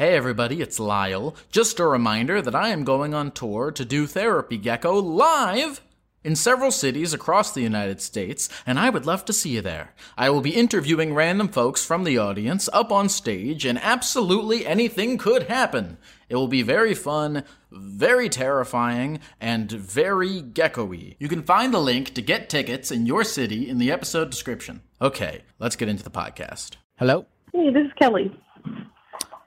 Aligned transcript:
Hey 0.00 0.16
everybody, 0.16 0.62
it's 0.62 0.80
Lyle. 0.80 1.36
Just 1.50 1.78
a 1.78 1.84
reminder 1.84 2.40
that 2.40 2.54
I 2.54 2.68
am 2.68 2.84
going 2.84 3.12
on 3.12 3.32
tour 3.32 3.70
to 3.72 3.84
do 3.84 4.06
Therapy 4.06 4.56
Gecko 4.56 4.94
live 4.94 5.82
in 6.24 6.36
several 6.36 6.70
cities 6.70 7.12
across 7.12 7.52
the 7.52 7.60
United 7.60 8.00
States, 8.00 8.48
and 8.64 8.78
I 8.78 8.88
would 8.88 9.04
love 9.04 9.26
to 9.26 9.34
see 9.34 9.50
you 9.50 9.60
there. 9.60 9.92
I 10.16 10.30
will 10.30 10.40
be 10.40 10.56
interviewing 10.56 11.12
random 11.12 11.48
folks 11.48 11.84
from 11.84 12.04
the 12.04 12.16
audience 12.16 12.66
up 12.72 12.90
on 12.90 13.10
stage, 13.10 13.66
and 13.66 13.78
absolutely 13.78 14.66
anything 14.66 15.18
could 15.18 15.48
happen. 15.48 15.98
It 16.30 16.36
will 16.36 16.48
be 16.48 16.62
very 16.62 16.94
fun, 16.94 17.44
very 17.70 18.30
terrifying, 18.30 19.20
and 19.38 19.70
very 19.70 20.40
gecko-y. 20.40 21.16
You 21.18 21.28
can 21.28 21.42
find 21.42 21.74
the 21.74 21.78
link 21.78 22.14
to 22.14 22.22
get 22.22 22.48
tickets 22.48 22.90
in 22.90 23.04
your 23.04 23.22
city 23.22 23.68
in 23.68 23.76
the 23.76 23.92
episode 23.92 24.30
description. 24.30 24.80
Okay, 25.02 25.42
let's 25.58 25.76
get 25.76 25.90
into 25.90 26.04
the 26.04 26.10
podcast. 26.10 26.76
Hello. 26.96 27.26
Hey, 27.52 27.68
this 27.70 27.84
is 27.84 27.92
Kelly. 27.98 28.34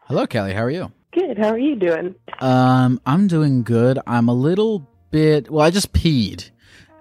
Hello, 0.07 0.27
Kelly. 0.27 0.53
How 0.53 0.63
are 0.63 0.69
you? 0.69 0.91
Good. 1.13 1.37
How 1.37 1.49
are 1.49 1.57
you 1.57 1.75
doing? 1.77 2.15
Um, 2.39 2.99
I'm 3.05 3.27
doing 3.27 3.63
good. 3.63 3.99
I'm 4.05 4.27
a 4.27 4.33
little 4.33 4.85
bit. 5.11 5.49
Well, 5.49 5.65
I 5.65 5.69
just 5.69 5.93
peed, 5.93 6.49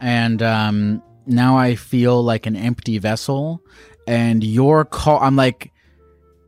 and 0.01 0.41
um, 0.41 1.03
now 1.27 1.59
I 1.59 1.75
feel 1.75 2.23
like 2.23 2.47
an 2.47 2.55
empty 2.55 2.99
vessel. 2.99 3.61
And 4.07 4.45
your 4.45 4.85
call, 4.85 5.19
I'm 5.21 5.35
like, 5.35 5.73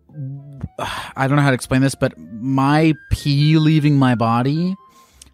I 0.79 1.27
don't 1.27 1.37
know 1.37 1.43
how 1.43 1.51
to 1.51 1.55
explain 1.55 1.81
this, 1.83 1.97
but 1.97 2.17
my 2.19 2.95
pee 3.11 3.57
leaving 3.59 3.99
my 3.99 4.15
body 4.15 4.77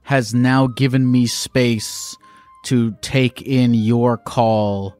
has 0.03 0.33
now 0.33 0.69
given 0.69 1.11
me 1.11 1.27
space 1.27 2.17
to 2.65 2.97
take 3.03 3.43
in 3.43 3.75
your 3.75 4.17
call 4.17 4.97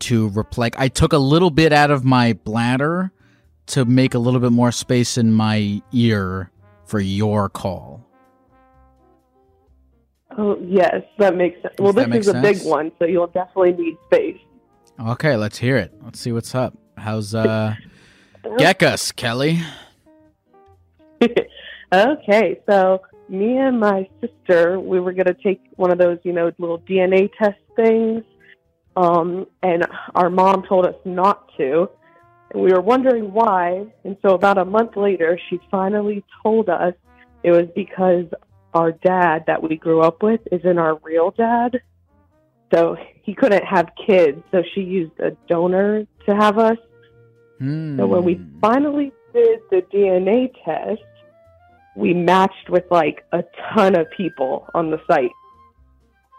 to 0.00 0.28
reply. 0.30 0.70
I 0.76 0.86
took 0.86 1.12
a 1.12 1.18
little 1.18 1.50
bit 1.50 1.72
out 1.72 1.90
of 1.90 2.04
my 2.04 2.34
bladder 2.34 3.12
to 3.66 3.84
make 3.84 4.14
a 4.14 4.18
little 4.18 4.40
bit 4.40 4.52
more 4.52 4.72
space 4.72 5.16
in 5.16 5.32
my 5.32 5.82
ear 5.92 6.50
for 6.84 7.00
your 7.00 7.48
call. 7.48 8.04
Oh, 10.36 10.58
yes, 10.60 11.02
that 11.18 11.36
makes 11.36 11.62
sense. 11.62 11.74
Well, 11.78 11.92
Does 11.92 12.04
that 12.04 12.10
this 12.10 12.26
is 12.26 12.34
a 12.34 12.40
big 12.40 12.62
one, 12.64 12.92
so 12.98 13.04
you'll 13.04 13.28
definitely 13.28 13.72
need 13.72 13.96
space. 14.06 14.40
Okay, 15.00 15.36
let's 15.36 15.58
hear 15.58 15.76
it. 15.76 15.92
Let's 16.02 16.20
see 16.20 16.32
what's 16.32 16.54
up. 16.54 16.76
How's 16.96 17.34
uh 17.34 17.74
Kelly? 19.16 19.60
okay, 21.92 22.60
so 22.68 23.00
me 23.28 23.56
and 23.56 23.80
my 23.80 24.08
sister, 24.20 24.78
we 24.78 25.00
were 25.00 25.12
going 25.12 25.26
to 25.26 25.34
take 25.34 25.60
one 25.76 25.90
of 25.90 25.98
those, 25.98 26.18
you 26.24 26.32
know, 26.32 26.50
little 26.58 26.80
DNA 26.80 27.30
test 27.38 27.58
things, 27.76 28.22
um, 28.96 29.46
and 29.62 29.86
our 30.14 30.30
mom 30.30 30.64
told 30.68 30.86
us 30.86 30.94
not 31.04 31.48
to. 31.56 31.88
We 32.54 32.72
were 32.72 32.80
wondering 32.80 33.32
why. 33.32 33.86
And 34.04 34.16
so 34.22 34.34
about 34.34 34.58
a 34.58 34.64
month 34.64 34.96
later, 34.96 35.38
she 35.50 35.60
finally 35.70 36.24
told 36.42 36.68
us 36.68 36.94
it 37.42 37.50
was 37.50 37.66
because 37.74 38.26
our 38.72 38.92
dad 38.92 39.44
that 39.46 39.62
we 39.62 39.76
grew 39.76 40.00
up 40.00 40.22
with 40.22 40.40
isn't 40.52 40.78
our 40.78 40.96
real 41.02 41.32
dad. 41.32 41.80
So 42.72 42.96
he 43.22 43.34
couldn't 43.34 43.64
have 43.64 43.90
kids, 44.06 44.42
so 44.50 44.62
she 44.74 44.80
used 44.80 45.18
a 45.20 45.32
donor 45.48 46.06
to 46.26 46.34
have 46.34 46.58
us. 46.58 46.78
Hmm. 47.58 47.98
So 47.98 48.06
when 48.06 48.24
we 48.24 48.40
finally 48.60 49.12
did 49.32 49.60
the 49.70 49.82
DNA 49.92 50.52
test, 50.64 51.02
we 51.96 52.14
matched 52.14 52.70
with 52.70 52.84
like 52.90 53.24
a 53.32 53.44
ton 53.72 53.94
of 53.94 54.10
people 54.10 54.68
on 54.74 54.90
the 54.90 55.00
site. 55.06 55.30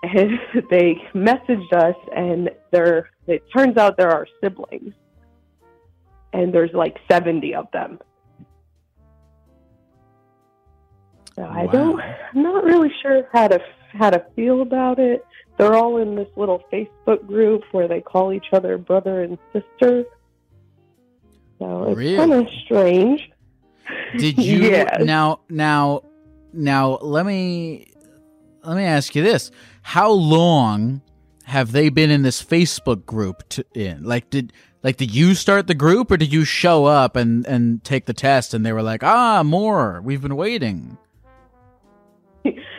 And 0.04 0.40
they 0.70 0.96
messaged 1.14 1.74
us, 1.74 1.96
and 2.16 2.50
they're, 2.72 3.10
it 3.28 3.44
turns 3.56 3.78
out 3.78 3.98
there 3.98 4.10
are 4.10 4.20
our 4.20 4.28
siblings. 4.42 4.94
And 6.34 6.54
there's 6.54 6.74
like 6.74 6.98
70 7.10 7.56
of 7.56 7.68
them. 7.72 8.00
So 11.36 11.44
I 11.44 11.68
don't, 11.68 12.00
I'm 12.00 12.44
not 12.44 12.64
really 12.64 12.92
sure 13.02 13.28
how 13.34 13.48
to 13.50 13.60
how 13.90 14.10
to 14.10 14.26
feel 14.36 14.62
about 14.62 15.00
it. 15.00 15.26
They're 15.58 15.74
all 15.76 15.98
in 15.98 16.16
this 16.16 16.28
little 16.36 16.64
Facebook 16.72 17.26
group 17.28 17.64
where 17.72 17.88
they 17.88 18.02
call 18.02 18.34
each 18.34 18.48
other 18.54 18.78
brother 18.78 19.22
and 19.24 19.38
sister. 19.54 20.04
So 21.60 21.84
it's 21.90 21.98
Really? 21.98 22.18
kind 22.18 22.34
of 22.34 22.48
strange. 22.66 23.30
Did 24.18 24.38
you 24.38 24.60
Yes. 24.70 24.98
now 25.02 25.42
now 25.50 26.04
now 26.54 26.98
let 27.02 27.26
me 27.26 27.88
let 28.64 28.76
me 28.78 28.84
ask 28.84 29.14
you 29.16 29.24
this. 29.24 29.52
How 29.82 30.12
long 30.12 31.02
have 31.46 31.72
they 31.74 31.90
been 31.90 32.12
in 32.12 32.24
this 32.24 32.42
Facebook 32.44 33.06
group 33.06 33.48
to, 33.50 33.66
in? 33.74 34.04
Like 34.04 34.30
did 34.30 34.52
like 34.86 34.98
did 34.98 35.14
you 35.14 35.34
start 35.34 35.66
the 35.66 35.74
group 35.74 36.12
or 36.12 36.18
did 36.18 36.32
you 36.32 36.46
show 36.46 36.86
up 36.86 37.16
and 37.16 37.44
and 37.48 37.84
take 37.84 38.06
the 38.06 38.14
test 38.14 38.54
and 38.54 38.64
they 38.64 38.72
were 38.72 38.84
like, 38.84 39.04
"Ah, 39.04 39.42
more. 39.42 40.00
We've 40.02 40.22
been 40.22 40.36
waiting." 40.36 41.00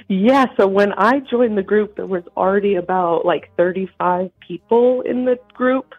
Yeah, 0.09 0.47
so 0.57 0.69
when 0.69 0.93
I 0.93 1.19
joined 1.19 1.59
the 1.59 1.65
group, 1.65 1.97
there 1.97 2.07
was 2.07 2.23
already 2.37 2.77
about 2.77 3.27
like 3.27 3.51
35 3.57 4.31
people 4.39 5.01
in 5.01 5.25
the 5.25 5.37
group, 5.53 5.97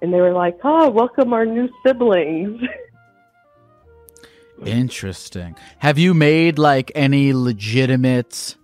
and 0.00 0.14
they 0.14 0.20
were 0.20 0.32
like, 0.32 0.56
"Oh, 0.62 0.88
welcome 0.88 1.32
our 1.32 1.44
new 1.44 1.68
siblings." 1.84 2.62
Interesting. 4.64 5.56
Have 5.78 5.98
you 5.98 6.14
made 6.14 6.60
like 6.60 6.92
any 6.94 7.32
legitimate 7.32 8.54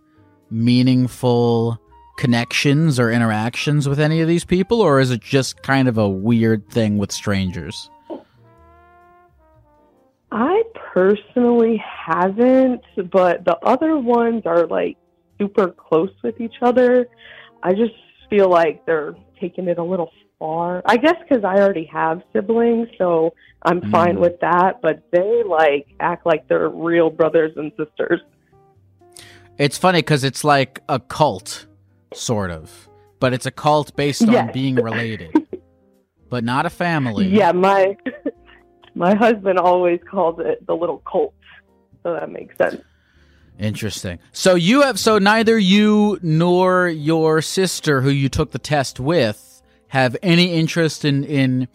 meaningful 0.50 1.80
connections 2.16 2.98
or 2.98 3.10
interactions 3.10 3.88
with 3.88 4.00
any 4.00 4.20
of 4.20 4.28
these 4.28 4.44
people 4.44 4.80
or 4.80 5.00
is 5.00 5.10
it 5.10 5.20
just 5.20 5.62
kind 5.62 5.88
of 5.88 5.98
a 5.98 6.08
weird 6.08 6.68
thing 6.68 6.98
with 6.98 7.12
strangers? 7.12 7.90
I 10.32 10.62
personally 10.92 11.82
haven't, 11.84 12.82
but 13.12 13.44
the 13.44 13.56
other 13.62 13.96
ones 13.96 14.42
are 14.44 14.66
like 14.66 14.96
super 15.38 15.68
close 15.68 16.10
with 16.22 16.40
each 16.40 16.56
other. 16.62 17.06
I 17.62 17.72
just 17.72 17.94
feel 18.28 18.48
like 18.50 18.84
they're 18.86 19.14
taking 19.40 19.68
it 19.68 19.78
a 19.78 19.84
little 19.84 20.10
far. 20.38 20.82
I 20.84 20.96
guess 20.96 21.14
because 21.26 21.44
I 21.44 21.60
already 21.60 21.84
have 21.92 22.22
siblings, 22.32 22.88
so 22.98 23.34
I'm 23.62 23.80
fine 23.90 24.16
Mm. 24.16 24.20
with 24.20 24.40
that. 24.40 24.80
But 24.82 25.02
they 25.12 25.42
like 25.44 25.86
act 26.00 26.26
like 26.26 26.48
they're 26.48 26.68
real 26.68 27.08
brothers 27.08 27.52
and 27.56 27.72
sisters. 27.76 28.20
It's 29.58 29.78
funny 29.78 30.00
because 30.00 30.24
it's 30.24 30.44
like 30.44 30.82
a 30.88 30.98
cult, 31.00 31.66
sort 32.16 32.50
of, 32.50 32.88
but 33.20 33.32
it's 33.32 33.46
a 33.46 33.50
cult 33.50 33.94
based 33.96 34.22
on 34.22 34.30
Yes. 34.32 34.52
being 34.52 34.74
related, 34.76 35.32
but 36.28 36.44
not 36.44 36.66
a 36.66 36.70
family. 36.70 37.28
Yeah, 37.28 37.52
my 37.52 37.96
my 38.94 39.14
husband 39.14 39.58
always 39.58 40.00
calls 40.10 40.38
it 40.40 40.66
the 40.66 40.74
little 40.74 40.98
cult, 41.10 41.34
so 42.02 42.14
that 42.14 42.30
makes 42.30 42.56
sense. 42.56 42.82
Interesting. 43.58 44.18
So 44.32 44.54
you 44.54 44.82
have 44.82 44.98
so 44.98 45.18
neither 45.18 45.58
you 45.58 46.18
nor 46.22 46.88
your 46.88 47.40
sister, 47.42 48.00
who 48.02 48.10
you 48.10 48.28
took 48.28 48.50
the 48.50 48.58
test 48.58 49.00
with, 49.00 49.62
have 49.88 50.16
any 50.22 50.52
interest 50.52 51.04
in 51.04 51.24
in 51.24 51.68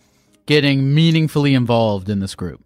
getting 0.46 0.94
meaningfully 0.94 1.54
involved 1.54 2.10
in 2.10 2.20
this 2.20 2.36
group. 2.36 2.62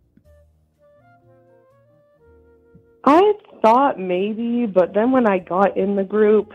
I 3.05 3.33
thought 3.65 3.99
maybe, 3.99 4.67
but 4.67 4.93
then 4.93 5.11
when 5.11 5.27
I 5.27 5.39
got 5.39 5.75
in 5.75 5.95
the 5.95 6.03
group, 6.03 6.51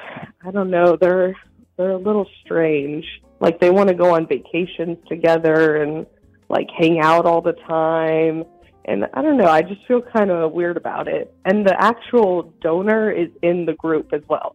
I 0.46 0.52
don't 0.52 0.70
know, 0.70 0.96
they're 0.96 1.34
they're 1.76 1.90
a 1.90 1.98
little 1.98 2.28
strange. 2.44 3.04
Like 3.40 3.58
they 3.58 3.70
want 3.70 3.88
to 3.88 3.94
go 3.94 4.14
on 4.14 4.28
vacations 4.28 4.96
together 5.08 5.82
and 5.82 6.06
like 6.48 6.68
hang 6.78 7.00
out 7.00 7.26
all 7.26 7.40
the 7.40 7.54
time. 7.66 8.44
And 8.84 9.06
I 9.12 9.22
don't 9.22 9.36
know, 9.36 9.46
I 9.46 9.62
just 9.62 9.84
feel 9.88 10.02
kind 10.02 10.30
of 10.30 10.52
weird 10.52 10.76
about 10.76 11.08
it. 11.08 11.34
And 11.44 11.66
the 11.66 11.74
actual 11.82 12.52
donor 12.60 13.10
is 13.10 13.28
in 13.42 13.66
the 13.66 13.72
group 13.72 14.12
as 14.12 14.22
well. 14.28 14.54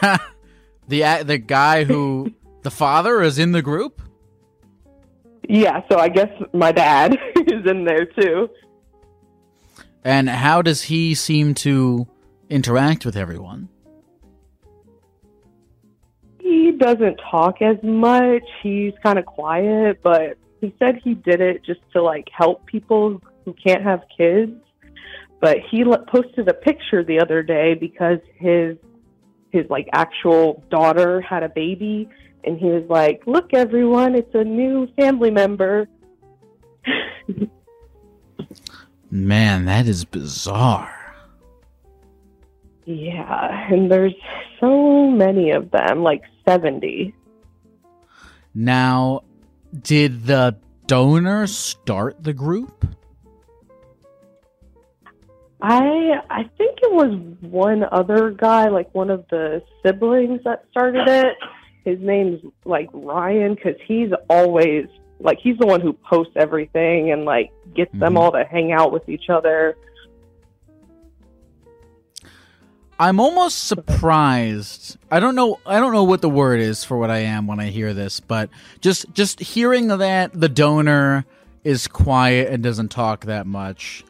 the 0.88 1.22
the 1.24 1.38
guy 1.38 1.82
who 1.82 2.32
the 2.62 2.70
father 2.70 3.22
is 3.22 3.40
in 3.40 3.50
the 3.50 3.62
group. 3.62 4.00
Yeah, 5.48 5.80
so 5.90 5.98
I 5.98 6.10
guess 6.10 6.30
my 6.52 6.70
dad 6.70 7.18
is 7.36 7.68
in 7.68 7.84
there 7.84 8.04
too. 8.04 8.48
And 10.04 10.28
how 10.28 10.62
does 10.62 10.82
he 10.82 11.14
seem 11.14 11.54
to 11.54 12.06
interact 12.48 13.04
with 13.04 13.16
everyone? 13.16 13.68
He 16.40 16.72
doesn't 16.72 17.20
talk 17.30 17.60
as 17.60 17.76
much. 17.82 18.42
He's 18.62 18.92
kind 19.02 19.18
of 19.18 19.26
quiet, 19.26 20.00
but 20.02 20.38
he 20.60 20.74
said 20.78 21.00
he 21.02 21.14
did 21.14 21.40
it 21.40 21.64
just 21.64 21.80
to 21.92 22.02
like 22.02 22.28
help 22.36 22.66
people 22.66 23.20
who 23.44 23.54
can't 23.54 23.82
have 23.82 24.02
kids. 24.16 24.52
But 25.40 25.58
he 25.70 25.84
posted 26.08 26.48
a 26.48 26.54
picture 26.54 27.04
the 27.04 27.20
other 27.20 27.42
day 27.42 27.74
because 27.74 28.18
his 28.36 28.76
his 29.50 29.68
like 29.68 29.88
actual 29.92 30.62
daughter 30.70 31.20
had 31.20 31.42
a 31.42 31.48
baby 31.48 32.08
and 32.44 32.58
he 32.58 32.66
was 32.66 32.84
like, 32.88 33.22
"Look 33.26 33.52
everyone, 33.52 34.14
it's 34.14 34.34
a 34.34 34.44
new 34.44 34.86
family 34.98 35.30
member." 35.30 35.88
Man, 39.10 39.64
that 39.64 39.86
is 39.86 40.04
bizarre. 40.04 40.96
Yeah, 42.84 43.72
and 43.72 43.90
there's 43.90 44.14
so 44.60 45.10
many 45.10 45.50
of 45.50 45.70
them, 45.70 46.02
like 46.02 46.22
70. 46.48 47.14
Now, 48.54 49.22
did 49.82 50.26
the 50.26 50.56
donor 50.86 51.46
start 51.46 52.22
the 52.22 52.32
group? 52.32 52.86
I 55.62 56.20
I 56.30 56.42
think 56.56 56.78
it 56.82 56.92
was 56.92 57.20
one 57.40 57.84
other 57.92 58.30
guy, 58.30 58.68
like 58.68 58.92
one 58.94 59.10
of 59.10 59.24
the 59.30 59.62
siblings 59.84 60.40
that 60.44 60.64
started 60.70 61.06
it. 61.06 61.36
His 61.84 61.98
name's 62.00 62.40
like 62.64 62.88
Ryan 62.92 63.56
cuz 63.56 63.76
he's 63.86 64.10
always 64.28 64.86
like 65.20 65.38
he's 65.38 65.58
the 65.58 65.66
one 65.66 65.80
who 65.80 65.92
posts 65.92 66.32
everything 66.36 67.12
and 67.12 67.24
like 67.24 67.52
gets 67.74 67.92
them 67.92 68.14
Mhm. 68.14 68.18
all 68.18 68.32
to 68.32 68.44
hang 68.44 68.72
out 68.72 68.92
with 68.92 69.08
each 69.08 69.28
other. 69.28 69.76
I'm 72.98 73.18
almost 73.18 73.64
surprised. 73.66 74.98
I 75.10 75.20
don't 75.20 75.34
know 75.34 75.58
I 75.64 75.80
don't 75.80 75.92
know 75.92 76.04
what 76.04 76.20
the 76.20 76.28
word 76.28 76.60
is 76.60 76.84
for 76.84 76.98
what 76.98 77.10
I 77.10 77.18
am 77.20 77.46
when 77.46 77.58
I 77.58 77.66
hear 77.66 77.94
this, 77.94 78.20
but 78.20 78.50
just 78.80 79.06
just 79.14 79.40
hearing 79.40 79.88
that 79.88 80.32
the 80.38 80.48
donor 80.48 81.24
is 81.64 81.88
quiet 81.88 82.52
and 82.52 82.62
doesn't 82.62 82.90
talk 82.90 83.24
that 83.26 83.46
much 83.46 84.04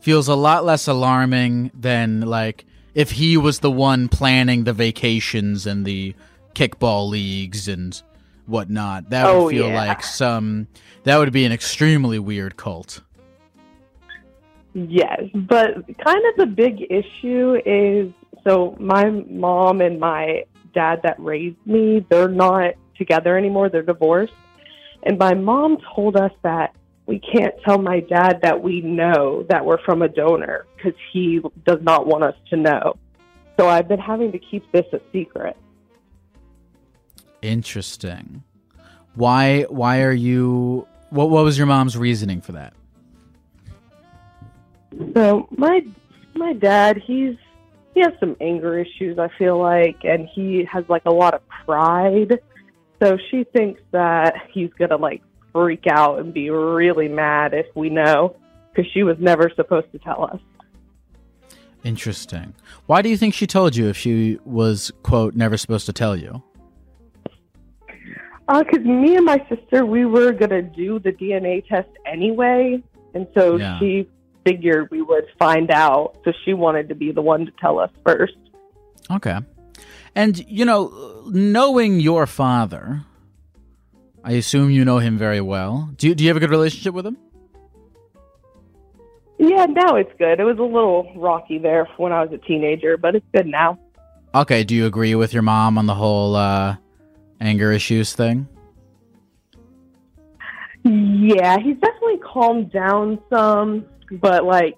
feels 0.00 0.28
a 0.28 0.34
lot 0.34 0.64
less 0.64 0.88
alarming 0.88 1.70
than 1.74 2.22
like 2.22 2.64
if 2.94 3.12
he 3.12 3.36
was 3.36 3.60
the 3.60 3.70
one 3.70 4.08
planning 4.08 4.64
the 4.64 4.72
vacations 4.72 5.66
and 5.66 5.84
the 5.84 6.14
kickball 6.54 7.08
leagues 7.08 7.68
and 7.68 8.02
whatnot. 8.46 9.10
That 9.10 9.26
would 9.26 9.32
Oh, 9.34 9.48
feel 9.50 9.68
yeah. 9.68 9.86
like 9.86 10.02
some 10.02 10.68
that 11.04 11.16
would 11.18 11.32
be 11.32 11.44
an 11.44 11.52
extremely 11.52 12.18
weird 12.18 12.56
cult. 12.56 13.00
Yes, 14.74 15.22
but 15.34 15.74
kind 16.02 16.22
of 16.26 16.36
the 16.38 16.46
big 16.46 16.80
issue 16.90 17.56
is 17.66 18.12
so 18.44 18.74
my 18.80 19.10
mom 19.10 19.80
and 19.80 20.00
my 20.00 20.44
dad 20.74 21.00
that 21.02 21.16
raised 21.20 21.58
me, 21.66 22.04
they're 22.08 22.28
not 22.28 22.74
together 22.96 23.36
anymore, 23.36 23.68
they're 23.68 23.82
divorced. 23.82 24.32
And 25.02 25.18
my 25.18 25.34
mom 25.34 25.76
told 25.94 26.16
us 26.16 26.32
that 26.42 26.74
we 27.06 27.18
can't 27.18 27.54
tell 27.66 27.78
my 27.78 28.00
dad 28.00 28.40
that 28.42 28.62
we 28.62 28.80
know 28.80 29.44
that 29.50 29.64
we're 29.66 29.82
from 29.84 30.00
a 30.02 30.08
donor 30.08 30.64
because 30.76 30.94
he 31.12 31.40
does 31.66 31.80
not 31.82 32.06
want 32.06 32.24
us 32.24 32.34
to 32.50 32.56
know. 32.56 32.96
So 33.58 33.68
I've 33.68 33.88
been 33.88 33.98
having 34.00 34.32
to 34.32 34.38
keep 34.38 34.70
this 34.72 34.86
a 34.92 35.00
secret. 35.12 35.56
Interesting. 37.42 38.44
Why 39.14 39.62
why 39.62 40.02
are 40.02 40.12
you 40.12 40.86
what 41.10 41.28
what 41.28 41.44
was 41.44 41.58
your 41.58 41.66
mom's 41.66 41.96
reasoning 41.96 42.40
for 42.40 42.52
that? 42.52 42.72
So 45.14 45.48
my 45.50 45.84
my 46.34 46.52
dad, 46.54 46.98
he's 46.98 47.36
he 47.94 48.00
has 48.00 48.12
some 48.20 48.36
anger 48.40 48.78
issues, 48.78 49.18
I 49.18 49.28
feel 49.36 49.58
like, 49.58 50.04
and 50.04 50.26
he 50.26 50.64
has 50.64 50.84
like 50.88 51.02
a 51.04 51.10
lot 51.10 51.34
of 51.34 51.46
pride. 51.48 52.40
So 53.02 53.18
she 53.30 53.44
thinks 53.44 53.82
that 53.90 54.34
he's 54.50 54.70
gonna 54.78 54.96
like 54.96 55.22
freak 55.52 55.86
out 55.86 56.20
and 56.20 56.32
be 56.32 56.48
really 56.50 57.08
mad 57.08 57.52
if 57.52 57.66
we 57.74 57.90
know, 57.90 58.36
because 58.70 58.90
she 58.92 59.02
was 59.02 59.16
never 59.18 59.50
supposed 59.54 59.90
to 59.92 59.98
tell 59.98 60.24
us. 60.24 60.40
Interesting. 61.84 62.54
Why 62.86 63.02
do 63.02 63.08
you 63.08 63.16
think 63.16 63.34
she 63.34 63.46
told 63.46 63.74
you 63.74 63.88
if 63.88 63.96
she 63.96 64.38
was 64.44 64.92
quote 65.02 65.34
never 65.34 65.56
supposed 65.56 65.86
to 65.86 65.92
tell 65.92 66.16
you? 66.16 66.42
Because 68.60 68.84
me 68.84 69.16
and 69.16 69.24
my 69.24 69.44
sister, 69.48 69.86
we 69.86 70.04
were 70.04 70.32
gonna 70.32 70.62
do 70.62 70.98
the 70.98 71.12
DNA 71.12 71.66
test 71.66 71.88
anyway, 72.06 72.82
and 73.14 73.26
so 73.36 73.56
Yeah. 73.56 73.78
she 73.78 74.08
figured 74.44 74.90
we 74.90 75.02
would 75.02 75.24
find 75.38 75.70
out. 75.70 76.16
So 76.24 76.32
she 76.44 76.52
wanted 76.52 76.88
to 76.88 76.94
be 76.94 77.12
the 77.12 77.22
one 77.22 77.46
to 77.46 77.52
tell 77.60 77.78
us 77.78 77.90
first. 78.04 78.34
Okay. 79.10 79.38
And 80.14 80.38
you 80.48 80.64
know, 80.64 81.22
knowing 81.28 82.00
your 82.00 82.26
father, 82.26 83.02
I 84.24 84.32
assume 84.32 84.70
you 84.70 84.84
know 84.84 84.98
him 84.98 85.16
very 85.16 85.40
well. 85.40 85.90
Do 85.96 86.08
you, 86.08 86.14
do 86.14 86.22
you 86.24 86.28
have 86.30 86.36
a 86.36 86.40
good 86.40 86.50
relationship 86.50 86.94
with 86.94 87.06
him? 87.06 87.16
Yeah, 89.38 89.66
now 89.66 89.96
it's 89.96 90.12
good. 90.18 90.38
It 90.38 90.44
was 90.44 90.58
a 90.58 90.62
little 90.62 91.10
rocky 91.16 91.58
there 91.58 91.88
when 91.96 92.12
I 92.12 92.22
was 92.24 92.32
a 92.32 92.38
teenager, 92.38 92.96
but 92.96 93.16
it's 93.16 93.26
good 93.34 93.46
now. 93.46 93.78
Okay, 94.34 94.62
do 94.62 94.74
you 94.74 94.86
agree 94.86 95.14
with 95.14 95.32
your 95.32 95.42
mom 95.42 95.78
on 95.78 95.86
the 95.86 95.94
whole 95.94 96.36
uh 96.36 96.76
anger 97.42 97.72
issues 97.72 98.14
thing? 98.14 98.48
Yeah, 100.84 101.58
he's 101.58 101.76
definitely 101.76 102.18
calmed 102.18 102.72
down 102.72 103.20
some, 103.30 103.86
but 104.10 104.44
like 104.44 104.76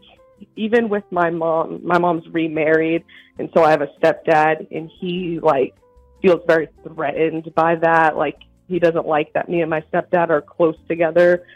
even 0.57 0.89
with 0.89 1.05
my 1.11 1.31
mom, 1.31 1.81
my 1.85 1.99
mom's 1.99 2.29
remarried, 2.29 3.05
and 3.39 3.49
so 3.55 3.63
I 3.63 3.71
have 3.71 3.83
a 3.83 3.89
stepdad, 3.99 4.67
and 4.71 4.91
he 5.01 5.39
like 5.43 5.75
feels 6.21 6.41
very 6.47 6.69
threatened 6.83 7.55
by 7.55 7.77
that. 7.77 8.17
Like 8.17 8.39
he 8.69 8.79
doesn't 8.79 9.07
like 9.07 9.33
that 9.35 9.49
me 9.49 9.61
and 9.61 9.71
my 9.71 9.83
stepdad 9.93 10.31
are 10.31 10.43
close 10.43 10.77
together. 10.89 11.47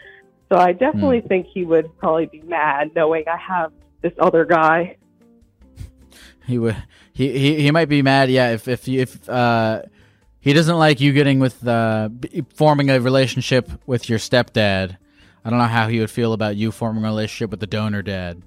So 0.49 0.57
I 0.57 0.73
definitely 0.73 1.21
think 1.21 1.45
he 1.53 1.63
would 1.63 1.95
probably 1.99 2.25
be 2.25 2.41
mad 2.41 2.91
knowing 2.95 3.25
I 3.27 3.37
have 3.37 3.71
this 4.01 4.13
other 4.19 4.45
guy. 4.45 4.97
He 6.47 6.57
would. 6.57 6.75
He, 7.13 7.31
he 7.37 7.61
he 7.61 7.71
might 7.71 7.89
be 7.89 8.01
mad. 8.01 8.31
Yeah, 8.31 8.51
if 8.53 8.67
if 8.67 8.87
if 8.87 9.29
uh, 9.29 9.83
he 10.39 10.53
doesn't 10.53 10.77
like 10.77 11.01
you 11.01 11.13
getting 11.13 11.39
with 11.39 11.67
uh, 11.67 12.09
forming 12.53 12.89
a 12.89 12.99
relationship 12.99 13.69
with 13.85 14.09
your 14.09 14.19
stepdad. 14.19 14.97
I 15.43 15.49
don't 15.49 15.59
know 15.59 15.65
how 15.65 15.87
he 15.87 15.99
would 15.99 16.11
feel 16.11 16.33
about 16.33 16.55
you 16.55 16.71
forming 16.71 17.03
a 17.03 17.07
relationship 17.07 17.51
with 17.51 17.59
the 17.59 17.67
donor 17.67 18.01
dad. 18.01 18.41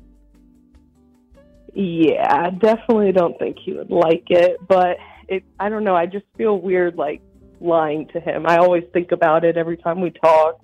Yeah, 1.74 2.26
I 2.30 2.50
definitely 2.50 3.12
don't 3.12 3.38
think 3.38 3.58
he 3.58 3.72
would 3.72 3.90
like 3.90 4.24
it, 4.28 4.58
but 4.66 4.98
it 5.28 5.44
I 5.58 5.68
don't 5.68 5.84
know, 5.84 5.96
I 5.96 6.06
just 6.06 6.26
feel 6.36 6.58
weird 6.60 6.96
like 6.96 7.22
lying 7.60 8.08
to 8.08 8.20
him. 8.20 8.46
I 8.46 8.58
always 8.58 8.84
think 8.92 9.12
about 9.12 9.44
it 9.44 9.56
every 9.56 9.76
time 9.76 10.00
we 10.00 10.10
talk. 10.10 10.60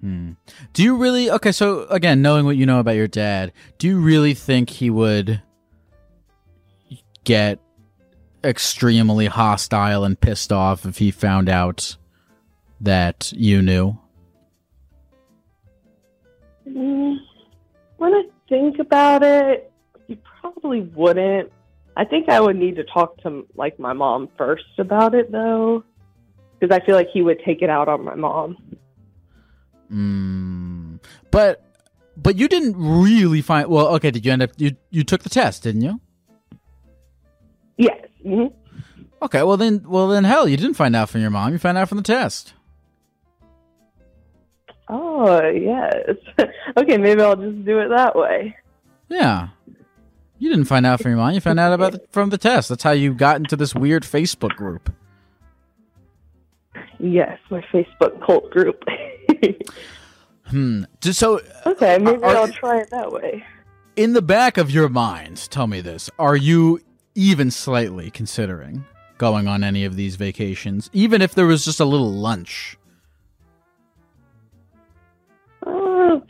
Hmm. 0.00 0.32
Do 0.74 0.82
you 0.82 0.96
really? 0.96 1.30
Okay, 1.30 1.50
so 1.50 1.86
again, 1.86 2.20
knowing 2.20 2.44
what 2.44 2.56
you 2.56 2.66
know 2.66 2.78
about 2.78 2.94
your 2.94 3.08
dad, 3.08 3.52
do 3.78 3.88
you 3.88 3.98
really 3.98 4.34
think 4.34 4.68
he 4.68 4.90
would 4.90 5.42
get 7.24 7.58
extremely 8.44 9.26
hostile 9.26 10.04
and 10.04 10.20
pissed 10.20 10.52
off 10.52 10.84
if 10.84 10.98
he 10.98 11.10
found 11.10 11.48
out 11.48 11.96
that 12.80 13.32
you 13.32 13.62
knew? 13.62 13.98
Mm, 16.68 17.16
when 17.96 18.14
I 18.14 18.22
think 18.48 18.78
about 18.78 19.22
it, 19.22 19.72
he 20.06 20.18
probably 20.40 20.82
wouldn't. 20.82 21.50
I 21.96 22.04
think 22.04 22.28
I 22.28 22.40
would 22.40 22.56
need 22.56 22.76
to 22.76 22.84
talk 22.84 23.20
to 23.22 23.46
like 23.54 23.78
my 23.78 23.92
mom 23.92 24.28
first 24.36 24.64
about 24.78 25.14
it 25.14 25.30
though, 25.30 25.84
because 26.58 26.74
I 26.74 26.84
feel 26.84 26.96
like 26.96 27.08
he 27.12 27.22
would 27.22 27.40
take 27.44 27.62
it 27.62 27.70
out 27.70 27.88
on 27.88 28.04
my 28.04 28.14
mom. 28.14 28.56
Mm. 29.92 31.00
But 31.30 31.62
but 32.16 32.36
you 32.36 32.48
didn't 32.48 32.74
really 32.76 33.42
find. 33.42 33.68
Well, 33.68 33.88
okay. 33.96 34.10
Did 34.10 34.24
you 34.24 34.32
end 34.32 34.42
up? 34.42 34.50
You 34.56 34.76
you 34.90 35.04
took 35.04 35.22
the 35.22 35.28
test, 35.28 35.62
didn't 35.62 35.82
you? 35.82 36.00
Yes. 37.76 38.06
Hmm 38.24 38.46
Okay. 39.22 39.42
Well 39.42 39.56
then, 39.56 39.84
well 39.86 40.08
then, 40.08 40.24
hell, 40.24 40.46
you 40.48 40.56
didn't 40.56 40.74
find 40.74 40.94
out 40.96 41.08
from 41.08 41.20
your 41.22 41.30
mom. 41.30 41.52
You 41.52 41.58
found 41.58 41.78
out 41.78 41.88
from 41.88 41.98
the 41.98 42.02
test. 42.04 42.52
Oh 44.88 45.48
yes. 45.48 45.94
okay, 46.76 46.98
maybe 46.98 47.22
I'll 47.22 47.36
just 47.36 47.64
do 47.64 47.78
it 47.78 47.88
that 47.88 48.14
way. 48.16 48.56
Yeah. 49.08 49.48
You 50.38 50.50
didn't 50.50 50.66
find 50.66 50.84
out 50.84 51.00
from 51.00 51.12
your 51.12 51.18
mom. 51.18 51.32
You 51.32 51.40
found 51.40 51.58
out 51.60 51.72
about 51.72 51.92
the, 51.92 52.02
from 52.10 52.28
the 52.30 52.36
test. 52.38 52.68
That's 52.68 52.82
how 52.82 52.90
you 52.90 53.14
got 53.14 53.36
into 53.36 53.56
this 53.56 53.74
weird 53.74 54.02
Facebook 54.02 54.56
group. 54.56 54.92
Yes, 56.98 57.38
my 57.50 57.60
Facebook 57.72 58.24
cult 58.24 58.50
group. 58.50 58.82
Hmm. 60.48 60.84
So 61.00 61.40
Okay, 61.64 61.96
maybe 61.98 62.22
are- 62.22 62.36
I'll 62.36 62.48
try 62.48 62.76
it 62.78 62.90
that 62.90 63.10
way. 63.10 63.42
in 63.96 64.12
the 64.12 64.20
back 64.20 64.58
of 64.58 64.70
your 64.70 64.90
mind, 64.90 65.48
tell 65.50 65.66
me 65.66 65.80
this: 65.80 66.10
Are 66.18 66.36
you 66.36 66.80
even 67.14 67.50
slightly 67.50 68.10
considering 68.10 68.84
going 69.18 69.46
on 69.46 69.62
any 69.62 69.84
of 69.84 69.96
these 69.96 70.16
vacations, 70.16 70.90
even 70.92 71.22
if 71.22 71.34
there 71.34 71.46
was 71.46 71.64
just 71.64 71.80
a 71.80 71.84
little 71.84 72.12
lunch? 72.12 72.76
Uh, 75.64 76.20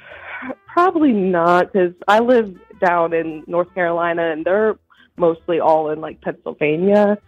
probably 0.67 1.13
not, 1.13 1.73
because 1.73 1.95
I 2.07 2.21
live 2.21 2.55
down 2.81 3.13
in 3.13 3.43
North 3.47 3.73
Carolina, 3.75 4.31
and 4.31 4.45
they're 4.45 4.79
mostly 5.17 5.61
all 5.61 5.91
in 5.91 6.01
like 6.01 6.21
Pennsylvania. 6.21 7.19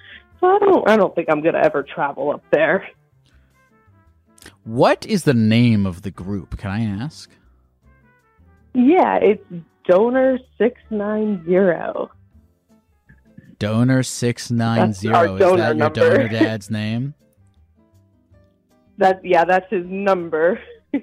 So 0.40 0.46
I 0.48 0.58
don't, 0.58 0.88
I 0.88 0.96
don't 0.96 1.14
think 1.14 1.30
I'm 1.30 1.42
gonna 1.42 1.58
ever 1.58 1.82
travel 1.82 2.30
up 2.30 2.44
there. 2.50 2.86
What 4.64 5.06
is 5.06 5.24
the 5.24 5.34
name 5.34 5.86
of 5.86 6.02
the 6.02 6.10
group? 6.10 6.58
Can 6.58 6.70
I 6.70 6.84
ask? 6.84 7.30
Yeah, 8.74 9.16
it's 9.16 9.44
Donor 9.88 10.38
Six 10.58 10.80
Nine 10.90 11.44
Zero. 11.46 12.10
Donor 13.58 14.02
six 14.02 14.50
nine 14.50 14.92
zero. 14.92 15.34
Is 15.34 15.40
that 15.40 15.56
your 15.56 15.74
number. 15.74 16.00
donor 16.00 16.28
dad's 16.30 16.70
name? 16.70 17.14
That 18.98 19.24
yeah, 19.24 19.44
that's 19.44 19.70
his 19.70 19.86
number. 19.86 20.60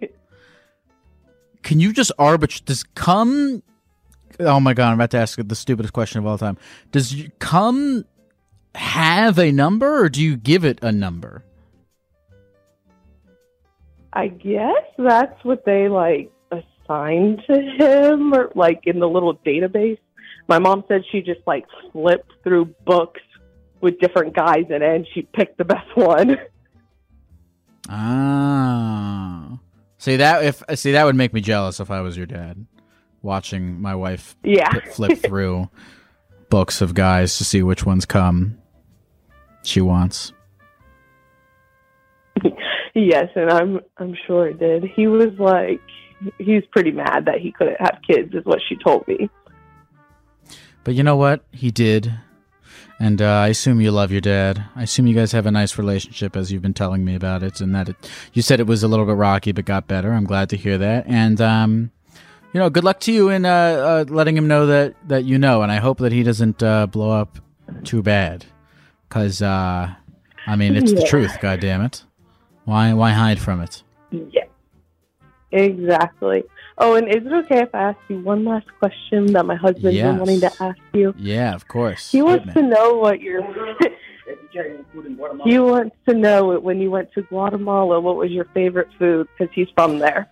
Can 1.64 1.80
you 1.80 1.94
just 1.94 2.12
arbitrate? 2.20 2.66
Does 2.66 2.84
come? 2.96 3.64
Oh 4.40 4.60
my 4.60 4.74
god! 4.74 4.90
I'm 4.90 4.96
about 4.96 5.12
to 5.12 5.18
ask 5.18 5.40
the 5.40 5.56
stupidest 5.56 5.94
question 5.94 6.20
of 6.20 6.28
all 6.28 6.38
time. 6.38 6.58
Does 6.92 7.16
come 7.40 8.06
have 8.76 9.38
a 9.40 9.52
number, 9.52 10.04
or 10.04 10.10
do 10.10 10.22
you 10.22 10.36
give 10.36 10.66
it 10.66 10.80
a 10.82 10.92
number? 10.92 11.44
I 14.12 14.28
guess 14.28 14.84
that's 14.98 15.44
what 15.44 15.66
they 15.66 15.88
like 15.88 16.32
assigned 16.52 17.44
to 17.48 17.60
him, 17.62 18.34
or 18.34 18.52
like 18.56 18.82
in 18.86 19.00
the 19.00 19.10
little 19.10 19.36
database. 19.38 20.00
My 20.48 20.60
mom 20.60 20.84
said 20.88 21.04
she 21.12 21.22
just 21.22 21.42
like 21.48 21.66
flipped 21.92 22.32
through 22.44 22.74
books 22.86 23.22
with 23.82 24.00
different 24.00 24.36
guys 24.36 24.66
in 24.70 24.82
it, 24.82 24.96
and 24.96 25.08
she 25.14 25.24
picked 25.24 25.58
the 25.58 25.66
best 25.66 25.96
one. 25.96 26.38
Ah, 27.90 29.60
see 29.98 30.16
that 30.16 30.44
if 30.44 30.64
see 30.76 30.94
that 30.94 31.04
would 31.04 31.16
make 31.16 31.34
me 31.34 31.42
jealous 31.42 31.80
if 31.80 31.92
I 31.92 32.02
was 32.02 32.16
your 32.16 32.26
dad, 32.26 32.66
watching 33.22 33.82
my 33.82 33.94
wife 33.94 34.36
yeah, 34.44 34.72
flip 34.92 35.20
through 35.26 35.70
books 36.50 36.82
of 36.82 36.94
guys 36.94 37.38
to 37.40 37.44
see 37.44 37.62
which 37.62 37.86
ones 37.86 38.06
come 38.06 38.58
she 39.64 39.82
wants. 39.82 40.32
yes, 42.94 43.30
and 43.36 43.50
I'm 43.50 43.80
I'm 43.98 44.16
sure 44.28 44.48
it 44.48 44.60
did. 44.60 44.84
He 44.96 45.08
was 45.08 45.34
like, 45.40 45.82
he's 46.38 46.64
pretty 46.72 46.92
mad 46.92 47.26
that 47.26 47.40
he 47.40 47.52
couldn't 47.52 47.80
have 47.80 48.00
kids, 48.08 48.34
is 48.34 48.46
what 48.46 48.60
she 48.68 48.78
told 48.84 49.08
me. 49.08 49.30
But 50.84 50.96
you 50.96 51.04
know 51.04 51.16
what? 51.16 51.44
He 51.52 51.72
did. 51.72 52.14
And 53.00 53.22
uh, 53.22 53.26
I 53.26 53.48
assume 53.50 53.82
you 53.82 53.92
love 53.92 54.12
your 54.12 54.22
dad. 54.22 54.64
I 54.76 54.84
assume 54.84 55.08
you 55.08 55.16
guys 55.16 55.32
have 55.32 55.46
a 55.46 55.52
nice 55.52 55.78
relationship 55.78 56.36
as 56.36 56.52
you've 56.52 56.62
been 56.62 56.74
telling 56.74 57.04
me 57.04 57.16
about 57.16 57.44
it. 57.44 57.60
And 57.60 57.74
that 57.76 57.90
it, 57.90 57.96
you 58.34 58.42
said 58.42 58.60
it 58.60 58.68
was 58.68 58.84
a 58.84 58.88
little 58.88 59.06
bit 59.06 59.16
rocky, 59.16 59.52
but 59.52 59.66
got 59.66 59.88
better. 59.88 60.14
I'm 60.14 60.26
glad 60.26 60.50
to 60.50 60.58
hear 60.58 60.78
that. 60.78 61.06
And, 61.08 61.42
um, 61.42 61.92
you 62.54 62.60
know, 62.60 62.70
good 62.70 62.84
luck 62.84 63.00
to 63.02 63.12
you 63.12 63.30
in 63.30 63.46
uh, 63.46 63.50
uh, 63.50 64.06
letting 64.08 64.38
him 64.38 64.48
know 64.48 64.68
that, 64.68 64.96
that 65.08 65.26
you 65.26 65.38
know. 65.38 65.64
And 65.64 65.72
I 65.72 65.78
hope 65.78 65.98
that 66.00 66.12
he 66.12 66.24
doesn't 66.24 66.62
uh, 66.62 66.88
blow 66.88 67.12
up 67.12 67.40
too 67.84 68.04
bad. 68.04 68.46
Because, 69.10 69.42
uh, 69.42 69.94
I 70.46 70.56
mean, 70.56 70.76
it's 70.76 70.94
the 70.94 71.04
truth, 71.04 71.40
God 71.42 71.60
damn 71.60 71.82
it. 71.82 72.04
Why, 72.66 72.94
why 72.94 73.12
hide 73.12 73.40
from 73.40 73.62
it? 73.62 73.84
Yeah, 74.12 74.46
exactly. 75.52 76.44
Oh, 76.78 76.96
and 76.96 77.08
is 77.08 77.26
it 77.26 77.32
okay 77.46 77.62
if 77.62 77.74
I 77.76 77.90
ask 77.90 78.00
you 78.10 78.20
one 78.20 78.46
last 78.46 78.68
question 78.80 79.28
that 79.34 79.46
my 79.46 79.56
husband's 79.56 79.96
Yes. 79.96 80.08
been 80.08 80.18
wanting 80.20 80.40
to 80.42 80.52
ask 80.64 80.80
you? 80.94 81.14
Yeah, 81.18 81.54
of 81.54 81.68
course. 81.68 82.12
He 82.12 82.22
wants 82.22 82.48
me. 82.48 82.54
to 82.54 82.62
know 82.64 82.96
what 82.98 83.22
your. 83.22 83.42
he 85.46 85.60
wants 85.60 85.96
to 86.08 86.16
know 86.16 86.58
when 86.60 86.80
you 86.80 86.90
went 86.90 87.12
to 87.14 87.22
Guatemala, 87.24 88.00
what 88.00 88.16
was 88.16 88.32
your 88.32 88.46
favorite 88.54 88.88
food? 88.98 89.28
Because 89.38 89.54
he's 89.54 89.68
from 89.76 90.00
there. 90.00 90.30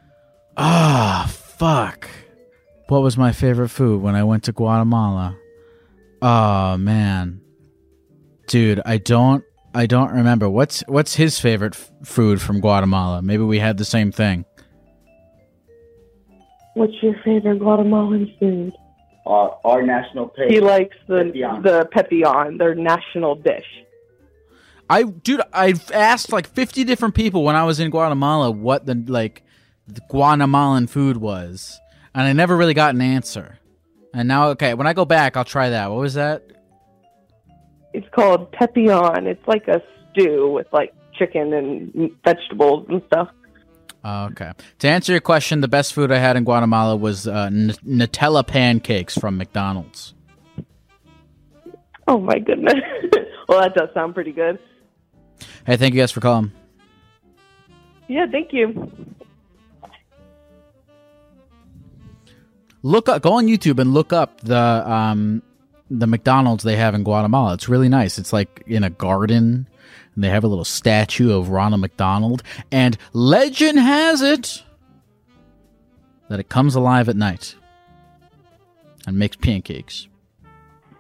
Ah, 0.58 1.30
fuck. 1.32 2.10
What 2.88 3.02
was 3.02 3.18
my 3.18 3.32
favorite 3.32 3.70
food 3.70 4.02
when 4.02 4.16
I 4.16 4.24
went 4.24 4.44
to 4.46 4.52
Guatemala? 4.52 5.38
Oh 6.22 6.78
man. 6.78 7.42
Dude, 8.48 8.82
I 8.86 8.98
don't 8.98 9.44
I 9.74 9.86
don't 9.86 10.12
remember. 10.12 10.50
What's 10.50 10.82
what's 10.88 11.16
his 11.16 11.40
favorite 11.40 11.74
f- 11.76 11.92
food 12.04 12.42
from 12.42 12.60
Guatemala? 12.60 13.22
Maybe 13.22 13.44
we 13.44 13.60
had 13.60 13.78
the 13.78 13.86
same 13.86 14.12
thing. 14.12 14.46
What's 16.74 16.94
your 17.02 17.16
favorite 17.24 17.60
Guatemalan 17.60 18.34
food? 18.40 18.74
Our, 19.26 19.60
our 19.64 19.84
national 19.84 20.30
pay. 20.30 20.48
He 20.48 20.60
likes 20.60 20.96
the 21.08 21.26
Pepián. 21.26 21.64
the 21.64 21.88
pepián, 21.94 22.58
their 22.58 22.74
national 22.74 23.36
dish. 23.36 23.68
I 24.90 25.04
dude, 25.04 25.42
I've 25.54 25.92
asked 25.92 26.32
like 26.32 26.48
50 26.48 26.84
different 26.84 27.16
people 27.16 27.44
when 27.44 27.56
I 27.56 27.64
was 27.64 27.80
in 27.80 27.92
Guatemala 27.92 28.52
what 28.52 28.86
the 28.86 28.96
like 29.08 29.44
the 29.88 30.02
Guatemalan 30.10 30.88
food 30.88 31.18
was, 31.18 31.80
and 32.16 32.24
I 32.24 32.34
never 32.34 32.58
really 32.58 32.74
got 32.74 32.96
an 32.96 33.02
answer. 33.02 33.60
And 34.14 34.28
now 34.28 34.50
okay, 34.50 34.74
when 34.74 34.88
I 34.88 34.94
go 34.94 35.06
back, 35.06 35.38
I'll 35.38 35.46
try 35.46 35.70
that. 35.70 35.92
What 35.92 36.00
was 36.00 36.16
that? 36.16 36.44
It's 37.94 38.08
called 38.14 38.52
pepián. 38.54 39.28
It's 39.28 39.48
like 39.48 39.68
a 39.68 39.82
stew 40.12 40.52
with 40.52 40.68
like 40.74 40.94
chicken 41.14 41.54
and 41.54 42.12
vegetables 42.26 42.88
and 42.90 43.02
stuff. 43.08 43.30
Oh, 44.04 44.26
okay. 44.26 44.52
To 44.80 44.88
answer 44.88 45.12
your 45.12 45.22
question, 45.22 45.62
the 45.62 45.68
best 45.68 45.94
food 45.94 46.12
I 46.12 46.18
had 46.18 46.36
in 46.36 46.44
Guatemala 46.44 46.96
was 46.96 47.28
uh, 47.28 47.50
N- 47.52 47.76
Nutella 47.86 48.46
pancakes 48.46 49.18
from 49.18 49.38
McDonald's. 49.38 50.14
Oh 52.08 52.20
my 52.20 52.40
goodness. 52.40 52.74
well, 53.48 53.62
that 53.62 53.76
does 53.76 53.90
sound 53.94 54.16
pretty 54.16 54.32
good. 54.32 54.58
Hey, 55.66 55.78
thank 55.78 55.94
you 55.94 56.02
guys 56.02 56.12
for 56.12 56.20
calling. 56.20 56.52
Yeah, 58.08 58.26
thank 58.32 58.52
you. 58.52 58.92
Look 62.84 63.08
up, 63.08 63.22
go 63.22 63.34
on 63.34 63.46
YouTube 63.46 63.80
and 63.80 63.94
look 63.94 64.12
up 64.12 64.42
the 64.42 64.58
um 64.58 65.44
the 65.92 66.08
McDonald's 66.08 66.64
they 66.64 66.78
have 66.78 66.96
in 66.96 67.04
Guatemala. 67.04 67.54
It's 67.54 67.70
really 67.70 67.90
nice. 67.90 68.18
It's 68.18 68.34
like 68.34 68.64
in 68.66 68.84
a 68.84 68.90
garden, 68.90 69.68
and 70.22 70.28
they 70.28 70.30
have 70.30 70.44
a 70.44 70.48
little 70.48 70.64
statue 70.64 71.36
of 71.36 71.50
Ronald 71.50 71.82
McDonald. 71.82 72.44
And 72.72 72.96
legend 73.12 73.80
has 73.80 74.22
it 74.22 74.62
that 76.28 76.40
it 76.40 76.48
comes 76.48 76.76
alive 76.76 77.10
at 77.10 77.16
night 77.16 77.56
and 79.08 79.18
makes 79.18 79.36
pancakes. 79.36 80.08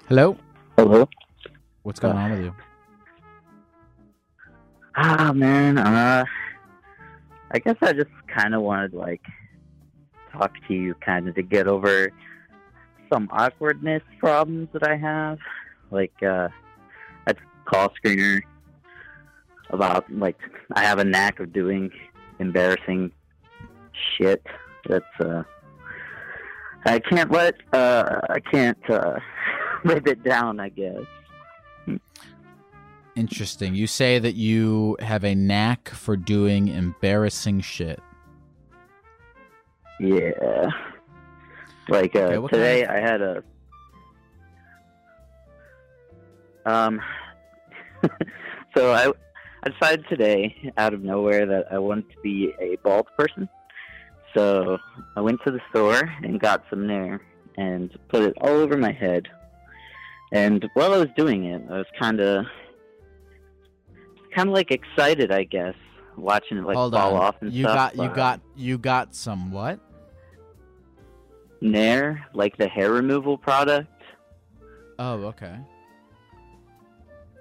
Hello, 0.07 0.37
Hello. 0.75 1.07
what's 1.83 1.99
going 1.99 2.17
on 2.17 2.31
with 2.31 2.39
you? 2.45 2.55
Ah, 4.95 5.31
man. 5.35 5.77
Uh, 5.77 6.25
I 7.51 7.59
guess 7.59 7.75
I 7.83 7.93
just 7.93 8.09
kind 8.27 8.55
of 8.55 8.63
wanted 8.63 8.95
like, 8.95 9.21
talk 10.31 10.51
to 10.67 10.73
you 10.73 10.95
kind 10.95 11.29
of 11.29 11.35
to 11.35 11.43
get 11.43 11.67
over 11.67 12.11
some 13.13 13.29
awkwardness 13.31 14.01
problems 14.17 14.69
that 14.73 14.81
I 14.81 14.95
have. 14.97 15.37
Like, 15.91 16.23
uh, 16.23 16.47
I 17.27 17.33
call 17.65 17.93
screener 18.03 18.41
about, 19.71 20.11
like, 20.11 20.37
I 20.73 20.83
have 20.83 20.99
a 20.99 21.03
knack 21.03 21.39
of 21.39 21.51
doing 21.51 21.91
embarrassing 22.39 23.11
shit 24.17 24.45
that's, 24.87 25.19
uh, 25.19 25.43
I 26.85 26.99
can't 26.99 27.31
let, 27.31 27.55
uh, 27.73 28.21
I 28.29 28.39
can't, 28.39 28.89
uh, 28.89 29.19
live 29.83 30.07
it 30.07 30.23
down, 30.23 30.59
I 30.59 30.69
guess. 30.69 31.01
Interesting. 33.15 33.75
You 33.75 33.87
say 33.87 34.19
that 34.19 34.35
you 34.35 34.95
have 34.99 35.25
a 35.25 35.35
knack 35.35 35.89
for 35.89 36.15
doing 36.15 36.69
embarrassing 36.69 37.59
shit. 37.59 37.99
Yeah. 39.99 40.69
Like 41.89 42.15
uh, 42.15 42.19
Okay, 42.19 42.55
today, 42.55 42.85
I 42.85 42.99
had 42.99 43.21
a 43.21 43.43
um. 46.65 47.01
so 48.75 48.93
I 48.93 49.11
I 49.63 49.69
decided 49.69 50.05
today, 50.09 50.71
out 50.77 50.93
of 50.93 51.03
nowhere, 51.03 51.45
that 51.45 51.67
I 51.71 51.77
wanted 51.77 52.09
to 52.11 52.15
be 52.23 52.53
a 52.59 52.77
bald 52.83 53.07
person. 53.17 53.47
So 54.35 54.77
I 55.15 55.21
went 55.21 55.39
to 55.45 55.51
the 55.51 55.59
store 55.69 56.01
and 56.23 56.39
got 56.39 56.63
some 56.69 56.87
Nair 56.87 57.21
and 57.57 57.91
put 58.09 58.23
it 58.23 58.33
all 58.41 58.49
over 58.49 58.77
my 58.77 58.91
head. 58.91 59.27
And 60.31 60.67
while 60.73 60.93
I 60.93 60.97
was 60.97 61.09
doing 61.17 61.45
it, 61.45 61.61
I 61.69 61.77
was 61.77 61.85
kind 61.99 62.19
of 62.21 62.45
kind 64.33 64.47
of 64.49 64.55
like 64.55 64.71
excited, 64.71 65.31
I 65.31 65.43
guess, 65.43 65.75
watching 66.15 66.57
it 66.57 66.63
like 66.63 66.77
Hold 66.77 66.93
fall 66.93 67.15
on. 67.15 67.21
off 67.21 67.35
and 67.41 67.51
you 67.51 67.65
stuff. 67.65 67.95
got 67.95 67.95
you 67.97 68.15
got 68.15 68.39
you 68.55 68.77
got 68.77 69.13
some 69.13 69.51
what? 69.51 69.79
Nair, 71.59 72.25
like 72.33 72.57
the 72.57 72.67
hair 72.67 72.91
removal 72.91 73.37
product. 73.37 73.89
Oh, 74.97 75.15
okay. 75.25 75.57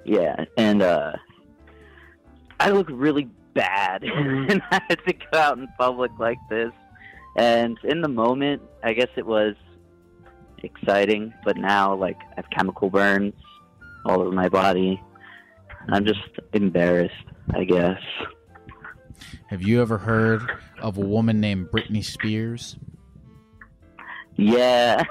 Yeah, 0.04 0.44
and 0.56 0.82
uh 0.82 1.12
I 2.60 2.70
look 2.70 2.88
really 2.90 3.28
bad 3.54 4.04
and 4.04 4.62
I 4.70 4.80
had 4.88 5.04
to 5.06 5.12
go 5.12 5.38
out 5.38 5.58
in 5.58 5.66
public 5.78 6.12
like 6.18 6.38
this 6.48 6.72
And 7.36 7.76
in 7.84 8.00
the 8.02 8.08
moment, 8.08 8.62
I 8.84 8.92
guess 8.92 9.08
it 9.16 9.26
was 9.26 9.54
exciting, 10.62 11.32
but 11.44 11.56
now 11.56 11.94
like 11.94 12.18
I 12.32 12.34
have 12.36 12.50
chemical 12.50 12.90
burns 12.90 13.34
all 14.04 14.20
over 14.20 14.30
my 14.30 14.48
body. 14.48 15.00
I'm 15.88 16.04
just 16.04 16.20
embarrassed, 16.52 17.14
I 17.54 17.64
guess. 17.64 18.00
Have 19.48 19.62
you 19.62 19.80
ever 19.82 19.98
heard 19.98 20.42
of 20.80 20.96
a 20.98 21.00
woman 21.00 21.40
named 21.40 21.68
Britney 21.70 22.04
Spears? 22.04 22.76
Yeah. 24.36 25.02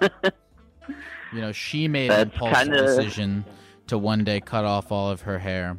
You 0.00 1.40
know, 1.42 1.52
she 1.52 1.88
made 1.88 2.10
an 2.10 2.16
That's 2.16 2.32
impulsive 2.32 2.56
kinda- 2.58 2.82
decision 2.82 3.44
to 3.88 3.98
one 3.98 4.24
day 4.24 4.40
cut 4.40 4.64
off 4.64 4.90
all 4.90 5.10
of 5.10 5.22
her 5.22 5.38
hair. 5.38 5.78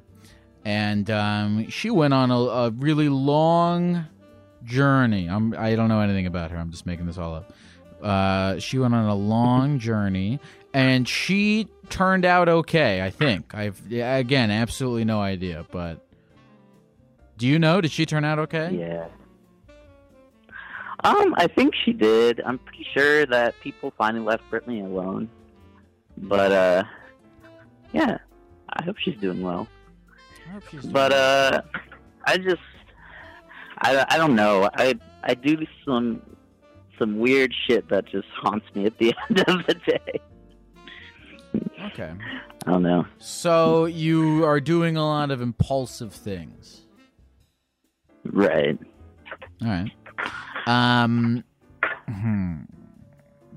And 0.66 1.10
um, 1.10 1.70
she 1.70 1.90
went 1.90 2.14
on 2.14 2.32
a, 2.32 2.38
a 2.38 2.70
really 2.72 3.10
long 3.10 4.06
journey. 4.64 5.28
I'm, 5.28 5.56
I 5.58 5.76
don't 5.76 5.88
know 5.88 6.02
anything 6.02 6.26
about 6.26 6.52
her. 6.52 6.58
I'm 6.58 6.72
just 6.72 6.86
making 6.86 7.06
this 7.06 7.18
all 7.18 7.34
up. 7.34 7.54
Uh, 8.02 8.60
she 8.60 8.78
went 8.78 8.94
on 8.94 9.06
a 9.06 9.16
long 9.16 9.80
journey, 9.80 10.40
and 10.74 11.08
she 11.08 11.68
turned 11.90 12.26
out 12.26 12.48
okay. 12.48 13.02
I 13.02 13.10
think. 13.10 13.54
I've 13.54 13.82
again 13.92 14.52
absolutely 14.52 15.06
no 15.06 15.22
idea, 15.22 15.66
but 15.72 16.06
do 17.38 17.48
you 17.48 17.60
know? 17.60 17.82
Did 17.82 17.92
she 17.92 18.06
turn 18.06 18.24
out 18.24 18.40
okay? 18.40 18.70
Yeah. 18.74 19.08
Um, 21.04 21.34
I 21.38 21.48
think 21.48 21.74
she 21.86 21.94
did. 21.94 22.42
I'm 22.46 22.58
pretty 22.60 22.86
sure 22.94 23.26
that 23.26 23.56
people 23.62 23.94
finally 23.98 24.26
left 24.26 24.44
Britney 24.52 24.84
alone. 24.84 25.30
But 26.18 26.52
uh 26.52 26.84
yeah. 27.94 28.18
I 28.72 28.84
hope 28.84 28.98
she's 29.00 29.18
doing 29.18 29.42
well. 29.42 29.68
But 30.92 31.14
uh 31.14 31.62
I 32.26 32.38
just 32.38 32.62
I, 33.80 34.06
I 34.10 34.18
don't 34.18 34.36
know. 34.36 34.70
I 34.74 34.96
I 35.24 35.34
do 35.34 35.58
some 35.86 36.22
some 36.98 37.18
weird 37.18 37.54
shit 37.68 37.90
that 37.90 38.06
just 38.06 38.28
haunts 38.42 38.66
me 38.76 38.86
at 38.86 38.98
the 38.98 39.16
end 39.30 39.40
of 39.48 39.66
the 39.66 39.74
day. 39.74 40.22
okay. 41.88 42.14
I 42.66 42.72
don't 42.72 42.84
know. 42.84 43.06
So 43.18 43.86
you 43.86 44.44
are 44.46 44.60
doing 44.60 44.98
a 44.98 45.06
lot 45.06 45.32
of 45.32 45.42
impulsive 45.42 46.14
things. 46.14 46.82
Right. 48.26 48.78
All 49.62 49.68
right. 49.68 49.92
Um, 50.68 51.44
hmm. 52.08 52.58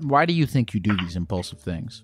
why 0.01 0.25
do 0.25 0.33
you 0.33 0.45
think 0.45 0.73
you 0.73 0.79
do 0.79 0.95
these 0.97 1.15
impulsive 1.15 1.59
things? 1.59 2.03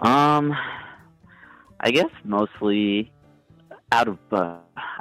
Um, 0.00 0.54
I 1.80 1.90
guess 1.90 2.10
mostly 2.24 3.12
out 3.92 4.08
of 4.08 4.18
uh, 4.32 4.56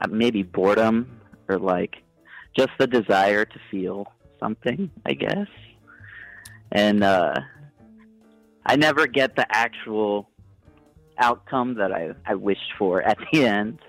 maybe 0.09 0.43
boredom 0.43 1.19
or 1.49 1.57
like 1.57 1.97
just 2.55 2.71
the 2.79 2.87
desire 2.87 3.45
to 3.45 3.59
feel 3.71 4.07
something. 4.39 4.89
I 5.05 5.13
guess, 5.13 5.47
and 6.71 7.03
uh, 7.03 7.35
I 8.65 8.75
never 8.75 9.07
get 9.07 9.35
the 9.35 9.45
actual 9.49 10.29
outcome 11.17 11.75
that 11.75 11.91
I 11.91 12.11
I 12.25 12.35
wished 12.35 12.73
for 12.77 13.01
at 13.07 13.17
the 13.31 13.45
end. 13.45 13.79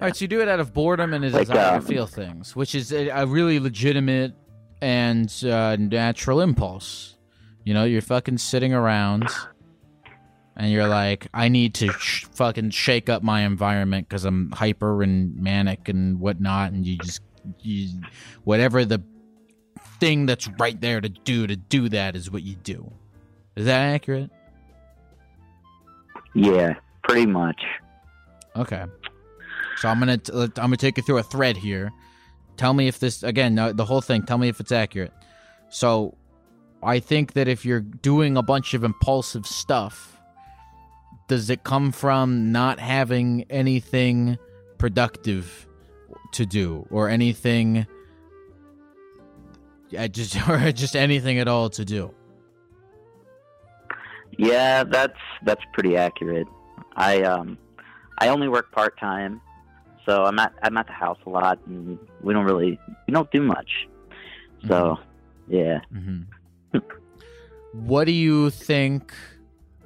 All 0.00 0.06
right, 0.06 0.14
so 0.14 0.24
you 0.24 0.28
do 0.28 0.40
it 0.40 0.48
out 0.48 0.60
of 0.60 0.72
boredom 0.72 1.12
and 1.14 1.24
a 1.24 1.30
Like, 1.30 1.48
desire 1.48 1.76
um, 1.76 1.80
to 1.80 1.86
feel 1.86 2.06
things, 2.06 2.54
which 2.54 2.74
is 2.74 2.92
a, 2.92 3.08
a 3.08 3.26
really 3.26 3.58
legitimate 3.58 4.34
and 4.80 5.32
uh, 5.44 5.76
natural 5.76 6.40
impulse. 6.40 7.17
You 7.68 7.74
know, 7.74 7.84
you're 7.84 8.00
fucking 8.00 8.38
sitting 8.38 8.72
around 8.72 9.28
and 10.56 10.72
you're 10.72 10.88
like, 10.88 11.28
I 11.34 11.48
need 11.48 11.74
to 11.74 11.92
sh- 11.92 12.24
fucking 12.32 12.70
shake 12.70 13.10
up 13.10 13.22
my 13.22 13.42
environment 13.42 14.08
because 14.08 14.24
I'm 14.24 14.50
hyper 14.52 15.02
and 15.02 15.36
manic 15.36 15.90
and 15.90 16.18
whatnot, 16.18 16.72
and 16.72 16.86
you 16.86 16.96
just, 16.96 17.20
you, 17.60 18.00
whatever 18.44 18.86
the 18.86 19.02
thing 20.00 20.24
that's 20.24 20.48
right 20.58 20.80
there 20.80 21.02
to 21.02 21.10
do 21.10 21.46
to 21.46 21.56
do 21.56 21.90
that 21.90 22.16
is 22.16 22.30
what 22.30 22.42
you 22.42 22.54
do. 22.54 22.90
Is 23.54 23.66
that 23.66 23.80
accurate? 23.80 24.30
Yeah, 26.34 26.72
pretty 27.02 27.26
much. 27.26 27.60
Okay. 28.56 28.86
So 29.76 29.90
I'm 29.90 29.98
gonna 29.98 30.16
t- 30.16 30.32
I'm 30.32 30.48
gonna 30.54 30.78
take 30.78 30.96
you 30.96 31.02
through 31.02 31.18
a 31.18 31.22
thread 31.22 31.58
here. 31.58 31.92
Tell 32.56 32.72
me 32.72 32.88
if 32.88 32.98
this 32.98 33.22
again 33.22 33.56
the 33.56 33.84
whole 33.84 34.00
thing. 34.00 34.22
Tell 34.22 34.38
me 34.38 34.48
if 34.48 34.58
it's 34.58 34.72
accurate. 34.72 35.12
So 35.68 36.16
I 36.82 37.00
think 37.00 37.32
that 37.32 37.48
if 37.48 37.64
you're 37.64 37.80
doing 37.80 38.36
a 38.36 38.42
bunch 38.42 38.74
of 38.74 38.84
impulsive 38.84 39.46
stuff, 39.46 40.20
does 41.26 41.50
it 41.50 41.64
come 41.64 41.92
from 41.92 42.52
not 42.52 42.78
having 42.78 43.44
anything 43.50 44.38
productive 44.78 45.66
to 46.32 46.46
do 46.46 46.86
or 46.90 47.08
anything? 47.08 47.86
Just 49.90 50.48
or 50.48 50.72
just 50.72 50.94
anything 50.94 51.38
at 51.38 51.48
all 51.48 51.70
to 51.70 51.84
do. 51.84 52.14
Yeah, 54.38 54.84
that's 54.84 55.18
that's 55.44 55.62
pretty 55.72 55.96
accurate. 55.96 56.46
I 56.96 57.22
um 57.22 57.58
I 58.18 58.28
only 58.28 58.48
work 58.48 58.70
part 58.70 58.98
time, 58.98 59.40
so 60.06 60.24
I'm 60.24 60.38
at 60.38 60.52
I'm 60.62 60.76
at 60.76 60.86
the 60.86 60.92
house 60.92 61.18
a 61.26 61.30
lot, 61.30 61.58
and 61.66 61.98
we 62.22 62.32
don't 62.32 62.44
really 62.44 62.78
we 63.06 63.12
don't 63.12 63.30
do 63.32 63.42
much. 63.42 63.88
So 64.66 64.98
yeah, 65.48 65.80
hmm 65.92 66.22
what 67.72 68.04
do 68.04 68.12
you 68.12 68.50
think 68.50 69.12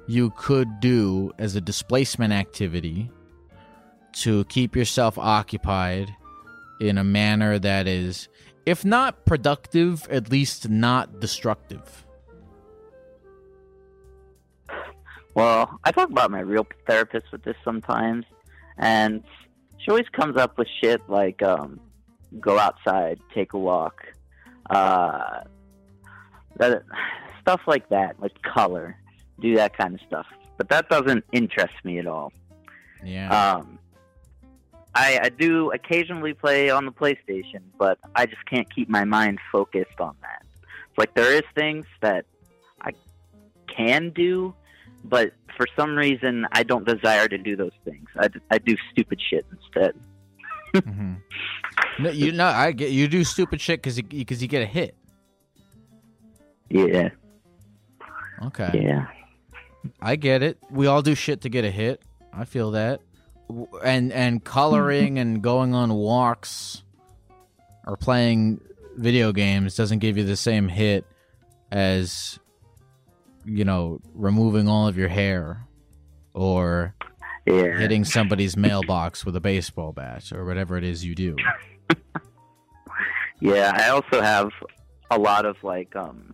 you 0.07 0.31
could 0.31 0.79
do 0.79 1.31
as 1.37 1.55
a 1.55 1.61
displacement 1.61 2.33
activity 2.33 3.09
to 4.13 4.43
keep 4.45 4.75
yourself 4.75 5.17
occupied 5.17 6.13
in 6.79 6.97
a 6.97 7.03
manner 7.03 7.57
that 7.59 7.87
is, 7.87 8.27
if 8.65 8.83
not 8.83 9.25
productive, 9.25 10.07
at 10.09 10.29
least 10.29 10.69
not 10.69 11.19
destructive? 11.19 12.03
well, 15.35 15.79
I 15.83 15.91
talk 15.91 16.09
about 16.09 16.31
my 16.31 16.41
real 16.41 16.67
therapist 16.87 17.31
with 17.31 17.43
this 17.43 17.55
sometimes, 17.63 18.25
and 18.77 19.23
she 19.77 19.89
always 19.89 20.09
comes 20.09 20.37
up 20.37 20.57
with 20.57 20.67
shit 20.81 21.01
like 21.09 21.41
um 21.41 21.79
go 22.39 22.57
outside, 22.57 23.19
take 23.33 23.53
a 23.53 23.59
walk, 23.59 24.03
uh, 24.69 25.41
that 26.57 26.83
stuff 27.43 27.61
like 27.67 27.87
that, 27.89 28.19
like 28.19 28.41
color, 28.41 28.97
do 29.39 29.55
that 29.55 29.77
kind 29.77 29.93
of 29.93 30.01
stuff. 30.07 30.25
But 30.57 30.69
that 30.69 30.89
doesn't 30.89 31.25
interest 31.31 31.73
me 31.83 31.99
at 31.99 32.07
all. 32.07 32.31
Yeah. 33.03 33.55
Um, 33.55 33.79
I, 34.95 35.19
I 35.23 35.29
do 35.29 35.71
occasionally 35.71 36.33
play 36.33 36.69
on 36.69 36.85
the 36.85 36.91
PlayStation, 36.91 37.61
but 37.77 37.97
I 38.15 38.25
just 38.25 38.45
can't 38.45 38.73
keep 38.73 38.89
my 38.89 39.03
mind 39.03 39.39
focused 39.51 39.99
on 39.99 40.15
that. 40.21 40.45
It's 40.89 40.97
like 40.97 41.13
there 41.15 41.33
is 41.33 41.43
things 41.55 41.85
that 42.01 42.25
I 42.81 42.91
can 43.67 44.11
do, 44.11 44.53
but 45.03 45.33
for 45.57 45.65
some 45.75 45.95
reason 45.95 46.47
I 46.51 46.63
don't 46.63 46.85
desire 46.87 47.27
to 47.27 47.37
do 47.37 47.55
those 47.55 47.73
things. 47.83 48.07
I, 48.17 48.29
I 48.51 48.57
do 48.59 48.77
stupid 48.91 49.19
shit 49.29 49.45
instead. 49.51 49.95
hmm 50.85 51.13
No, 51.99 52.09
you 52.11 52.31
know, 52.31 52.47
I 52.47 52.71
get 52.71 52.91
you 52.91 53.07
do 53.07 53.23
stupid 53.23 53.59
shit 53.59 53.81
because 53.81 53.97
you 53.97 54.03
because 54.03 54.41
you 54.41 54.47
get 54.47 54.61
a 54.61 54.67
hit. 54.67 54.95
Yeah, 56.69 57.09
Okay. 58.47 58.81
yeah, 58.83 59.07
I 60.01 60.15
get 60.15 60.43
it. 60.43 60.57
We 60.69 60.87
all 60.87 61.01
do 61.01 61.15
shit 61.15 61.41
to 61.41 61.49
get 61.49 61.65
a 61.65 61.71
hit. 61.71 62.01
I 62.31 62.45
feel 62.45 62.71
that. 62.71 63.01
And 63.83 64.11
and 64.11 64.43
coloring 64.43 65.19
and 65.19 65.41
going 65.41 65.73
on 65.73 65.93
walks 65.93 66.83
or 67.85 67.97
playing 67.97 68.61
video 68.95 69.31
games 69.31 69.75
doesn't 69.75 69.99
give 69.99 70.17
you 70.17 70.23
the 70.23 70.35
same 70.35 70.67
hit 70.67 71.05
as 71.71 72.39
you 73.45 73.65
know, 73.65 73.99
removing 74.13 74.69
all 74.69 74.87
of 74.87 74.97
your 74.97 75.09
hair 75.09 75.67
or 76.33 76.95
yeah. 77.45 77.77
hitting 77.77 78.05
somebody's 78.05 78.55
mailbox 78.55 79.25
with 79.25 79.35
a 79.35 79.41
baseball 79.41 79.91
bat 79.91 80.31
or 80.31 80.45
whatever 80.45 80.77
it 80.77 80.83
is 80.83 81.03
you 81.03 81.13
do. 81.13 81.35
Yeah, 83.43 83.73
I 83.75 83.89
also 83.89 84.21
have 84.21 84.51
a 85.11 85.19
lot 85.19 85.45
of 85.45 85.61
like 85.63 85.97
um 85.97 86.33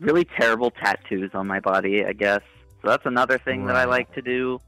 really 0.00 0.24
terrible 0.24 0.70
tattoos 0.70 1.30
on 1.34 1.46
my 1.46 1.60
body, 1.60 2.04
I 2.04 2.12
guess. 2.12 2.40
So 2.82 2.88
that's 2.88 3.06
another 3.06 3.38
thing 3.38 3.66
that 3.66 3.76
I 3.76 3.84
like 3.84 4.12
to 4.14 4.22
do, 4.22 4.60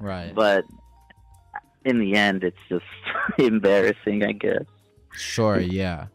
Right. 0.00 0.34
but 0.34 0.64
in 1.84 1.98
the 1.98 2.14
end 2.14 2.44
it's 2.44 2.58
just 2.68 2.84
embarrassing, 3.38 4.24
I 4.24 4.32
guess. 4.32 4.64
Sure, 5.12 5.60
yeah. 5.60 6.06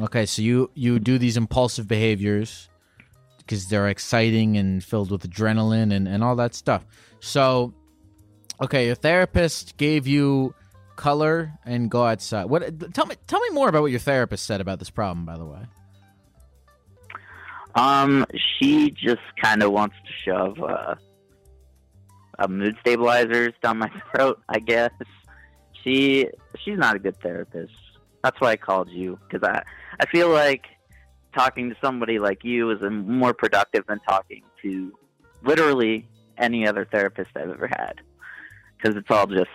Okay, 0.00 0.26
so 0.26 0.42
you 0.42 0.70
you 0.74 0.98
do 0.98 1.18
these 1.18 1.36
impulsive 1.36 1.88
behaviors 1.88 2.68
because 3.38 3.68
they're 3.68 3.88
exciting 3.88 4.56
and 4.56 4.82
filled 4.84 5.10
with 5.10 5.28
adrenaline 5.28 5.92
and, 5.92 6.06
and 6.06 6.22
all 6.22 6.36
that 6.36 6.54
stuff. 6.54 6.84
So, 7.20 7.74
okay, 8.60 8.86
your 8.86 8.94
therapist 8.94 9.76
gave 9.76 10.06
you 10.06 10.54
color 10.96 11.52
and 11.64 11.90
go 11.90 12.04
outside. 12.04 12.44
What? 12.46 12.92
Tell 12.94 13.06
me 13.06 13.16
tell 13.26 13.40
me 13.40 13.50
more 13.50 13.68
about 13.68 13.82
what 13.82 13.90
your 13.90 14.00
therapist 14.00 14.46
said 14.46 14.60
about 14.60 14.78
this 14.78 14.90
problem. 14.90 15.26
By 15.26 15.36
the 15.36 15.46
way. 15.46 15.60
Um 17.78 18.26
she 18.58 18.90
just 18.90 19.22
kind 19.40 19.62
of 19.62 19.72
wants 19.72 19.96
to 20.06 20.12
shove 20.24 20.62
uh, 20.62 20.94
uh 22.38 22.48
mood 22.48 22.76
stabilizers 22.80 23.52
down 23.62 23.78
my 23.78 23.90
throat, 24.10 24.40
I 24.48 24.58
guess. 24.58 24.90
she 25.84 26.28
she's 26.64 26.78
not 26.78 26.96
a 26.96 26.98
good 26.98 27.16
therapist. 27.20 27.72
That's 28.22 28.40
why 28.40 28.50
I 28.50 28.56
called 28.56 28.90
you 28.90 29.18
because 29.28 29.48
I 29.48 29.62
I 30.00 30.06
feel 30.06 30.28
like 30.30 30.64
talking 31.34 31.70
to 31.70 31.76
somebody 31.80 32.18
like 32.18 32.42
you 32.42 32.70
is 32.70 32.80
more 32.82 33.32
productive 33.32 33.84
than 33.86 34.00
talking 34.00 34.42
to 34.62 34.92
literally 35.42 36.06
any 36.36 36.66
other 36.66 36.84
therapist 36.84 37.30
I've 37.36 37.50
ever 37.50 37.68
had 37.68 38.00
because 38.76 38.96
it's 38.96 39.10
all 39.10 39.26
just 39.26 39.50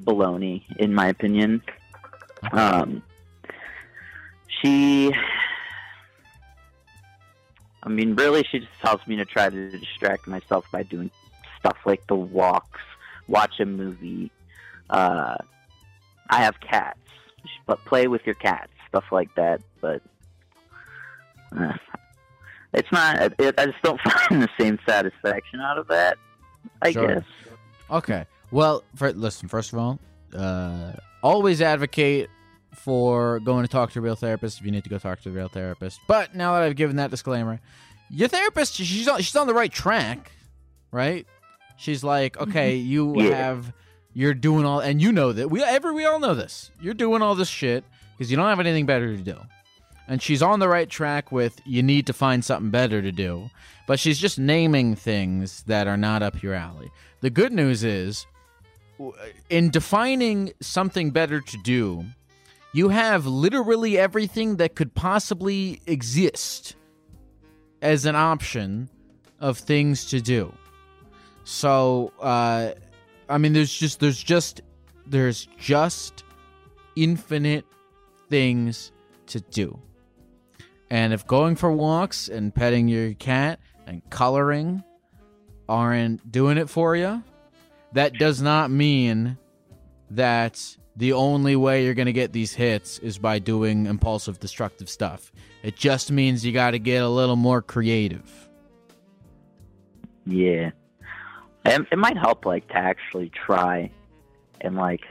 baloney 0.00 0.62
in 0.78 0.94
my 0.94 1.08
opinion. 1.08 1.62
Um, 2.52 3.02
she, 4.62 5.12
I 7.82 7.88
mean, 7.88 8.14
really, 8.14 8.44
she 8.50 8.58
just 8.60 8.72
tells 8.82 9.06
me 9.06 9.16
to 9.16 9.24
try 9.24 9.48
to 9.48 9.70
distract 9.70 10.26
myself 10.26 10.66
by 10.70 10.82
doing 10.82 11.10
stuff 11.58 11.76
like 11.86 12.06
the 12.08 12.14
walks, 12.14 12.80
watch 13.26 13.58
a 13.60 13.64
movie. 13.66 14.30
Uh, 14.90 15.36
I 16.28 16.42
have 16.42 16.60
cats, 16.60 16.98
but 17.66 17.82
play 17.86 18.06
with 18.06 18.26
your 18.26 18.34
cats, 18.34 18.70
stuff 18.88 19.04
like 19.10 19.34
that. 19.36 19.62
But 19.80 20.02
uh, 21.56 21.72
it's 22.74 22.90
not. 22.92 23.32
It, 23.38 23.58
I 23.58 23.66
just 23.66 23.82
don't 23.82 24.00
find 24.28 24.42
the 24.42 24.48
same 24.58 24.78
satisfaction 24.86 25.60
out 25.60 25.78
of 25.78 25.88
that. 25.88 26.18
I 26.82 26.92
Sure. 26.92 27.14
guess. 27.16 27.24
Okay. 27.90 28.26
Well, 28.50 28.84
for, 28.94 29.12
listen. 29.12 29.48
First 29.48 29.72
of 29.72 29.78
all, 29.78 29.98
uh, 30.36 30.92
always 31.22 31.62
advocate 31.62 32.28
for 32.74 33.40
going 33.40 33.62
to 33.64 33.68
talk 33.68 33.92
to 33.92 33.98
a 33.98 34.02
real 34.02 34.16
therapist 34.16 34.60
if 34.60 34.64
you 34.64 34.70
need 34.72 34.84
to 34.84 34.90
go 34.90 34.98
talk 34.98 35.20
to 35.22 35.28
a 35.28 35.32
real 35.32 35.48
therapist. 35.48 36.00
But 36.06 36.34
now 36.34 36.54
that 36.54 36.62
I've 36.62 36.76
given 36.76 36.96
that 36.96 37.10
disclaimer, 37.10 37.60
your 38.08 38.28
therapist 38.28 38.74
she's 38.74 39.08
on 39.08 39.18
she's 39.20 39.36
on 39.36 39.46
the 39.46 39.54
right 39.54 39.72
track, 39.72 40.32
right? 40.92 41.26
She's 41.76 42.04
like, 42.04 42.34
mm-hmm. 42.36 42.50
okay, 42.50 42.76
you 42.76 43.20
Yeah. 43.20 43.34
have 43.36 43.72
you're 44.12 44.34
doing 44.34 44.64
all, 44.64 44.80
and 44.80 45.00
you 45.00 45.12
know 45.12 45.32
that 45.32 45.50
we 45.50 45.62
ever 45.62 45.92
we 45.92 46.04
all 46.04 46.18
know 46.18 46.34
this. 46.34 46.70
You're 46.80 46.94
doing 46.94 47.22
all 47.22 47.34
this 47.34 47.48
shit 47.48 47.84
because 48.16 48.30
you 48.30 48.36
don't 48.36 48.48
have 48.48 48.60
anything 48.60 48.86
better 48.86 49.16
to 49.16 49.22
do. 49.22 49.38
And 50.08 50.20
she's 50.20 50.42
on 50.42 50.58
the 50.58 50.68
right 50.68 50.90
track 50.90 51.30
with 51.30 51.60
you 51.64 51.82
need 51.84 52.06
to 52.08 52.12
find 52.12 52.44
something 52.44 52.70
better 52.70 53.00
to 53.00 53.12
do. 53.12 53.48
But 53.86 54.00
she's 54.00 54.18
just 54.18 54.38
naming 54.38 54.96
things 54.96 55.62
that 55.64 55.86
are 55.86 55.96
not 55.96 56.22
up 56.22 56.42
your 56.42 56.54
alley. 56.54 56.90
The 57.20 57.30
good 57.30 57.52
news 57.52 57.84
is, 57.84 58.26
in 59.48 59.70
defining 59.70 60.52
something 60.60 61.10
better 61.10 61.40
to 61.40 61.56
do, 61.58 62.04
you 62.72 62.88
have 62.88 63.26
literally 63.26 63.98
everything 63.98 64.56
that 64.56 64.74
could 64.74 64.94
possibly 64.94 65.80
exist 65.86 66.76
as 67.82 68.04
an 68.04 68.14
option 68.14 68.88
of 69.40 69.58
things 69.58 70.06
to 70.10 70.20
do. 70.20 70.52
So, 71.44 72.12
uh, 72.20 72.72
I 73.28 73.38
mean, 73.38 73.52
there's 73.52 73.72
just 73.72 74.00
there's 74.00 74.22
just 74.22 74.60
there's 75.06 75.48
just 75.58 76.24
infinite 76.94 77.64
things 78.28 78.92
to 79.26 79.40
do. 79.40 79.78
And 80.90 81.12
if 81.12 81.26
going 81.26 81.56
for 81.56 81.72
walks 81.72 82.28
and 82.28 82.54
petting 82.54 82.88
your 82.88 83.14
cat 83.14 83.60
and 83.86 84.02
coloring 84.10 84.82
aren't 85.68 86.30
doing 86.30 86.58
it 86.58 86.68
for 86.68 86.96
you, 86.96 87.22
that 87.92 88.14
does 88.14 88.42
not 88.42 88.70
mean 88.70 89.38
that 90.10 90.76
the 90.96 91.12
only 91.12 91.56
way 91.56 91.84
you're 91.84 91.94
going 91.94 92.06
to 92.06 92.12
get 92.12 92.32
these 92.32 92.52
hits 92.54 92.98
is 92.98 93.18
by 93.18 93.38
doing 93.38 93.86
impulsive, 93.86 94.38
destructive 94.40 94.88
stuff. 94.88 95.32
It 95.62 95.76
just 95.76 96.10
means 96.10 96.44
you 96.44 96.52
got 96.52 96.72
to 96.72 96.78
get 96.78 97.02
a 97.02 97.08
little 97.08 97.36
more 97.36 97.62
creative. 97.62 98.48
Yeah. 100.26 100.70
And 101.64 101.86
it 101.92 101.98
might 101.98 102.16
help, 102.16 102.44
like, 102.46 102.66
to 102.68 102.76
actually 102.76 103.30
try 103.30 103.90
and, 104.60 104.76
like, 104.76 105.02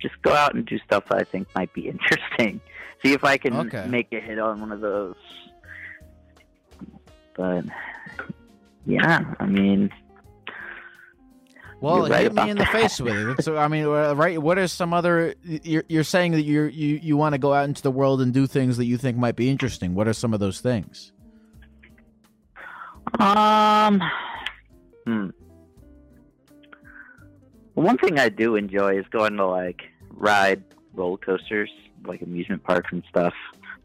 just 0.00 0.20
go 0.22 0.32
out 0.32 0.54
and 0.54 0.64
do 0.66 0.78
stuff 0.80 1.04
that 1.10 1.18
I 1.18 1.24
think 1.24 1.48
might 1.54 1.72
be 1.72 1.88
interesting. 1.88 2.60
See 3.02 3.12
if 3.12 3.24
I 3.24 3.38
can 3.38 3.54
Okay. 3.54 3.86
make 3.88 4.12
a 4.12 4.20
hit 4.20 4.38
on 4.38 4.60
one 4.60 4.72
of 4.72 4.80
those. 4.80 5.14
But, 7.36 7.64
yeah, 8.86 9.34
I 9.38 9.46
mean, 9.46 9.90
Well, 11.80 12.00
You're 12.00 12.08
right 12.08 12.22
hit 12.22 12.34
me 12.34 12.50
in 12.50 12.58
the 12.58 12.66
face 12.66 13.00
with 13.00 13.16
it. 13.16 13.42
So, 13.42 13.56
I 13.56 13.68
mean, 13.68 13.86
uh, 13.86 14.14
right? 14.14 14.40
What 14.40 14.58
are 14.58 14.68
some 14.68 14.92
other? 14.92 15.34
You're, 15.42 15.84
you're 15.88 16.04
saying 16.04 16.32
that 16.32 16.42
you're, 16.42 16.68
you 16.68 17.00
you 17.02 17.16
want 17.16 17.34
to 17.34 17.38
go 17.38 17.54
out 17.54 17.64
into 17.64 17.82
the 17.82 17.90
world 17.90 18.20
and 18.20 18.34
do 18.34 18.46
things 18.46 18.76
that 18.76 18.84
you 18.84 18.98
think 18.98 19.16
might 19.16 19.36
be 19.36 19.48
interesting. 19.48 19.94
What 19.94 20.06
are 20.06 20.12
some 20.12 20.34
of 20.34 20.40
those 20.40 20.60
things? 20.60 21.12
Um, 23.18 24.02
hmm. 25.06 25.28
One 27.74 27.96
thing 27.96 28.18
I 28.18 28.28
do 28.28 28.56
enjoy 28.56 28.98
is 28.98 29.06
going 29.10 29.36
to 29.38 29.46
like 29.46 29.80
ride 30.10 30.62
roller 30.92 31.16
coasters, 31.16 31.70
like 32.04 32.20
amusement 32.20 32.62
parks 32.62 32.90
and 32.92 33.02
stuff. 33.08 33.34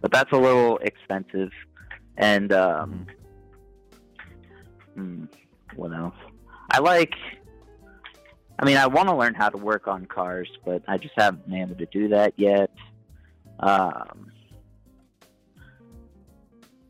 But 0.01 0.11
that's 0.11 0.31
a 0.33 0.37
little 0.37 0.77
expensive. 0.79 1.51
And 2.17 2.51
um, 2.51 3.07
hmm, 4.95 5.25
what 5.75 5.93
else? 5.93 6.15
I 6.71 6.79
like. 6.79 7.13
I 8.57 8.65
mean, 8.65 8.77
I 8.77 8.87
want 8.87 9.09
to 9.09 9.15
learn 9.15 9.33
how 9.33 9.49
to 9.49 9.57
work 9.57 9.87
on 9.87 10.05
cars, 10.05 10.47
but 10.63 10.81
I 10.87 10.97
just 10.97 11.13
haven't 11.17 11.45
been 11.49 11.59
able 11.61 11.75
to 11.75 11.85
do 11.87 12.07
that 12.09 12.33
yet. 12.37 12.71
Um, 13.59 14.31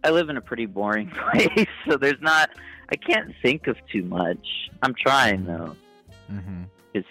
I 0.04 0.12
live 0.12 0.30
in 0.30 0.38
a 0.38 0.42
pretty 0.42 0.66
boring 0.68 1.10
place, 1.32 1.68
so 1.88 1.98
there's 1.98 2.22
not. 2.22 2.50
I 2.92 2.96
can't 2.96 3.34
think 3.42 3.66
of 3.68 3.78
too 3.92 4.04
much. 4.04 4.70
I'm 4.84 4.94
trying 4.94 5.46
though. 5.46 5.76
Mm-hmm. 6.32 6.64
It's. 6.94 7.08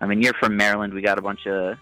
I 0.00 0.06
mean, 0.06 0.22
you're 0.22 0.34
from 0.34 0.56
Maryland. 0.56 0.94
We 0.94 1.02
got 1.02 1.18
a 1.18 1.22
bunch 1.22 1.46
of 1.46 1.76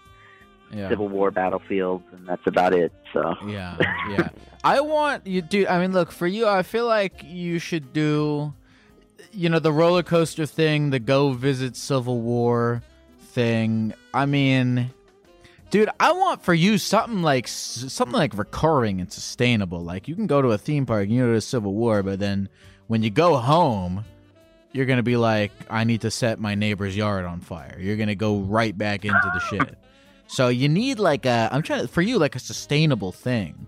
Yeah. 0.73 0.89
Civil 0.89 1.07
War 1.07 1.31
battlefields, 1.31 2.03
and 2.11 2.27
that's 2.27 2.45
about 2.47 2.73
it. 2.73 2.91
So. 3.13 3.33
Yeah, 3.47 3.77
yeah. 4.09 4.29
I 4.63 4.81
want 4.81 5.25
you, 5.25 5.41
dude. 5.41 5.67
I 5.67 5.79
mean, 5.79 5.93
look 5.93 6.11
for 6.11 6.27
you. 6.27 6.45
I 6.47 6.63
feel 6.63 6.85
like 6.85 7.23
you 7.23 7.59
should 7.59 7.93
do, 7.93 8.53
you 9.31 9.49
know, 9.49 9.59
the 9.59 9.71
roller 9.71 10.03
coaster 10.03 10.45
thing, 10.45 10.89
the 10.89 10.99
go 10.99 11.31
visit 11.31 11.75
Civil 11.75 12.21
War 12.21 12.81
thing. 13.19 13.93
I 14.13 14.25
mean, 14.25 14.91
dude, 15.69 15.89
I 15.99 16.11
want 16.11 16.43
for 16.43 16.53
you 16.53 16.77
something 16.77 17.21
like 17.21 17.47
something 17.47 18.17
like 18.17 18.37
recurring 18.37 19.01
and 19.01 19.11
sustainable. 19.11 19.81
Like 19.81 20.07
you 20.07 20.15
can 20.15 20.27
go 20.27 20.41
to 20.41 20.49
a 20.49 20.57
theme 20.57 20.85
park, 20.85 21.09
you 21.09 21.25
go 21.25 21.33
to 21.33 21.41
Civil 21.41 21.73
War, 21.73 22.03
but 22.03 22.19
then 22.19 22.49
when 22.87 23.03
you 23.03 23.09
go 23.09 23.37
home, 23.37 24.03
you're 24.71 24.85
gonna 24.85 25.03
be 25.03 25.17
like, 25.17 25.51
I 25.69 25.83
need 25.83 26.01
to 26.01 26.11
set 26.11 26.39
my 26.39 26.55
neighbor's 26.55 26.95
yard 26.95 27.25
on 27.25 27.41
fire. 27.41 27.77
You're 27.79 27.97
gonna 27.97 28.15
go 28.15 28.39
right 28.39 28.77
back 28.77 29.05
into 29.05 29.31
the 29.33 29.39
shit. 29.39 29.77
So 30.27 30.49
you 30.49 30.69
need 30.69 30.99
like 30.99 31.25
a 31.25 31.49
I'm 31.51 31.63
trying 31.63 31.81
to 31.81 31.87
for 31.87 32.01
you 32.01 32.17
like 32.19 32.35
a 32.35 32.39
sustainable 32.39 33.11
thing. 33.11 33.67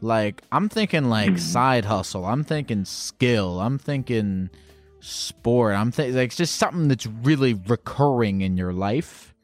Like 0.00 0.42
I'm 0.50 0.68
thinking 0.68 1.08
like 1.08 1.30
hmm. 1.30 1.36
side 1.36 1.84
hustle. 1.84 2.24
I'm 2.24 2.44
thinking 2.44 2.84
skill. 2.84 3.60
I'm 3.60 3.78
thinking 3.78 4.50
sport. 5.00 5.74
I'm 5.74 5.90
thinking 5.92 6.16
like 6.16 6.34
just 6.34 6.56
something 6.56 6.88
that's 6.88 7.06
really 7.06 7.54
recurring 7.54 8.40
in 8.40 8.56
your 8.56 8.72
life. 8.72 9.34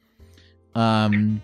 Um 0.75 1.43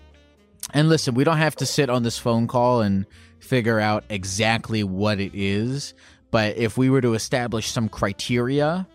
and 0.73 0.89
listen, 0.89 1.15
we 1.15 1.23
don't 1.23 1.37
have 1.37 1.55
to 1.57 1.65
sit 1.65 1.89
on 1.89 2.03
this 2.03 2.17
phone 2.17 2.47
call 2.47 2.81
and 2.81 3.05
figure 3.39 3.79
out 3.79 4.03
exactly 4.09 4.83
what 4.83 5.19
it 5.19 5.31
is, 5.33 5.93
but 6.29 6.55
if 6.57 6.77
we 6.77 6.89
were 6.89 7.01
to 7.01 7.13
establish 7.13 7.69
some 7.69 7.89
criteria, 7.89 8.87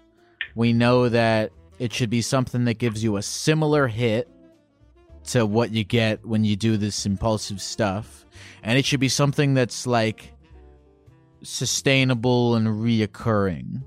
we 0.54 0.72
know 0.72 1.08
that 1.08 1.52
it 1.78 1.92
should 1.92 2.08
be 2.08 2.22
something 2.22 2.64
that 2.64 2.78
gives 2.78 3.04
you 3.04 3.16
a 3.16 3.22
similar 3.22 3.86
hit 3.86 4.30
to 5.24 5.44
what 5.44 5.70
you 5.72 5.84
get 5.84 6.24
when 6.24 6.44
you 6.44 6.56
do 6.56 6.76
this 6.76 7.04
impulsive 7.04 7.60
stuff. 7.60 8.24
And 8.62 8.78
it 8.78 8.84
should 8.84 9.00
be 9.00 9.08
something 9.08 9.54
that's 9.54 9.86
like 9.86 10.32
sustainable 11.42 12.54
and 12.54 12.66
reoccurring, 12.66 13.82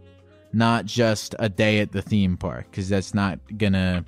not 0.51 0.85
just 0.85 1.35
a 1.39 1.49
day 1.49 1.79
at 1.79 1.91
the 1.91 2.01
theme 2.01 2.37
park, 2.37 2.67
because 2.69 2.89
that's 2.89 3.13
not 3.13 3.39
gonna 3.57 4.05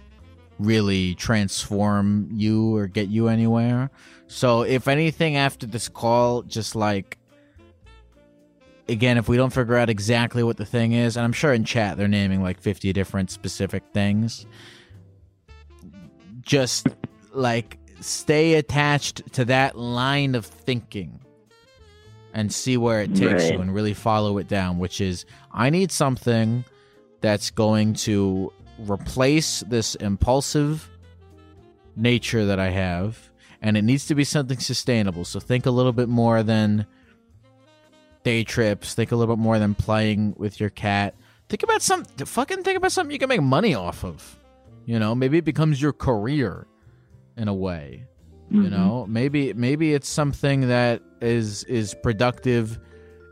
really 0.60 1.15
transform 1.15 2.30
you 2.32 2.75
or 2.75 2.88
get 2.88 3.10
you 3.10 3.27
anywhere. 3.27 3.89
So, 4.27 4.62
if 4.62 4.88
anything, 4.88 5.36
after 5.36 5.65
this 5.65 5.89
call, 5.89 6.43
just 6.43 6.75
like 6.75 7.17
again, 8.88 9.17
if 9.17 9.30
we 9.30 9.38
don't 9.38 9.54
figure 9.54 9.77
out 9.77 9.89
exactly 9.89 10.43
what 10.43 10.58
the 10.58 10.65
thing 10.65 10.91
is, 10.91 11.15
and 11.15 11.23
I'm 11.23 11.34
sure 11.34 11.54
in 11.54 11.63
chat 11.63 11.97
they're 11.97 12.08
naming 12.08 12.43
like 12.43 12.60
50 12.60 12.91
different 12.93 13.32
specific 13.32 13.84
things, 13.93 14.45
just 16.41 16.88
like 17.34 17.77
stay 18.01 18.56
attached 18.56 19.34
to 19.34 19.45
that 19.45 19.77
line 19.77 20.36
of 20.36 20.45
thinking 20.45 21.20
and 22.34 22.52
see 22.54 22.78
where 22.78 23.02
it 23.02 23.13
takes 23.15 23.50
you 23.50 23.60
and 23.60 23.74
really 23.74 23.94
follow 23.94 24.38
it 24.38 24.48
down, 24.48 24.80
which 24.80 25.02
is 25.02 25.26
I 25.52 25.70
need 25.70 25.91
something 25.91 26.63
that's 27.22 27.52
going 27.52 27.94
to 27.94 28.52
replace 28.80 29.62
this 29.67 29.96
impulsive 29.96 30.89
nature 31.96 32.46
that 32.46 32.60
I 32.60 32.70
have, 32.70 33.30
and 33.62 33.78
it 33.78 33.84
needs 33.84 34.08
to 34.08 34.15
be 34.15 34.24
something 34.24 34.60
sustainable. 34.60 35.26
So 35.26 35.39
think 35.39 35.65
a 35.65 35.72
little 35.72 35.91
bit 35.94 36.10
more 36.10 36.41
than 36.41 36.86
day 38.24 38.44
trips. 38.44 38.94
Think 38.94 39.12
a 39.12 39.15
little 39.15 39.36
bit 39.36 39.41
more 39.41 39.60
than 39.60 39.76
playing 39.76 40.36
with 40.38 40.60
your 40.60 40.70
cat. 40.70 41.15
Think 41.50 41.63
about 41.63 41.82
some 41.82 42.06
fucking 42.06 42.63
think 42.63 42.78
about 42.78 42.91
something 42.91 43.12
you 43.12 43.20
can 43.20 43.30
make 43.30 43.41
money 43.41 43.76
off 43.76 44.06
of. 44.06 44.38
You 44.86 45.00
know, 45.00 45.13
maybe 45.13 45.38
it 45.38 45.46
becomes 45.46 45.82
your 45.82 45.94
career 45.94 46.65
in 47.38 47.48
a 47.48 47.54
way. 47.54 48.06
You 48.50 48.62
Mhm. 48.63 48.70
know, 48.72 49.06
maybe 49.08 49.54
maybe 49.54 49.94
it's 49.94 50.10
something 50.10 50.67
that 50.70 51.02
is 51.21 51.63
is 51.65 51.93
productive 52.03 52.79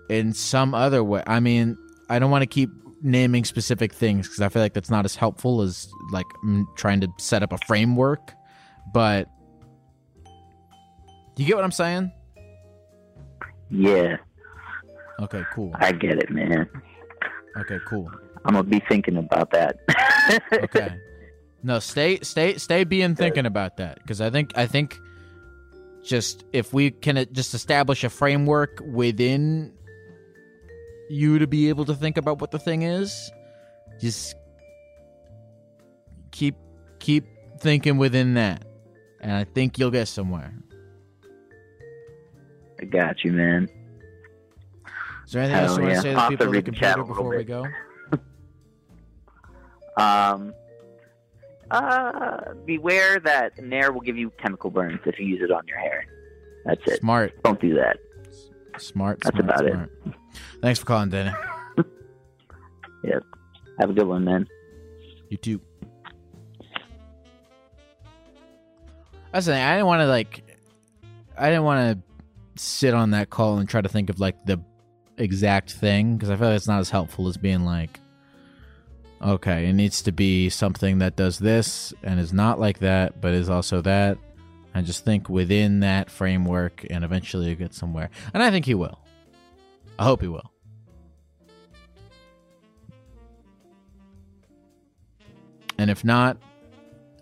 in 0.10 0.34
some 0.34 0.74
other 0.74 1.04
way. 1.04 1.24
I 1.28 1.40
mean, 1.40 1.78
I 2.10 2.20
don't 2.20 2.32
want 2.32 2.42
to 2.44 2.48
keep 2.48 2.70
naming 3.02 3.46
specific 3.46 3.94
things 3.94 4.28
because 4.28 4.42
I 4.42 4.50
feel 4.50 4.62
like 4.62 4.74
that's 4.74 4.90
not 4.90 5.06
as 5.06 5.16
helpful 5.16 5.62
as 5.62 5.88
like 6.12 6.26
trying 6.76 7.02
to 7.02 7.08
set 7.18 7.44
up 7.44 7.54
a 7.54 7.58
framework. 7.68 8.34
But 8.94 9.30
you 11.38 11.46
get 11.46 11.56
what 11.56 11.64
I'm 11.64 11.72
saying? 11.72 12.12
Yeah, 13.70 14.18
Okay, 15.22 15.44
cool. 15.54 15.72
I 15.76 15.92
get 15.92 16.18
it, 16.18 16.30
man. 16.30 16.68
Okay, 17.58 17.78
cool. 17.86 18.10
I'm 18.46 18.54
gonna 18.54 18.64
be 18.64 18.82
thinking 18.88 19.18
about 19.18 19.52
that. 19.52 19.78
Okay. 20.54 20.94
No, 21.64 21.80
stay, 21.80 22.20
stay, 22.22 22.58
stay 22.58 22.84
being 22.84 23.16
thinking 23.16 23.48
about 23.48 23.78
that 23.78 23.96
because 23.96 24.22
I 24.22 24.30
think, 24.30 24.56
I 24.56 24.68
think, 24.68 24.96
just 26.04 26.44
if 26.54 26.74
we 26.74 26.92
can 26.92 27.26
just 27.32 27.54
establish 27.54 28.04
a 28.04 28.10
framework 28.10 28.82
within 28.86 29.74
you 31.10 31.40
to 31.40 31.48
be 31.48 31.70
able 31.70 31.86
to 31.86 31.96
think 31.96 32.18
about 32.18 32.40
what 32.40 32.52
the 32.52 32.60
thing 32.60 32.84
is, 32.84 33.32
just 34.00 34.36
keep, 36.32 36.56
keep 37.00 37.26
thinking 37.60 37.98
within 37.98 38.36
that, 38.36 38.66
and 39.20 39.32
I 39.32 39.44
think 39.44 39.78
you'll 39.78 39.92
get 39.92 40.08
somewhere. 40.08 40.54
I 42.82 42.86
got 42.86 43.24
you, 43.24 43.34
man. 43.34 43.68
Is 45.26 45.34
there 45.34 45.44
anything 45.44 45.62
else 45.62 45.78
you 45.78 45.84
Hell 45.84 45.94
want 45.94 45.96
to 45.96 46.02
say 46.02 46.14
to 46.14 46.20
I'll 46.20 46.30
to 46.30 46.38
people 46.38 46.48
of 46.48 46.54
the 46.54 46.62
computer 46.62 47.04
before 47.04 47.30
we 47.38 47.44
go? 47.44 47.68
Um, 49.98 50.54
uh, 51.72 52.54
beware 52.66 53.20
that 53.20 53.58
Nair 53.62 53.92
will 53.92 54.02
give 54.02 54.18
you 54.18 54.32
chemical 54.42 54.70
burns 54.70 55.00
if 55.06 55.20
you 55.20 55.26
use 55.26 55.42
it 55.42 55.52
on 55.52 55.66
your 55.68 55.78
hair. 55.78 56.06
That's 56.66 56.82
it. 56.88 57.00
Smart, 57.00 57.34
Don't 57.44 57.60
do 57.62 57.76
that. 57.76 57.98
smart, 58.78 59.20
That's 59.22 59.38
smart, 59.38 59.60
about 59.62 59.66
it. 59.66 59.90
Thanks 60.62 60.80
for 60.80 60.86
calling, 60.86 61.10
Danny. 61.10 61.32
Yep. 63.02 63.24
Have 63.80 63.90
a 63.92 63.94
good 63.94 64.08
one, 64.08 64.26
man. 64.26 64.46
You 65.30 65.38
too. 65.38 65.62
That's 69.32 69.46
the 69.46 69.54
thing. 69.54 69.64
I 69.64 69.74
didn't 69.76 69.86
want 69.88 70.02
to 70.02 70.08
like. 70.08 70.44
I 71.38 71.48
didn't 71.50 71.64
want 71.64 71.98
to 71.98 72.62
sit 72.62 72.94
on 72.94 73.12
that 73.12 73.30
call 73.30 73.60
and 73.60 73.70
try 73.70 73.80
to 73.80 73.88
think 73.88 74.10
of 74.10 74.20
like 74.20 74.44
the 74.46 74.60
exact 75.18 75.72
thing 75.72 76.16
because 76.18 76.30
I 76.30 76.36
feel 76.36 76.48
like 76.50 76.58
it's 76.58 76.68
not 76.68 76.80
as 76.82 76.90
helpful 76.90 77.30
as 77.30 77.38
being 77.38 77.64
like, 77.64 78.02
okay, 79.22 79.68
it 79.68 79.74
needs 79.74 80.02
to 80.04 80.12
be 80.12 80.50
something 80.50 81.00
that 81.00 81.16
does 81.16 81.40
this 81.40 81.94
and 82.04 82.20
is 82.20 82.34
not 82.34 82.60
like 82.60 82.80
that, 82.80 83.22
but 83.22 83.34
is 83.34 83.50
also 83.50 83.82
that. 83.82 84.18
And 84.74 84.86
just 84.86 85.04
think 85.04 85.30
within 85.30 85.82
that 85.82 86.10
framework, 86.10 86.86
and 86.90 87.04
eventually 87.04 87.50
you 87.50 87.56
get 87.56 87.74
somewhere. 87.74 88.10
And 88.34 88.44
I 88.44 88.52
think 88.52 88.66
he 88.66 88.76
will. 88.76 89.00
I 89.98 90.04
hope 90.04 90.22
he 90.22 90.28
will. 90.28 90.52
And 95.78 95.90
if 95.90 96.04
not, 96.04 96.38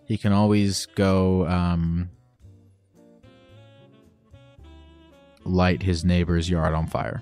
he 0.05 0.17
can 0.17 0.33
always 0.33 0.87
go 0.87 1.47
um, 1.47 2.09
light 5.43 5.83
his 5.83 6.03
neighbor's 6.03 6.49
yard 6.49 6.73
on 6.73 6.87
fire. 6.87 7.21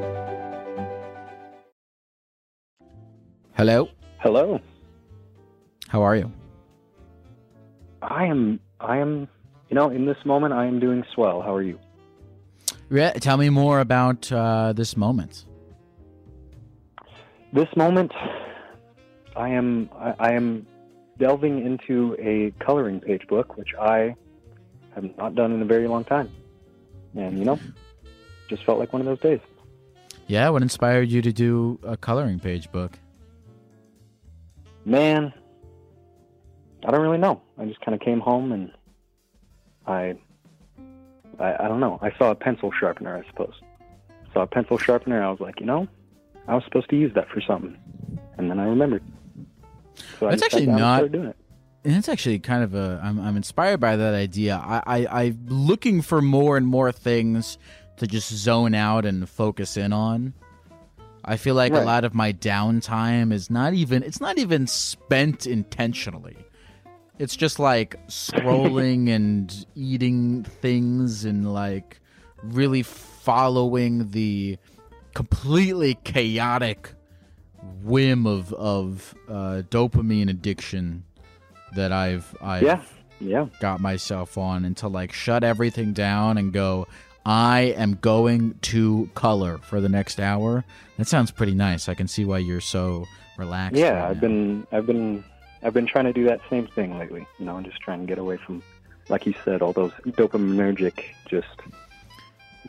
Hello, 3.53 3.89
Hello. 4.19 4.59
how 5.89 6.01
are 6.01 6.15
you? 6.15 6.31
I 8.01 8.25
am. 8.25 8.59
I 8.79 8.97
am. 8.97 9.27
You 9.69 9.75
know, 9.75 9.89
in 9.89 10.05
this 10.05 10.17
moment, 10.25 10.53
I 10.53 10.65
am 10.65 10.79
doing 10.79 11.03
swell. 11.13 11.41
How 11.41 11.53
are 11.55 11.61
you? 11.61 11.79
Yeah, 12.89 13.11
tell 13.13 13.37
me 13.37 13.49
more 13.49 13.79
about 13.79 14.31
uh, 14.31 14.73
this 14.73 14.97
moment. 14.97 15.45
This 17.53 17.67
moment, 17.75 18.11
I 19.35 19.49
am. 19.49 19.89
I, 19.95 20.13
I 20.19 20.31
am 20.33 20.65
delving 21.19 21.63
into 21.65 22.15
a 22.19 22.51
coloring 22.63 22.99
page 22.99 23.27
book, 23.27 23.57
which 23.57 23.69
I 23.79 24.15
have 24.95 25.05
not 25.17 25.35
done 25.35 25.51
in 25.51 25.61
a 25.61 25.65
very 25.65 25.87
long 25.87 26.03
time, 26.03 26.29
and 27.15 27.37
you 27.37 27.45
know, 27.45 27.59
just 28.49 28.65
felt 28.65 28.79
like 28.79 28.91
one 28.91 29.01
of 29.01 29.05
those 29.05 29.19
days. 29.19 29.39
Yeah, 30.27 30.49
what 30.49 30.61
inspired 30.61 31.09
you 31.09 31.21
to 31.21 31.31
do 31.31 31.79
a 31.83 31.95
coloring 31.97 32.39
page 32.39 32.71
book? 32.71 32.97
Man, 34.85 35.33
I 36.85 36.91
don't 36.91 37.01
really 37.01 37.17
know. 37.17 37.41
I 37.57 37.65
just 37.65 37.81
kind 37.81 37.93
of 37.93 38.01
came 38.01 38.19
home 38.19 38.51
and 38.51 38.71
I, 39.85 40.15
I, 41.39 41.65
I 41.65 41.67
don't 41.67 41.79
know. 41.79 41.99
I 42.01 42.11
saw 42.17 42.31
a 42.31 42.35
pencil 42.35 42.71
sharpener, 42.77 43.15
I 43.17 43.27
suppose. 43.29 43.53
Saw 44.33 44.41
a 44.41 44.47
pencil 44.47 44.77
sharpener. 44.77 45.23
I 45.23 45.29
was 45.29 45.39
like, 45.39 45.59
you 45.59 45.65
know, 45.65 45.87
I 46.47 46.55
was 46.55 46.63
supposed 46.63 46.89
to 46.89 46.95
use 46.95 47.13
that 47.15 47.29
for 47.29 47.41
something, 47.41 47.77
and 48.37 48.49
then 48.49 48.59
I 48.59 48.65
remembered. 48.65 49.03
So 50.19 50.29
That's 50.29 50.41
actually 50.41 50.67
not- 50.67 50.97
started 50.97 51.11
doing 51.11 51.27
it. 51.27 51.35
And 51.83 51.95
it's 51.95 52.09
actually 52.09 52.37
kind 52.37 52.63
of 52.63 52.75
a. 52.75 53.01
I'm, 53.03 53.19
I'm 53.19 53.35
inspired 53.35 53.79
by 53.79 53.95
that 53.95 54.13
idea. 54.13 54.55
I, 54.55 54.83
I, 54.85 55.23
I'm 55.23 55.45
looking 55.47 56.03
for 56.03 56.21
more 56.21 56.55
and 56.55 56.67
more 56.67 56.91
things 56.91 57.57
to 57.97 58.05
just 58.05 58.31
zone 58.31 58.75
out 58.75 59.03
and 59.03 59.27
focus 59.27 59.77
in 59.77 59.91
on. 59.91 60.35
I 61.23 61.37
feel 61.37 61.55
like 61.55 61.73
a 61.73 61.81
lot 61.81 62.03
of 62.03 62.13
my 62.13 62.33
downtime 62.33 63.31
is 63.31 63.49
not 63.49 63.73
even. 63.73 64.03
It's 64.03 64.19
not 64.19 64.37
even 64.37 64.67
spent 64.67 65.45
intentionally. 65.45 66.37
It's 67.19 67.35
just 67.35 67.59
like 67.59 67.95
scrolling 68.07 69.07
and 69.15 69.65
eating 69.75 70.43
things 70.43 71.23
and 71.25 71.53
like 71.53 71.99
really 72.41 72.81
following 72.81 74.09
the 74.09 74.57
completely 75.13 75.95
chaotic 76.03 76.93
whim 77.83 78.25
of 78.25 78.51
of 78.53 79.13
uh, 79.29 79.61
dopamine 79.69 80.29
addiction 80.29 81.03
that 81.75 81.91
I've 81.91 82.35
I've 82.41 82.63
Yeah, 82.63 82.81
yeah. 83.19 83.45
got 83.59 83.79
myself 83.79 84.37
on 84.37 84.65
and 84.65 84.75
to 84.77 84.87
like 84.87 85.13
shut 85.13 85.43
everything 85.43 85.93
down 85.93 86.37
and 86.39 86.51
go 86.51 86.87
I 87.25 87.73
am 87.77 87.95
going 87.95 88.55
to 88.63 89.09
color 89.13 89.59
for 89.59 89.79
the 89.79 89.89
next 89.89 90.19
hour. 90.19 90.63
That 90.97 91.07
sounds 91.07 91.31
pretty 91.31 91.53
nice. 91.53 91.87
I 91.87 91.93
can 91.93 92.07
see 92.07 92.25
why 92.25 92.39
you're 92.39 92.61
so 92.61 93.05
relaxed. 93.37 93.77
Yeah, 93.77 93.91
right 93.91 94.09
I've 94.09 94.15
now. 94.15 94.21
been, 94.21 94.67
I've 94.71 94.85
been, 94.85 95.23
I've 95.63 95.73
been 95.73 95.85
trying 95.85 96.05
to 96.05 96.13
do 96.13 96.23
that 96.25 96.41
same 96.49 96.67
thing 96.67 96.97
lately. 96.97 97.27
You 97.37 97.45
know, 97.45 97.57
I'm 97.57 97.63
just 97.63 97.79
trying 97.79 98.01
to 98.01 98.05
get 98.07 98.17
away 98.17 98.37
from, 98.37 98.63
like 99.09 99.25
you 99.25 99.35
said, 99.45 99.61
all 99.61 99.73
those 99.73 99.91
dopaminergic, 100.07 101.03
just 101.29 101.47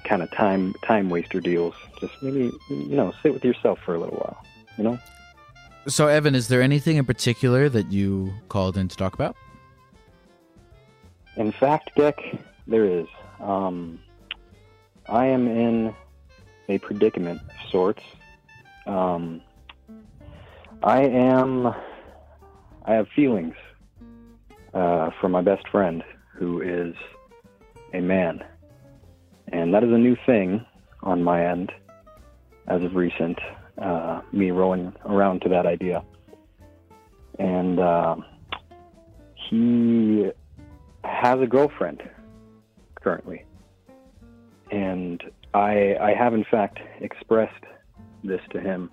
kind 0.05 0.23
of 0.23 0.31
time, 0.33 0.75
time 0.85 1.09
waster 1.09 1.41
deals. 1.41 1.75
Just 2.01 2.12
maybe, 2.23 2.53
you 2.69 2.97
know, 2.97 3.12
sit 3.23 3.33
with 3.33 3.45
yourself 3.45 3.79
for 3.85 3.95
a 3.95 3.99
little 3.99 4.17
while. 4.17 4.45
You 4.77 4.85
know. 4.85 4.99
So 5.88 6.09
Evan, 6.09 6.35
is 6.35 6.49
there 6.49 6.62
anything 6.62 6.97
in 6.97 7.05
particular 7.05 7.69
that 7.69 7.91
you 7.91 8.33
called 8.49 8.77
in 8.77 8.88
to 8.88 8.97
talk 8.97 9.15
about? 9.15 9.35
In 11.37 11.53
fact, 11.53 11.91
Dick, 11.97 12.19
there 12.67 12.85
is. 12.85 13.07
Um, 13.41 13.99
I 15.12 15.27
am 15.27 15.46
in 15.46 15.94
a 16.70 16.79
predicament 16.79 17.42
of 17.42 17.70
sorts. 17.70 18.03
Um, 18.87 19.42
I 20.83 21.03
am. 21.03 21.66
I 21.66 22.94
have 22.94 23.09
feelings 23.14 23.55
uh, 24.72 25.11
for 25.20 25.29
my 25.29 25.42
best 25.42 25.68
friend, 25.68 26.03
who 26.35 26.62
is 26.62 26.94
a 27.92 28.01
man, 28.01 28.42
and 29.48 29.75
that 29.75 29.85
is 29.85 29.92
a 29.92 29.98
new 29.98 30.16
thing 30.25 30.64
on 31.03 31.22
my 31.22 31.46
end 31.46 31.72
as 32.66 32.83
of 32.83 32.96
recent. 32.96 33.38
Uh, 33.77 34.22
me 34.33 34.51
rolling 34.51 34.94
around 35.05 35.42
to 35.42 35.51
that 35.51 35.66
idea, 35.66 36.03
and 37.38 37.79
uh, 37.79 38.16
he 39.35 40.31
has 41.05 41.38
a 41.38 41.46
girlfriend 41.46 42.03
currently. 42.94 43.44
And 44.73 45.23
I 45.55 45.97
I 46.01 46.15
have 46.19 46.35
in 46.35 46.45
fact 46.51 46.81
expressed 47.01 47.65
this 48.25 48.41
to 48.51 48.61
him. 48.61 48.91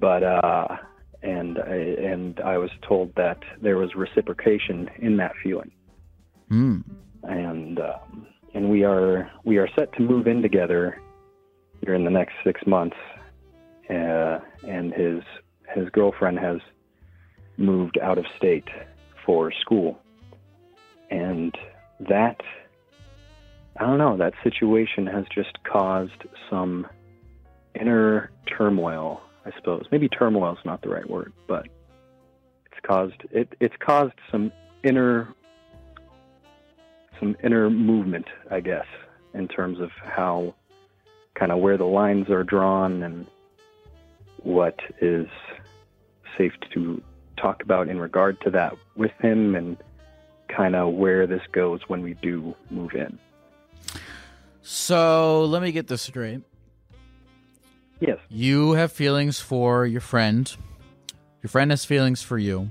But 0.00 0.22
uh 0.22 0.76
and 1.22 1.58
I, 1.58 1.74
and 1.74 2.40
I 2.40 2.58
was 2.58 2.70
told 2.86 3.14
that 3.16 3.38
there 3.60 3.76
was 3.76 3.94
reciprocation 3.94 4.88
in 4.98 5.16
that 5.16 5.32
feeling, 5.42 5.70
Hmm. 6.48 6.80
and 7.24 7.80
um, 7.80 8.26
and 8.54 8.70
we 8.70 8.84
are 8.84 9.30
we 9.44 9.58
are 9.58 9.68
set 9.76 9.92
to 9.94 10.02
move 10.02 10.26
in 10.26 10.42
together 10.42 11.00
here 11.84 11.94
in 11.94 12.04
the 12.04 12.10
next 12.10 12.34
six 12.44 12.60
months, 12.66 12.96
uh, 13.90 14.38
and 14.66 14.92
his 14.94 15.22
his 15.74 15.88
girlfriend 15.90 16.38
has 16.38 16.58
moved 17.56 17.98
out 17.98 18.18
of 18.18 18.24
state 18.36 18.68
for 19.26 19.52
school, 19.52 19.98
and 21.10 21.52
that 22.08 22.40
I 23.78 23.86
don't 23.86 23.98
know 23.98 24.16
that 24.16 24.34
situation 24.42 25.06
has 25.06 25.24
just 25.32 25.62
caused 25.62 26.24
some 26.50 26.86
inner 27.78 28.30
turmoil. 28.46 29.20
I 29.46 29.52
suppose 29.56 29.86
maybe 29.92 30.08
turmoil 30.08 30.54
is 30.54 30.64
not 30.64 30.82
the 30.82 30.88
right 30.88 31.08
word, 31.08 31.32
but 31.46 31.68
it's 32.66 32.80
caused 32.82 33.22
it 33.30 33.54
it's 33.60 33.76
caused 33.78 34.14
some 34.32 34.50
inner 34.82 35.32
some 37.20 37.36
inner 37.42 37.70
movement, 37.70 38.26
I 38.50 38.60
guess, 38.60 38.86
in 39.32 39.46
terms 39.46 39.78
of 39.78 39.90
how 40.02 40.54
kind 41.34 41.52
of 41.52 41.58
where 41.58 41.76
the 41.76 41.84
lines 41.84 42.30
are 42.30 42.42
drawn 42.42 43.02
and 43.04 43.26
what 44.42 44.80
is 45.00 45.28
safe 46.36 46.52
to 46.74 47.00
talk 47.36 47.62
about 47.62 47.88
in 47.88 48.00
regard 48.00 48.40
to 48.40 48.50
that 48.50 48.76
with 48.96 49.12
him 49.20 49.54
and 49.54 49.76
kind 50.48 50.74
of 50.74 50.94
where 50.94 51.28
this 51.28 51.42
goes 51.52 51.80
when 51.86 52.02
we 52.02 52.14
do 52.14 52.56
move 52.70 52.92
in. 52.94 53.18
So 54.70 55.46
let 55.46 55.62
me 55.62 55.72
get 55.72 55.86
this 55.86 56.02
straight. 56.02 56.42
Yes. 58.00 58.18
You 58.28 58.72
have 58.72 58.92
feelings 58.92 59.40
for 59.40 59.86
your 59.86 60.02
friend. 60.02 60.54
Your 61.42 61.48
friend 61.48 61.70
has 61.70 61.86
feelings 61.86 62.22
for 62.22 62.36
you, 62.36 62.68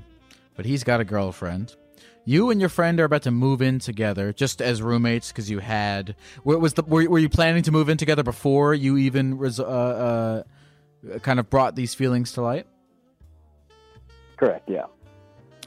but 0.56 0.68
he's 0.68 0.84
got 0.84 1.00
a 1.00 1.04
girlfriend. 1.04 1.76
You 2.24 2.52
and 2.52 2.60
your 2.60 2.70
friend 2.70 3.00
are 3.00 3.06
about 3.06 3.24
to 3.24 3.32
move 3.32 3.64
in 3.64 3.80
together, 3.80 4.32
just 4.32 4.62
as 4.62 4.80
roommates, 4.80 5.30
because 5.30 5.50
you 5.50 5.58
had. 5.58 6.16
Where 6.44 6.60
was 6.60 6.76
the? 6.76 6.84
Were, 6.84 7.10
were 7.10 7.18
you 7.18 7.30
planning 7.30 7.64
to 7.64 7.72
move 7.72 7.90
in 7.90 7.98
together 7.98 8.22
before 8.22 8.76
you 8.76 8.98
even 8.98 9.40
res, 9.40 9.60
uh, 9.60 9.64
uh, 9.64 11.18
kind 11.20 11.40
of 11.40 11.50
brought 11.50 11.76
these 11.76 11.96
feelings 11.96 12.32
to 12.34 12.44
light? 12.44 12.68
Correct, 14.36 14.70
yeah. 14.70 14.86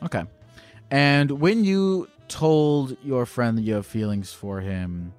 Okay. 0.05 0.23
And 0.93 1.41
when 1.41 1.65
you 1.65 2.09
told 2.29 2.97
your 3.03 3.27
friend 3.27 3.59
that 3.59 3.63
you 3.63 3.75
have 3.75 3.85
feelings 3.85 4.33
for 4.33 4.61
him, 4.61 5.13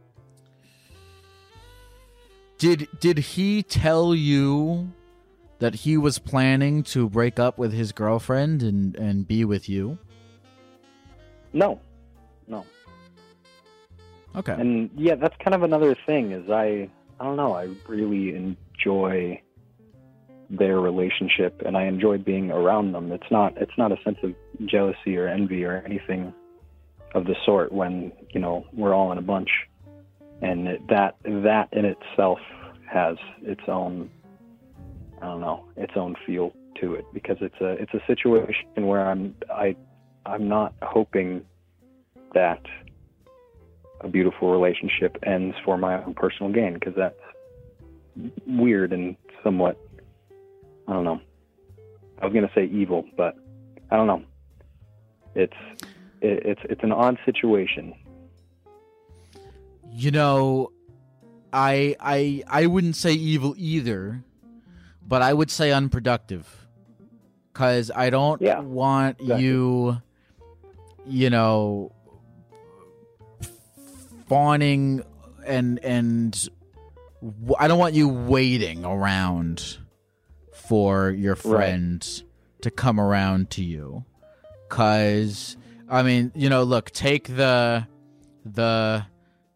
did 2.62 2.88
did 3.00 3.17
he 3.17 3.63
tell 3.63 4.13
you 4.13 4.93
that 5.58 5.74
he 5.74 5.97
was 5.97 6.19
planning 6.19 6.84
to 6.84 7.10
break 7.10 7.39
up 7.39 7.58
with 7.58 7.74
his 7.74 7.91
girlfriend 7.91 8.62
and 8.62 8.95
and 8.95 9.28
be 9.28 9.43
with 9.43 9.67
you? 9.67 9.97
No. 11.54 11.82
No. 12.47 12.63
Okay. 14.36 14.54
And 14.54 14.91
yeah, 14.95 15.15
that's 15.15 15.36
kind 15.43 15.56
of 15.56 15.63
another 15.63 15.95
thing 16.06 16.34
is 16.34 16.52
I 16.52 16.88
I 17.19 17.24
don't 17.24 17.36
know, 17.36 17.54
I 17.54 17.67
really 17.88 18.36
enjoy 18.36 19.41
their 20.52 20.80
relationship 20.80 21.63
and 21.65 21.76
I 21.76 21.86
enjoy 21.86 22.19
being 22.19 22.52
around 22.52 22.91
them. 22.91 23.12
It's 23.12 23.32
not 23.32 23.58
it's 23.58 23.76
not 23.76 23.91
a 23.91 23.97
sense 24.04 24.19
of 24.21 24.36
jealousy 24.67 25.17
or 25.17 25.28
envy 25.28 25.65
or 25.65 25.82
anything 25.84 26.32
of 27.15 27.26
the 27.26 27.36
sort 27.43 27.71
when, 27.71 28.12
you 28.30 28.39
know, 28.39 28.67
we're 28.71 28.93
all 28.93 29.12
in 29.12 29.17
a 29.17 29.24
bunch. 29.24 29.50
And 30.41 30.80
that 30.89 31.15
that 31.23 31.69
in 31.71 31.86
itself 31.86 32.39
has 32.89 33.17
its 33.41 33.62
own 33.67 34.10
I 35.21 35.25
don't 35.25 35.41
know, 35.41 35.65
its 35.77 35.93
own 35.95 36.15
feel 36.25 36.51
to 36.80 36.95
it 36.95 37.06
because 37.13 37.38
it's 37.41 37.60
a 37.62 37.71
it's 37.73 37.93
a 37.93 38.01
situation 38.08 38.88
where 38.88 39.08
I'm 39.08 39.36
I 39.54 39.75
I'm 40.25 40.47
not 40.47 40.73
hoping 40.82 41.45
that 42.34 42.62
a 44.01 44.08
beautiful 44.08 44.51
relationship 44.51 45.17
ends 45.23 45.56
for 45.63 45.77
my 45.77 46.04
own 46.04 46.13
personal 46.15 46.51
gain 46.51 46.73
because 46.73 46.95
that's 46.95 47.15
weird 48.47 48.93
and 48.93 49.15
somewhat 49.43 49.77
I 50.88 50.93
don't 50.93 51.04
know. 51.04 51.21
I 52.21 52.25
was 52.25 52.34
gonna 52.34 52.51
say 52.54 52.65
evil, 52.65 53.06
but 53.15 53.36
I 53.89 53.95
don't 53.95 54.08
know. 54.08 54.23
It's 55.36 55.54
it, 56.21 56.45
it's 56.45 56.62
it's 56.65 56.84
an 56.84 56.91
odd 56.91 57.17
situation. 57.25 57.93
You 59.93 60.12
know, 60.12 60.71
I 61.51 61.95
I 61.99 62.43
I 62.47 62.65
wouldn't 62.67 62.95
say 62.95 63.13
evil 63.13 63.54
either, 63.58 64.23
but 65.06 65.21
I 65.21 65.34
would 65.34 65.51
say 65.51 65.71
unproductive. 65.71 66.47
Cuz 67.54 67.91
I 67.93 68.10
don't 68.10 68.41
Yeah, 68.41 68.60
want 68.62 69.19
exactly. 69.19 69.43
you 69.45 70.01
you 71.06 71.30
know 71.30 71.91
fawning 74.27 75.04
and 75.45 75.80
and 75.84 76.49
I 77.60 77.67
don't 77.67 77.80
want 77.80 77.93
you 77.93 78.08
waiting 78.08 78.86
around 78.86 79.77
for 80.54 81.10
your 81.10 81.36
friend 81.36 82.23
to 82.62 82.71
come 82.71 82.99
around 82.99 83.49
to 83.51 83.63
you 83.63 84.06
cuz 84.69 85.58
I 85.89 86.04
mean, 86.04 86.32
you 86.36 86.49
know, 86.49 86.63
look, 86.63 86.91
take 86.91 87.27
the 87.27 87.86
the 88.45 89.06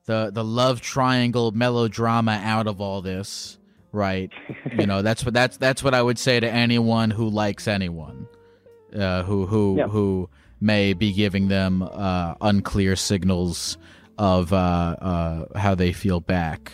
the 0.05 0.29
the 0.33 0.43
love 0.43 0.81
triangle 0.81 1.51
melodrama 1.51 2.39
out 2.43 2.67
of 2.67 2.79
all 2.81 3.01
this, 3.01 3.57
right? 3.91 4.31
you 4.77 4.85
know, 4.85 5.01
that's 5.01 5.23
what 5.25 5.33
that's 5.33 5.57
that's 5.57 5.83
what 5.83 5.93
I 5.93 6.01
would 6.01 6.19
say 6.19 6.39
to 6.39 6.49
anyone 6.49 7.09
who 7.11 7.29
likes 7.29 7.67
anyone, 7.67 8.27
uh, 8.95 9.23
who 9.23 9.45
who 9.45 9.75
Yeah. 9.77 9.87
who 9.87 10.29
may 10.61 10.93
be 10.93 11.11
giving 11.11 11.47
them 11.49 11.81
uh, 11.83 12.35
unclear 12.41 12.95
signals 12.95 13.77
of 14.17 14.53
uh, 14.53 14.55
uh, 14.55 15.59
how 15.59 15.75
they 15.75 15.91
feel 15.91 16.19
back. 16.19 16.71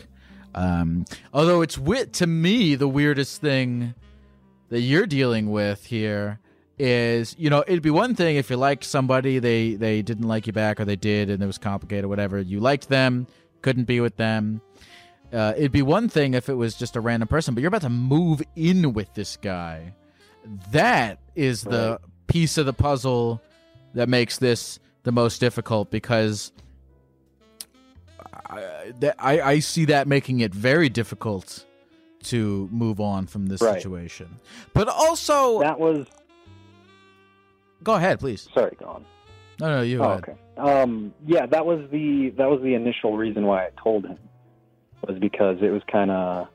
Um, 0.53 1.05
although 1.33 1.61
it's 1.61 1.77
wit 1.77 2.13
to 2.13 2.27
me, 2.27 2.75
the 2.75 2.87
weirdest 2.87 3.39
thing 3.41 3.95
that 4.69 4.81
you're 4.81 5.07
dealing 5.07 5.49
with 5.49 5.85
here 5.85 6.39
is 6.81 7.35
you 7.37 7.49
know 7.49 7.63
it'd 7.67 7.83
be 7.83 7.91
one 7.91 8.15
thing 8.15 8.35
if 8.37 8.49
you 8.49 8.57
liked 8.57 8.83
somebody 8.83 9.37
they 9.37 9.75
they 9.75 10.01
didn't 10.01 10.27
like 10.27 10.47
you 10.47 10.53
back 10.53 10.79
or 10.79 10.85
they 10.85 10.95
did 10.95 11.29
and 11.29 11.41
it 11.43 11.45
was 11.45 11.57
complicated 11.59 12.05
or 12.05 12.07
whatever 12.07 12.39
you 12.39 12.59
liked 12.59 12.89
them 12.89 13.27
couldn't 13.61 13.83
be 13.85 13.99
with 14.01 14.17
them. 14.17 14.59
Uh, 15.31 15.53
it'd 15.55 15.71
be 15.71 15.83
one 15.83 16.09
thing 16.09 16.33
if 16.33 16.49
it 16.49 16.55
was 16.55 16.73
just 16.75 16.95
a 16.95 16.99
random 16.99 17.27
person 17.27 17.53
but 17.53 17.61
you're 17.61 17.67
about 17.67 17.81
to 17.83 17.89
move 17.89 18.41
in 18.55 18.93
with 18.93 19.13
this 19.13 19.37
guy. 19.37 19.93
That 20.71 21.19
is 21.35 21.61
the 21.61 21.99
piece 22.27 22.57
of 22.57 22.65
the 22.65 22.73
puzzle 22.73 23.41
that 23.93 24.09
makes 24.09 24.37
this 24.39 24.79
the 25.03 25.11
most 25.11 25.39
difficult 25.39 25.91
because 25.91 26.51
I, 28.49 28.91
I, 29.19 29.41
I 29.41 29.59
see 29.59 29.85
that 29.85 30.07
making 30.07 30.39
it 30.39 30.53
very 30.53 30.89
difficult 30.89 31.65
to 32.23 32.69
move 32.71 32.99
on 32.99 33.25
from 33.27 33.47
this 33.47 33.61
Right. 33.61 33.81
situation. 33.81 34.27
But 34.73 34.87
also 34.87 35.59
That 35.59 35.79
was 35.79 36.07
Go 37.83 37.95
ahead, 37.95 38.19
please. 38.19 38.47
sorry, 38.53 38.75
go 38.79 38.85
on. 38.85 39.05
No, 39.59 39.77
no, 39.77 39.81
you. 39.81 40.01
Oh, 40.01 40.09
ahead. 40.09 40.23
okay. 40.23 40.35
Um, 40.57 41.13
yeah, 41.25 41.45
that 41.45 41.65
was 41.65 41.87
the 41.91 42.33
that 42.37 42.49
was 42.49 42.61
the 42.61 42.73
initial 42.75 43.17
reason 43.17 43.45
why 43.45 43.65
I 43.65 43.69
told 43.81 44.05
him 44.05 44.17
was 45.07 45.17
because 45.19 45.57
it 45.61 45.69
was 45.69 45.81
kind 45.91 46.11
of 46.11 46.47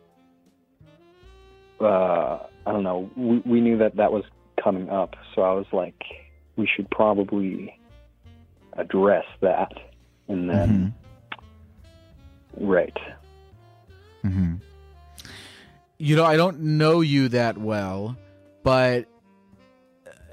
uh, 1.81 2.39
I 2.67 2.73
don't 2.73 2.83
know. 2.83 3.11
We, 3.17 3.39
we 3.39 3.61
knew 3.61 3.79
that 3.79 3.97
that 3.97 4.13
was 4.13 4.25
coming 4.63 4.89
up, 4.91 5.15
so 5.35 5.43
I 5.43 5.53
was 5.53 5.67
like, 5.73 6.03
we 6.57 6.69
should 6.75 6.91
probably 6.91 7.79
address 8.75 9.25
that, 9.41 9.73
and 10.29 10.49
then 10.49 10.95
right. 12.59 12.97
Mm-hmm. 14.25 14.55
You 15.99 16.17
know, 16.17 16.25
I 16.25 16.37
don't 16.37 16.61
know 16.61 17.01
you 17.01 17.29
that 17.29 17.57
well, 17.57 18.17
but 18.63 19.07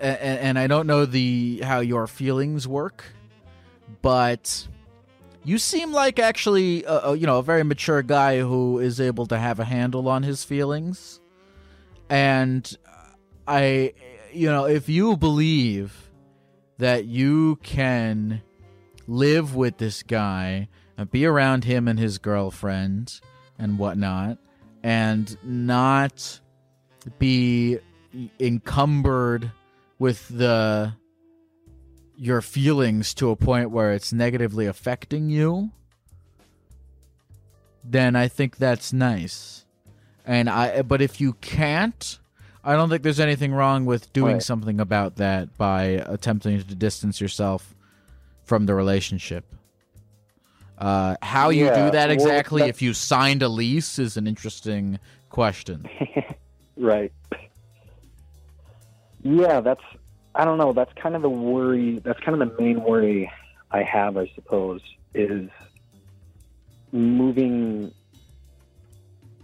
and, 0.04 0.40
and 0.40 0.60
I 0.60 0.68
don't 0.68 0.88
know 0.88 1.06
the 1.06 1.62
how 1.64 1.80
your 1.80 2.08
feelings 2.08 2.68
work, 2.68 3.04
but 4.02 4.68
you 5.44 5.58
seem 5.58 5.92
like 5.92 6.20
actually, 6.20 6.86
uh, 6.86 7.10
uh, 7.10 7.14
you 7.14 7.26
know, 7.26 7.40
a 7.40 7.44
very 7.44 7.64
mature 7.64 8.02
guy 8.02 8.40
who 8.40 8.80
is 8.80 9.00
able 9.00 9.26
to 9.28 9.38
have 9.38 9.60
a 9.60 9.66
handle 9.66 10.08
on 10.08 10.24
his 10.24 10.44
feelings, 10.44 11.22
and 12.10 12.78
I, 13.48 13.94
you 14.32 14.50
know, 14.50 14.66
if 14.66 14.90
you 14.90 15.18
believe 15.18 16.12
that 16.78 17.06
you 17.06 17.58
can 17.64 18.42
live 19.08 19.56
with 19.56 19.78
this 19.78 20.04
guy 20.04 20.68
and 20.98 21.10
be 21.10 21.26
around 21.26 21.64
him 21.64 21.88
and 21.88 22.00
his 22.00 22.18
girlfriend 22.18 23.20
and 23.58 23.78
whatnot 23.78 24.38
and 24.84 25.38
not 25.44 26.40
be 27.20 27.80
encumbered 28.40 29.52
with 30.00 30.28
the 30.30 30.94
your 32.16 32.42
feelings 32.42 33.14
to 33.16 33.30
a 33.32 33.36
point 33.36 33.72
where 33.72 33.92
it's 33.94 34.14
negatively 34.14 34.66
affecting 34.66 35.30
you 35.30 35.72
then 37.84 38.16
i 38.16 38.28
think 38.28 38.58
that's 38.58 38.94
nice 38.94 39.66
and 40.26 40.50
i 40.50 40.82
but 40.82 41.02
if 41.02 41.20
you 41.20 41.34
can't 41.34 42.20
I 42.66 42.78
don't 42.78 42.90
think 42.90 43.04
there's 43.04 43.20
anything 43.20 43.54
wrong 43.54 43.84
with 43.84 44.14
doing 44.14 44.36
Right. 44.36 44.42
something 44.42 44.80
about 44.80 45.18
that 45.18 45.58
by 45.58 45.84
attempting 46.08 46.64
to 46.64 46.76
distance 46.76 47.20
yourself 47.20 47.76
from 48.46 48.68
the 48.68 48.74
relationship. 48.74 49.44
Uh, 50.78 51.18
how 51.22 51.50
you 51.50 51.66
Yeah, 51.66 51.88
do 51.88 51.92
that 51.92 52.10
exactly, 52.10 52.62
that- 52.62 52.70
if 52.70 52.82
you 52.82 52.94
signed 52.94 53.44
a 53.44 53.50
lease, 53.50 54.00
is 54.00 54.16
an 54.16 54.28
interesting 54.28 54.98
question. 55.30 55.90
Right. 56.78 57.12
Yeah, 59.24 59.62
that's 59.62 59.84
I 60.36 60.46
don't 60.46 60.58
know, 60.58 60.74
that's 60.74 60.94
kind 60.94 61.16
of 61.16 61.22
the 61.22 61.30
worry, 61.30 62.00
that's 62.00 62.20
kind 62.20 62.40
of 62.42 62.50
the 62.50 62.62
main 62.62 62.84
worry 62.84 63.32
I 63.72 63.84
have, 63.84 64.18
I 64.18 64.32
suppose, 64.36 64.82
is 65.14 65.50
moving 66.92 67.92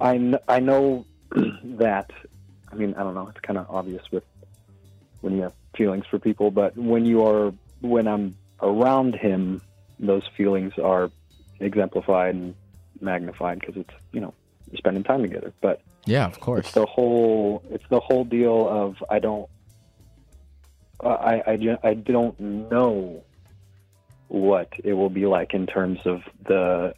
I 0.02 0.18
kn- 0.18 0.40
I 0.48 0.60
know 0.60 1.06
that 1.64 2.12
I 2.72 2.76
mean, 2.76 2.94
I 2.96 3.04
don't 3.04 3.16
know, 3.16 3.28
it's 3.28 3.40
kind 3.42 3.58
of 3.58 3.68
obvious 3.70 4.04
with 4.12 4.24
when 5.22 5.36
you 5.36 5.42
have 5.44 5.54
feelings 5.76 6.06
for 6.10 6.20
people, 6.20 6.52
but 6.52 6.78
when 6.78 7.06
you 7.06 7.26
are 7.26 7.54
when 7.82 8.08
I'm 8.08 8.36
around 8.62 9.16
him, 9.16 9.62
those 10.00 10.28
feelings 10.36 10.74
are 10.78 11.10
exemplified 11.60 12.36
and 12.36 12.56
magnified 13.02 13.60
because 13.60 13.78
it's, 13.78 13.94
you 14.12 14.20
know, 14.20 14.34
you're 14.70 14.78
spending 14.78 15.04
time 15.04 15.22
together. 15.22 15.54
But 15.62 15.82
Yeah, 16.06 16.26
of 16.26 16.40
course. 16.40 16.66
it's 16.66 16.74
the 16.74 16.86
whole 16.86 17.64
it's 17.70 17.88
the 17.90 18.00
whole 18.00 18.24
deal 18.26 18.68
of 18.68 19.04
I 19.10 19.20
don't 19.20 19.50
uh, 21.04 21.08
I 21.08 21.44
I, 21.48 21.78
I 21.84 21.94
don't 21.94 22.40
know 22.40 23.24
what 24.28 24.70
it 24.84 24.94
will 24.94 25.10
be 25.10 25.26
like 25.26 25.54
in 25.54 25.66
terms 25.68 26.00
of 26.06 26.22
the 26.46 26.94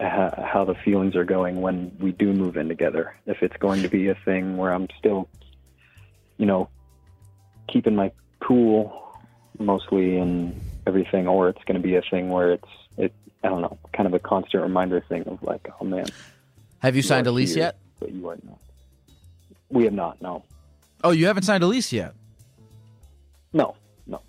how 0.00 0.64
the 0.64 0.74
feelings 0.74 1.16
are 1.16 1.24
going 1.24 1.60
when 1.60 1.90
we 1.98 2.12
do 2.12 2.32
move 2.32 2.56
in 2.56 2.68
together. 2.68 3.16
If 3.26 3.42
it's 3.42 3.56
going 3.56 3.82
to 3.82 3.88
be 3.88 4.08
a 4.08 4.14
thing 4.14 4.56
where 4.56 4.72
I'm 4.72 4.86
still, 4.96 5.28
you 6.36 6.46
know, 6.46 6.68
keeping 7.68 7.96
my 7.96 8.12
cool 8.40 9.18
mostly 9.58 10.16
and 10.18 10.58
everything, 10.86 11.26
or 11.26 11.48
it's 11.48 11.62
going 11.64 11.80
to 11.80 11.86
be 11.86 11.96
a 11.96 12.02
thing 12.02 12.30
where 12.30 12.52
it's 12.52 12.68
it 12.96 13.12
I 13.42 13.48
don't 13.48 13.62
know, 13.62 13.76
kind 13.92 14.06
of 14.06 14.14
a 14.14 14.18
constant 14.20 14.62
reminder 14.62 15.00
thing 15.08 15.24
of 15.24 15.42
like, 15.42 15.68
oh 15.80 15.84
man, 15.84 16.06
Have 16.78 16.94
you 16.94 17.02
signed 17.02 17.26
a 17.26 17.32
lease 17.32 17.54
here, 17.54 17.64
yet? 17.64 17.78
But 17.98 18.12
you 18.12 18.28
are 18.28 18.38
not. 18.44 18.58
We 19.68 19.84
have 19.84 19.92
not. 19.92 20.22
No. 20.22 20.44
Oh, 21.02 21.10
you 21.10 21.26
haven't 21.26 21.42
signed 21.42 21.62
a 21.62 21.66
lease 21.66 21.92
yet. 21.92 22.14
No. 23.52 23.76
No. 24.06 24.22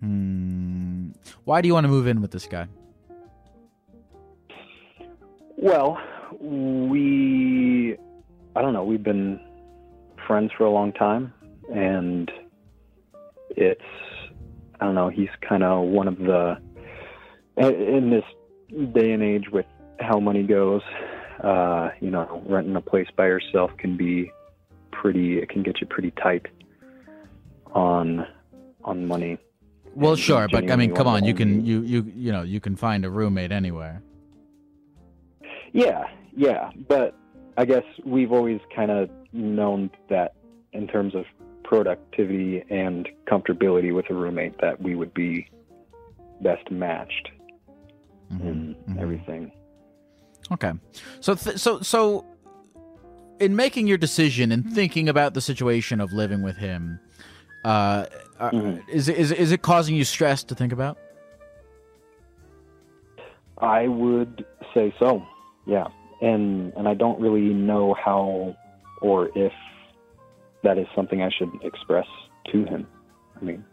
Hmm. 0.00 1.10
Why 1.44 1.60
do 1.60 1.68
you 1.68 1.74
want 1.74 1.84
to 1.84 1.88
move 1.88 2.06
in 2.06 2.20
with 2.20 2.30
this 2.30 2.46
guy? 2.46 2.68
Well, 5.56 5.98
we, 6.40 7.96
I 8.56 8.62
don't 8.62 8.72
know, 8.72 8.84
we've 8.84 9.02
been 9.02 9.40
friends 10.26 10.52
for 10.56 10.64
a 10.64 10.70
long 10.70 10.92
time, 10.92 11.32
and 11.72 12.30
it's, 13.50 13.80
I 14.80 14.84
don't 14.84 14.94
know, 14.94 15.08
he's 15.08 15.28
kind 15.46 15.62
of 15.62 15.84
one 15.84 16.08
of 16.08 16.18
the, 16.18 16.58
in 17.56 18.10
this 18.10 18.24
day 18.92 19.12
and 19.12 19.22
age 19.22 19.44
with 19.50 19.66
how 20.00 20.18
money 20.18 20.42
goes, 20.42 20.82
uh, 21.42 21.90
you 22.00 22.10
know, 22.10 22.42
renting 22.46 22.76
a 22.76 22.80
place 22.80 23.08
by 23.16 23.26
yourself 23.26 23.70
can 23.78 23.96
be 23.96 24.30
pretty, 25.04 25.36
it 25.38 25.50
can 25.50 25.62
get 25.62 25.82
you 25.82 25.86
pretty 25.86 26.10
tight 26.12 26.46
on, 27.74 28.26
on 28.84 29.06
money. 29.06 29.36
Well, 29.94 30.12
And 30.12 30.18
sure, 30.20 30.48
but 30.50 30.70
I 30.70 30.76
mean, 30.76 30.94
come 30.94 31.06
on, 31.06 31.24
you 31.24 31.34
can 31.34 31.64
you 31.64 31.82
you 31.82 32.10
you 32.16 32.32
know 32.32 32.42
you 32.42 32.58
can 32.58 32.74
find 32.74 33.04
a 33.04 33.10
roommate 33.10 33.52
anywhere. 33.52 34.02
Yeah, 35.72 36.04
yeah, 36.34 36.70
but 36.88 37.14
I 37.58 37.64
guess 37.66 37.84
we've 38.04 38.32
always 38.32 38.60
kind 38.74 38.90
of 38.90 39.10
known 39.32 39.90
that 40.08 40.34
in 40.72 40.88
terms 40.88 41.14
of 41.14 41.26
productivity 41.64 42.64
and 42.70 43.08
comfortability 43.30 43.94
with 43.94 44.08
a 44.10 44.14
roommate 44.14 44.58
that 44.62 44.80
we 44.80 44.94
would 44.96 45.12
be 45.14 45.48
best 46.40 46.70
matched 46.70 47.28
in 48.30 48.74
Mhm. 48.88 48.98
everything. 49.00 49.52
Okay, 50.50 50.72
so 51.20 51.34
th- 51.34 51.58
so 51.58 51.80
so, 51.82 52.24
in 53.40 53.56
making 53.56 53.86
your 53.86 53.98
decision 53.98 54.52
and 54.52 54.70
thinking 54.72 55.08
about 55.08 55.34
the 55.34 55.40
situation 55.40 56.00
of 56.00 56.12
living 56.12 56.42
with 56.42 56.56
him, 56.56 56.98
uh, 57.64 58.06
uh, 58.38 58.50
Mhm. 58.50 58.82
is 58.88 59.08
it- 59.08 59.16
is 59.16 59.32
is 59.32 59.52
it 59.52 59.62
causing 59.62 59.96
you 59.96 60.04
stress 60.04 60.42
to 60.44 60.54
think 60.54 60.72
about? 60.72 60.98
I 63.58 63.88
would 63.88 64.44
say 64.74 64.92
so. 64.98 65.22
Yeah. 65.66 65.86
And 66.20 66.72
and 66.76 66.88
I 66.88 66.94
don't 66.94 67.20
really 67.20 67.52
know 67.54 67.94
how 67.94 68.56
or 69.00 69.30
if 69.34 69.52
that 70.62 70.78
is 70.78 70.86
something 70.94 71.22
I 71.22 71.30
should 71.30 71.50
express 71.62 72.06
to 72.52 72.64
him. 72.64 72.86
I 73.40 73.44
mean, 73.44 73.64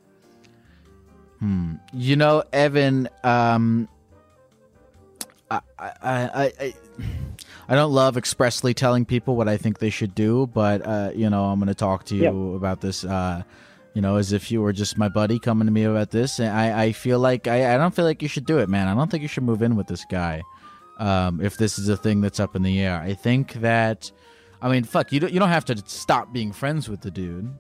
Hmm. 1.39 1.75
You 1.91 2.15
know, 2.17 2.43
Evan, 2.53 3.09
um, 3.23 3.87
I, 5.49 5.59
I, 5.79 5.89
I, 6.03 6.51
I, 6.59 6.73
I 7.71 7.75
don't 7.75 7.93
love 7.93 8.17
expressly 8.17 8.73
telling 8.73 9.05
people 9.05 9.37
what 9.37 9.47
I 9.47 9.55
think 9.55 9.79
they 9.79 9.89
should 9.89 10.13
do, 10.13 10.45
but 10.47 10.85
uh, 10.85 11.11
you 11.15 11.29
know, 11.29 11.45
I'm 11.45 11.57
going 11.57 11.69
to 11.69 11.73
talk 11.73 12.03
to 12.07 12.15
you 12.17 12.53
about 12.55 12.81
this. 12.81 13.05
Uh, 13.05 13.43
you 13.93 14.01
know, 14.01 14.17
as 14.17 14.33
if 14.33 14.51
you 14.51 14.61
were 14.61 14.73
just 14.73 14.97
my 14.97 15.07
buddy 15.07 15.39
coming 15.39 15.67
to 15.67 15.71
me 15.71 15.85
about 15.85 16.11
this. 16.11 16.39
And 16.39 16.49
I, 16.49 16.83
I 16.83 16.91
feel 16.91 17.17
like 17.19 17.47
I, 17.47 17.73
I 17.73 17.77
don't 17.77 17.95
feel 17.95 18.03
like 18.03 18.21
you 18.21 18.27
should 18.27 18.45
do 18.45 18.59
it, 18.59 18.67
man. 18.67 18.89
I 18.89 18.93
don't 18.93 19.09
think 19.09 19.21
you 19.21 19.29
should 19.29 19.43
move 19.43 19.61
in 19.61 19.77
with 19.77 19.87
this 19.87 20.03
guy. 20.03 20.41
Um, 20.99 21.39
if 21.39 21.55
this 21.55 21.79
is 21.79 21.87
a 21.87 21.95
thing 21.95 22.19
that's 22.19 22.41
up 22.41 22.57
in 22.57 22.63
the 22.63 22.81
air, 22.81 22.99
I 22.99 23.13
think 23.13 23.53
that, 23.53 24.11
I 24.61 24.69
mean, 24.69 24.83
fuck, 24.83 25.13
you 25.13 25.21
don't, 25.21 25.31
you 25.31 25.39
don't 25.39 25.47
have 25.47 25.65
to 25.65 25.81
stop 25.85 26.33
being 26.33 26.51
friends 26.51 26.89
with 26.89 26.99
the 27.01 27.11
dude 27.11 27.53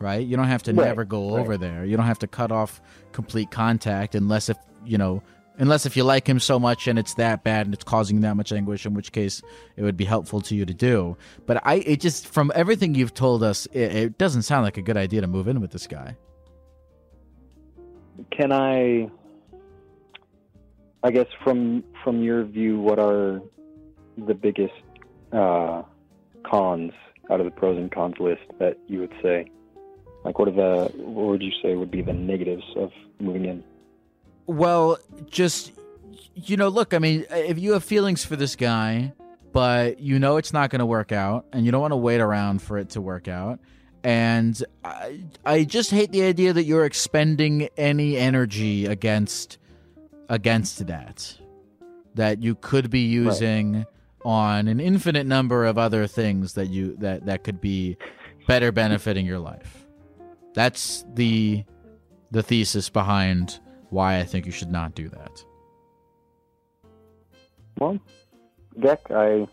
right? 0.00 0.24
You 0.24 0.36
don't 0.36 0.46
have 0.46 0.62
to 0.64 0.72
Right, 0.72 0.86
never 0.86 1.04
go 1.04 1.34
right. 1.34 1.40
over 1.40 1.56
there. 1.56 1.84
You 1.84 1.96
don't 1.96 2.06
have 2.06 2.20
to 2.20 2.28
cut 2.28 2.52
off 2.52 2.80
complete 3.10 3.50
contact 3.50 4.14
unless 4.14 4.48
if 4.48 4.56
you 4.84 4.96
know 4.96 5.22
unless 5.58 5.84
if 5.84 5.96
you 5.96 6.04
like 6.04 6.28
him 6.28 6.40
so 6.40 6.58
much 6.58 6.88
and 6.88 6.98
it's 6.98 7.14
that 7.14 7.44
bad 7.44 7.66
and 7.66 7.74
it's 7.74 7.84
causing 7.84 8.20
that 8.22 8.34
much 8.34 8.52
anguish 8.52 8.86
in 8.86 8.94
which 8.94 9.12
case 9.12 9.42
it 9.76 9.82
would 9.82 9.96
be 9.96 10.04
helpful 10.04 10.40
to 10.40 10.54
you 10.54 10.64
to 10.64 10.74
do 10.74 11.16
but 11.46 11.60
i 11.66 11.76
it 11.76 12.00
just 12.00 12.26
from 12.26 12.50
everything 12.54 12.94
you've 12.94 13.14
told 13.14 13.42
us 13.42 13.66
it, 13.66 13.94
it 13.94 14.18
doesn't 14.18 14.42
sound 14.42 14.64
like 14.64 14.76
a 14.76 14.82
good 14.82 14.96
idea 14.96 15.20
to 15.20 15.26
move 15.26 15.48
in 15.48 15.60
with 15.60 15.70
this 15.72 15.86
guy 15.86 16.16
can 18.30 18.52
I 18.52 19.08
I 21.02 21.10
guess 21.10 21.26
from 21.44 21.84
from 22.02 22.22
your 22.22 22.44
view 22.44 22.80
what 22.80 22.98
are 22.98 23.40
the 24.16 24.34
biggest 24.34 24.74
uh, 25.32 25.82
cons 26.44 26.92
out 27.30 27.40
of 27.40 27.46
the 27.46 27.52
pros 27.52 27.78
and 27.78 27.90
cons 27.90 28.16
list 28.18 28.42
that 28.58 28.78
you 28.88 29.00
would 29.00 29.14
say? 29.22 29.46
Like 30.24 30.38
what 30.38 30.48
are 30.48 30.52
the 30.52 30.92
what 30.96 31.28
would 31.28 31.42
you 31.42 31.52
say 31.62 31.74
would 31.74 31.90
be 31.90 32.02
the 32.02 32.12
negatives 32.12 32.64
of 32.76 32.90
moving 33.20 33.44
in? 33.44 33.62
Well 34.48 34.98
just 35.30 35.72
you 36.34 36.56
know 36.56 36.68
look 36.68 36.92
i 36.92 36.98
mean 36.98 37.24
if 37.30 37.58
you 37.58 37.72
have 37.72 37.84
feelings 37.84 38.24
for 38.24 38.34
this 38.34 38.56
guy 38.56 39.12
but 39.52 40.00
you 40.00 40.18
know 40.18 40.36
it's 40.36 40.52
not 40.52 40.70
going 40.70 40.80
to 40.80 40.86
work 40.86 41.12
out 41.12 41.46
and 41.52 41.64
you 41.64 41.70
don't 41.70 41.80
want 41.80 41.92
to 41.92 41.96
wait 41.96 42.20
around 42.20 42.60
for 42.60 42.76
it 42.76 42.90
to 42.90 43.00
work 43.00 43.28
out 43.28 43.60
and 44.04 44.62
I, 44.84 45.20
I 45.44 45.64
just 45.64 45.90
hate 45.90 46.12
the 46.12 46.22
idea 46.22 46.52
that 46.52 46.64
you're 46.64 46.84
expending 46.84 47.68
any 47.76 48.16
energy 48.16 48.86
against 48.86 49.58
against 50.28 50.86
that. 50.86 51.36
That 52.14 52.42
you 52.42 52.54
could 52.54 52.90
be 52.90 53.00
using 53.00 53.86
on 54.24 54.66
an 54.68 54.80
infinite 54.80 55.26
number 55.26 55.64
of 55.64 55.78
other 55.78 56.06
things 56.06 56.54
that 56.54 56.68
you 56.68 56.96
that 57.00 57.26
that 57.26 57.44
could 57.44 57.60
be 57.60 57.96
better 58.46 58.72
benefiting 58.72 59.26
your 59.26 59.38
life. 59.38 59.86
That's 60.54 61.04
the 61.14 61.64
the 62.30 62.42
thesis 62.42 62.88
behind 62.88 63.60
why 63.90 64.18
I 64.18 64.24
think 64.24 64.46
you 64.46 64.52
should 64.52 64.70
not 64.70 64.94
do 64.94 65.08
that. 65.08 65.44
Well, 67.78 67.98
Geck, 68.78 68.98
I 69.10 69.46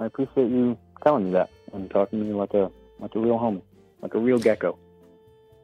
I 0.00 0.06
appreciate 0.06 0.50
you 0.50 0.76
telling 1.02 1.26
me 1.26 1.32
that 1.32 1.50
and 1.72 1.90
talking 1.90 2.18
to 2.18 2.24
me 2.24 2.32
like 2.32 2.54
a 2.54 2.70
like 3.00 3.14
a 3.14 3.18
real 3.18 3.38
homie, 3.38 3.62
like 4.02 4.14
a 4.14 4.18
real 4.18 4.38
gecko. 4.38 4.78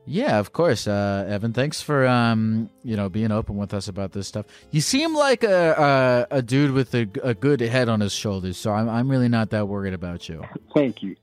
Yeah, 0.04 0.40
of 0.40 0.52
course, 0.52 0.88
uh, 0.88 1.26
Evan. 1.28 1.52
Thanks 1.52 1.80
for 1.80 2.06
um, 2.06 2.70
you 2.82 2.96
know 2.96 3.08
being 3.08 3.30
open 3.30 3.56
with 3.56 3.72
us 3.72 3.86
about 3.88 4.12
this 4.12 4.26
stuff. 4.26 4.46
You 4.70 4.80
seem 4.80 5.14
like 5.14 5.44
a 5.44 6.26
a, 6.30 6.38
a 6.38 6.42
dude 6.42 6.72
with 6.72 6.94
a, 6.94 7.08
a 7.22 7.34
good 7.34 7.60
head 7.60 7.88
on 7.88 8.00
his 8.00 8.12
shoulders, 8.12 8.56
so 8.56 8.72
I'm 8.72 8.88
I'm 8.88 9.08
really 9.08 9.28
not 9.28 9.50
that 9.50 9.68
worried 9.68 9.94
about 9.94 10.28
you. 10.28 10.42
Thank 10.74 11.02
you. 11.02 11.16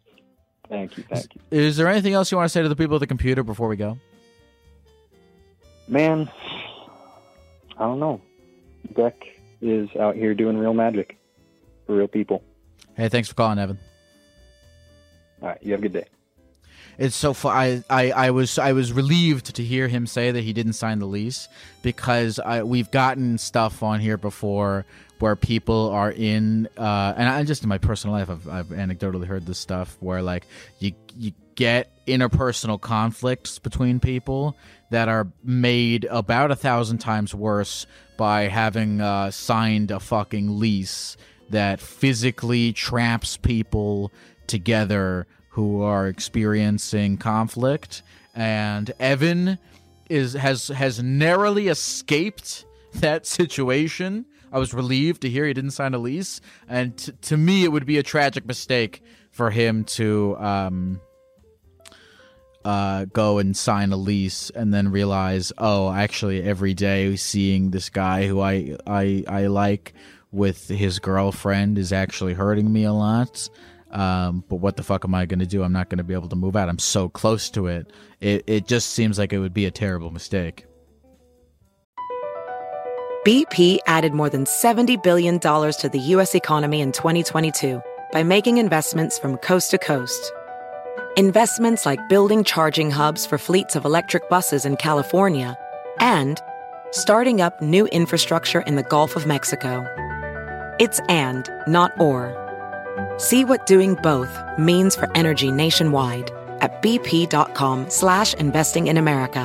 Thank 0.70 0.98
you, 0.98 1.04
thank 1.10 1.34
you. 1.34 1.42
Is 1.50 1.78
there 1.78 1.88
anything 1.88 2.14
else 2.14 2.32
you 2.32 2.38
want 2.38 2.46
to 2.46 2.50
say 2.50 2.62
to 2.62 2.70
the 2.70 2.76
people 2.76 2.96
at 2.96 3.00
the 3.00 3.08
computer 3.08 3.42
before 3.42 3.68
we 3.68 3.76
go? 3.76 3.98
Man, 5.88 6.30
I 7.80 7.84
don't 7.84 8.00
know. 8.00 8.22
Geck 8.94 9.16
is 9.62 9.90
out 9.96 10.16
here 10.16 10.36
doing 10.36 10.58
real 10.58 10.74
magic 10.74 11.18
for 11.86 11.96
real 11.96 12.08
people. 12.08 12.44
Hey, 12.96 13.10
thanks 13.10 13.30
for 13.30 13.36
calling, 13.36 13.58
Evan. 13.58 13.80
All 15.42 15.50
right, 15.50 15.64
you 15.64 15.72
have 15.72 15.80
a 15.80 15.84
good 15.84 15.94
day. 15.94 16.06
It's 17.00 17.16
so 17.16 17.34
fu- 17.34 17.48
I, 17.48 17.82
I 17.90 18.12
I 18.12 18.32
was 18.32 18.60
I 18.60 18.74
was 18.74 18.92
relieved 18.92 19.56
to 19.56 19.64
hear 19.64 19.88
him 19.88 20.06
say 20.06 20.32
that 20.32 20.44
he 20.44 20.52
didn't 20.52 20.74
sign 20.74 21.00
the 21.00 21.06
lease 21.06 21.48
because 21.82 22.40
I, 22.40 22.64
we've 22.64 22.92
gotten 22.92 23.38
stuff 23.38 23.82
on 23.82 24.02
here 24.02 24.18
before 24.18 24.86
where 25.20 25.38
people 25.38 25.90
are 25.92 26.12
in 26.12 26.68
uh, 26.78 27.14
and 27.16 27.30
I 27.30 27.44
just 27.46 27.64
in 27.64 27.70
my 27.70 27.78
personal 27.78 28.18
life 28.18 28.30
I've, 28.30 28.50
I've 28.50 28.68
anecdotally 28.68 29.26
heard 29.26 29.46
this 29.46 29.58
stuff 29.58 29.96
where 30.02 30.22
like 30.22 30.46
you 30.80 30.92
you 31.16 31.32
get 31.56 31.90
interpersonal 32.06 32.80
conflicts 32.80 33.60
between 33.60 34.02
people 34.02 34.58
that 34.90 35.08
are 35.08 35.28
made 35.42 36.06
about 36.06 36.52
a 36.52 36.56
thousand 36.56 36.98
times 36.98 37.34
worse 37.34 37.86
by 38.18 38.44
having 38.44 39.00
uh, 39.00 39.32
signed 39.32 39.92
a 39.92 40.02
fucking 40.02 40.60
lease 40.60 41.16
that 41.50 41.80
physically 41.80 42.74
traps 42.74 43.38
people 43.38 44.12
together 44.48 45.28
who 45.50 45.82
are 45.82 46.08
experiencing 46.08 47.18
conflict 47.18 48.02
and 48.36 48.92
Evan 49.00 49.58
is 50.10 50.34
has 50.34 50.70
has 50.70 51.02
narrowly 51.02 51.68
escaped 51.68 52.66
that 52.96 53.26
situation. 53.26 54.26
I 54.52 54.58
was 54.58 54.74
relieved 54.74 55.22
to 55.22 55.30
hear 55.30 55.46
he 55.46 55.54
didn't 55.54 55.72
sign 55.72 55.94
a 55.94 56.00
lease 56.00 56.42
and 56.68 56.98
t- 56.98 57.12
to 57.24 57.38
me 57.38 57.64
it 57.64 57.72
would 57.72 57.86
be 57.86 57.98
a 57.98 58.04
tragic 58.04 58.46
mistake 58.46 59.04
for 59.32 59.52
him 59.52 59.84
to 59.86 60.36
um 60.40 61.02
uh, 62.66 63.06
go 63.06 63.38
and 63.38 63.56
sign 63.56 63.92
a 63.92 63.98
lease 63.98 64.50
and 64.50 64.74
then 64.74 64.92
realize, 64.92 65.54
oh, 65.58 65.92
actually, 65.92 66.44
every 66.44 66.74
day 66.74 67.16
seeing 67.16 67.72
this 67.72 67.90
guy 67.90 68.28
who 68.28 68.42
I 68.42 68.78
I 68.86 69.24
I 69.28 69.48
like 69.48 69.94
with 70.32 70.68
his 70.68 71.00
girlfriend 71.00 71.78
is 71.78 71.92
actually 71.92 72.34
hurting 72.34 72.72
me 72.72 72.84
a 72.84 72.94
lot. 72.94 73.50
Um, 73.92 74.44
but 74.48 74.58
what 74.58 74.78
the 74.78 74.84
fuck 74.84 75.04
am 75.04 75.16
I 75.16 75.26
going 75.26 75.40
to 75.40 75.46
do? 75.46 75.64
I'm 75.64 75.74
not 75.74 75.90
going 75.90 75.98
to 75.98 76.04
be 76.04 76.14
able 76.14 76.30
to 76.30 76.36
move 76.36 76.56
out. 76.56 76.70
I'm 76.70 76.80
so 76.80 77.10
close 77.10 77.50
to 77.52 77.68
it. 77.68 77.92
It 78.20 78.44
it 78.48 78.68
just 78.68 78.92
seems 78.92 79.18
like 79.18 79.34
it 79.34 79.40
would 79.40 79.54
be 79.54 79.66
a 79.66 79.72
terrible 79.72 80.12
mistake. 80.12 80.66
BP 83.26 83.80
added 83.86 84.14
more 84.14 84.30
than 84.30 84.46
$70 84.46 85.04
billion 85.04 85.40
to 85.40 85.90
the 85.92 86.00
U.S. 86.00 86.36
economy 86.36 86.80
in 86.80 86.94
2022 86.94 87.82
by 88.14 88.24
making 88.24 88.58
investments 88.58 89.20
from 89.20 89.36
coast 89.38 89.72
to 89.72 89.78
coast. 89.78 90.32
Investments 91.18 91.86
like 91.86 92.08
building 92.08 92.46
charging 92.46 92.90
hubs 92.90 93.26
for 93.26 93.38
fleets 93.38 93.76
of 93.76 93.84
electric 93.84 94.30
buses 94.30 94.66
in 94.66 94.78
California 94.78 95.58
and 96.00 96.40
starting 96.92 97.42
up 97.42 97.62
new 97.62 97.88
infrastructure 97.88 98.62
in 98.62 98.78
the 98.78 98.84
Gulf 98.84 99.18
of 99.18 99.28
Mexico. 99.28 99.86
It's 100.80 101.02
and, 101.10 101.50
not 101.68 101.92
or. 102.00 102.49
See 103.20 103.44
what 103.44 103.66
doing 103.66 103.96
both 103.96 104.32
means 104.58 104.96
for 104.96 105.12
energy 105.14 105.52
nationwide 105.52 106.32
at 106.62 106.82
bp.com 106.82 107.90
slash 107.90 108.34
investing 108.36 108.88
in 108.88 108.96
America. 108.96 109.44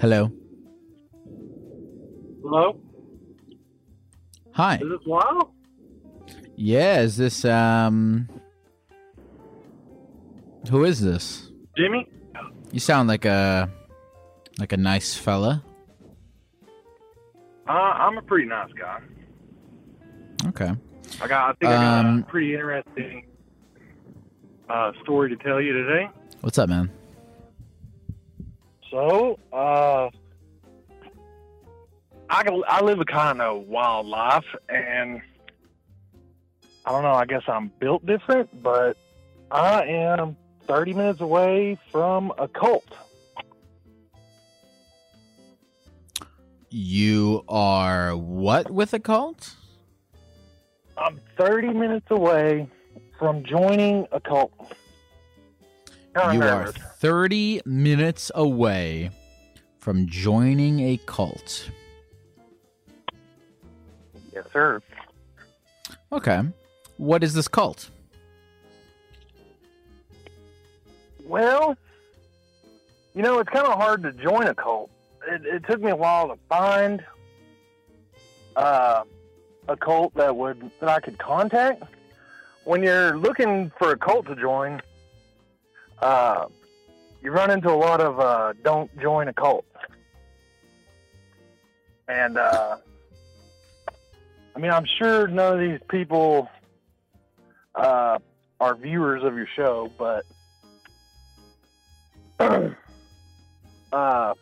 Hello. 0.00 0.32
Hello? 2.42 2.80
Hi. 4.54 4.74
Is 4.74 4.80
this 4.80 5.06
Lyle? 5.06 5.54
Yeah, 6.56 7.02
is 7.02 7.16
this 7.16 7.44
um 7.44 8.28
Who 10.68 10.82
is 10.82 11.00
this? 11.00 11.52
Jimmy? 11.76 12.08
You 12.72 12.80
sound 12.80 13.08
like 13.08 13.24
a 13.24 13.70
like 14.58 14.72
a 14.72 14.76
nice 14.76 15.14
fella. 15.14 15.62
Uh, 17.68 17.72
I'm 17.72 18.16
a 18.16 18.22
pretty 18.22 18.46
nice 18.46 18.72
guy. 18.72 19.00
Okay. 20.46 20.72
I 21.20 21.26
got, 21.26 21.50
I 21.50 21.52
think 21.54 21.70
I 21.72 21.74
got 21.74 22.06
Um, 22.06 22.18
a 22.20 22.22
pretty 22.30 22.54
interesting 22.54 23.26
uh, 24.68 24.92
story 25.02 25.28
to 25.30 25.36
tell 25.36 25.60
you 25.60 25.72
today. 25.72 26.08
What's 26.40 26.58
up, 26.58 26.68
man? 26.68 26.90
So, 28.90 29.38
uh, 29.52 30.08
I, 32.30 32.42
I 32.68 32.80
live 32.82 33.00
a 33.00 33.04
kind 33.04 33.42
of 33.42 33.66
wild 33.66 34.06
life, 34.06 34.44
and 34.68 35.20
I 36.86 36.90
don't 36.92 37.02
know, 37.02 37.12
I 37.12 37.26
guess 37.26 37.42
I'm 37.48 37.70
built 37.80 38.06
different, 38.06 38.62
but 38.62 38.96
I 39.50 39.82
am 39.84 40.36
30 40.66 40.94
minutes 40.94 41.20
away 41.20 41.78
from 41.92 42.32
a 42.38 42.48
cult. 42.48 42.84
You 46.70 47.44
are 47.48 48.14
what 48.14 48.70
with 48.70 48.92
a 48.92 48.98
cult? 48.98 49.54
I'm 50.98 51.20
30 51.38 51.68
minutes 51.68 52.06
away 52.10 52.68
from 53.18 53.42
joining 53.44 54.06
a 54.12 54.20
cult. 54.20 54.52
Kinda 56.14 56.34
You 56.34 56.42
are 56.42 56.72
30 56.72 57.62
minutes 57.64 58.30
away 58.34 59.10
from 59.78 60.06
joining 60.08 60.80
a 60.80 60.98
cult. 61.06 61.70
Yes, 64.32 64.44
sir. 64.52 64.82
Okay. 66.12 66.42
What 66.98 67.24
is 67.24 67.32
this 67.32 67.48
cult? 67.48 67.90
Well, 71.24 71.76
you 73.14 73.22
know, 73.22 73.38
it's 73.38 73.50
kind 73.50 73.66
of 73.66 73.74
hard 73.74 74.02
to 74.02 74.12
join 74.12 74.46
a 74.46 74.54
cult. 74.54 74.90
It, 75.28 75.44
it 75.44 75.64
took 75.66 75.80
me 75.82 75.90
a 75.90 75.96
while 75.96 76.28
to 76.28 76.36
find 76.48 77.04
uh, 78.56 79.04
a 79.68 79.76
cult 79.76 80.14
that 80.14 80.34
would 80.34 80.70
that 80.80 80.88
I 80.88 81.00
could 81.00 81.18
contact. 81.18 81.82
When 82.64 82.82
you're 82.82 83.16
looking 83.16 83.70
for 83.78 83.92
a 83.92 83.96
cult 83.96 84.26
to 84.26 84.36
join, 84.36 84.80
uh, 86.00 86.46
you 87.22 87.30
run 87.30 87.50
into 87.50 87.70
a 87.70 87.76
lot 87.76 88.00
of 88.00 88.18
uh, 88.18 88.54
"don't 88.64 88.90
join 89.00 89.28
a 89.28 89.34
cult," 89.34 89.66
and 92.08 92.38
uh, 92.38 92.78
I 94.56 94.58
mean, 94.58 94.70
I'm 94.70 94.86
sure 94.98 95.28
none 95.28 95.52
of 95.52 95.60
these 95.60 95.80
people 95.88 96.48
uh, 97.74 98.18
are 98.60 98.74
viewers 98.74 99.22
of 99.22 99.36
your 99.36 99.46
show, 99.54 99.92
but 99.98 100.24
uh, 103.92 104.34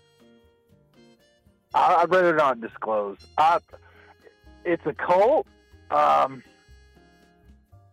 I, 1.77 2.03
I'd 2.03 2.11
rather 2.11 2.35
not 2.35 2.61
disclose. 2.61 3.18
I, 3.37 3.59
it's 4.64 4.85
a 4.87 4.95
cult. 4.95 5.47
Um, 5.91 6.43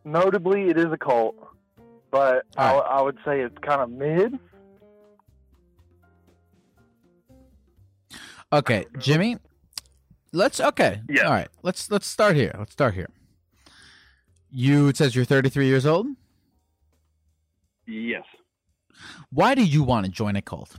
notably, 0.06 0.70
it 0.70 0.78
is 0.78 0.92
a 0.92 0.98
cult, 0.98 1.36
but 2.10 2.46
I, 2.58 2.74
I 2.74 3.02
would 3.02 3.18
say 3.26 3.42
it's 3.42 3.58
kind 3.60 3.82
of 3.82 3.90
mid. 3.92 4.40
Okay, 8.52 8.86
Jimmy. 9.00 9.38
Let's 10.32 10.60
okay. 10.60 11.02
Yeah. 11.10 11.24
All 11.24 11.32
right. 11.32 11.50
Let's 11.62 11.92
let's 11.92 12.08
start 12.08 12.36
here. 12.36 12.56
Let's 12.58 12.72
start 12.72 12.94
here. 12.94 13.10
You 14.52 14.88
it 14.88 14.98
says 14.98 15.16
you're 15.16 15.26
33 15.26 15.68
years 15.68 15.86
old. 15.86 16.08
Yes. 17.86 18.24
Why 19.32 19.56
do 19.56 19.64
you 19.64 19.84
want 19.84 20.06
to 20.06 20.12
join 20.12 20.36
a 20.36 20.42
cult? 20.42 20.78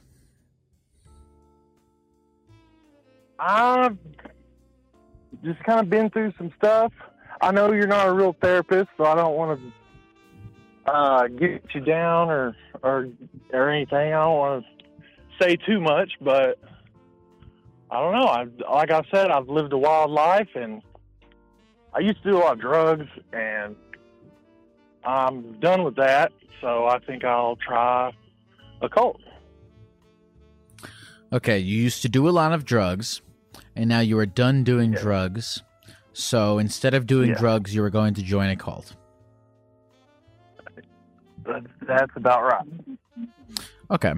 I've 3.39 3.99
just 5.43 5.63
kind 5.65 5.81
of 5.81 5.91
been 5.91 6.11
through 6.11 6.33
some 6.39 6.53
stuff. 6.57 6.93
I 7.41 7.51
know 7.51 7.73
you're 7.73 7.87
not 7.87 8.09
a 8.09 8.13
real 8.13 8.35
therapist, 8.41 8.89
so 8.97 9.05
I 9.05 9.15
don't 9.15 9.37
want 9.37 9.61
to 9.61 10.91
uh, 10.91 11.29
get 11.29 11.63
you 11.75 11.81
down 11.81 12.31
or 12.31 12.57
or 12.83 13.09
or 13.53 13.71
anything. 13.71 13.97
I 14.13 14.25
don't 14.25 14.39
want 14.39 14.65
to 14.65 15.45
say 15.45 15.57
too 15.57 15.81
much, 15.81 16.13
but 16.21 16.59
I 17.91 18.01
don't 18.01 18.13
know. 18.13 18.27
I 18.27 18.47
like 18.73 18.91
I 18.91 19.03
said, 19.11 19.31
I've 19.31 19.49
lived 19.49 19.73
a 19.73 19.79
wild 19.79 20.11
life, 20.11 20.49
and 20.55 20.83
I 21.93 22.01
used 22.01 22.23
to 22.23 22.31
do 22.31 22.37
a 22.37 22.41
lot 22.41 22.53
of 22.55 22.61
drugs, 22.61 23.09
and 23.33 23.77
I'm 25.05 25.59
done 25.61 25.85
with 25.85 25.97
that. 25.97 26.33
So 26.61 26.87
I 26.87 26.99
think 27.01 27.25
I'll 27.25 27.57
try 27.57 28.13
a 28.81 28.89
cult. 28.89 29.21
Okay, 31.35 31.59
you 31.59 31.83
used 31.83 32.01
to 32.03 32.09
do 32.09 32.29
a 32.29 32.31
lot 32.31 32.53
of 32.53 32.65
drugs, 32.65 33.21
and 33.75 33.89
now 33.89 33.99
you 33.99 34.17
are 34.19 34.27
done 34.27 34.63
doing 34.63 34.93
Yeah. 34.93 35.01
drugs. 35.01 35.63
So 36.13 36.59
instead 36.59 36.95
of 36.95 37.09
doing 37.09 37.31
Yeah. 37.31 37.39
drugs, 37.39 37.75
you 37.75 37.83
are 37.83 37.91
going 37.91 38.15
to 38.15 38.23
join 38.23 38.51
a 38.51 38.57
cult. 38.57 38.95
That- 41.45 41.67
That's 41.87 42.13
about 42.17 42.43
right. 42.45 42.97
Okay. 43.91 44.15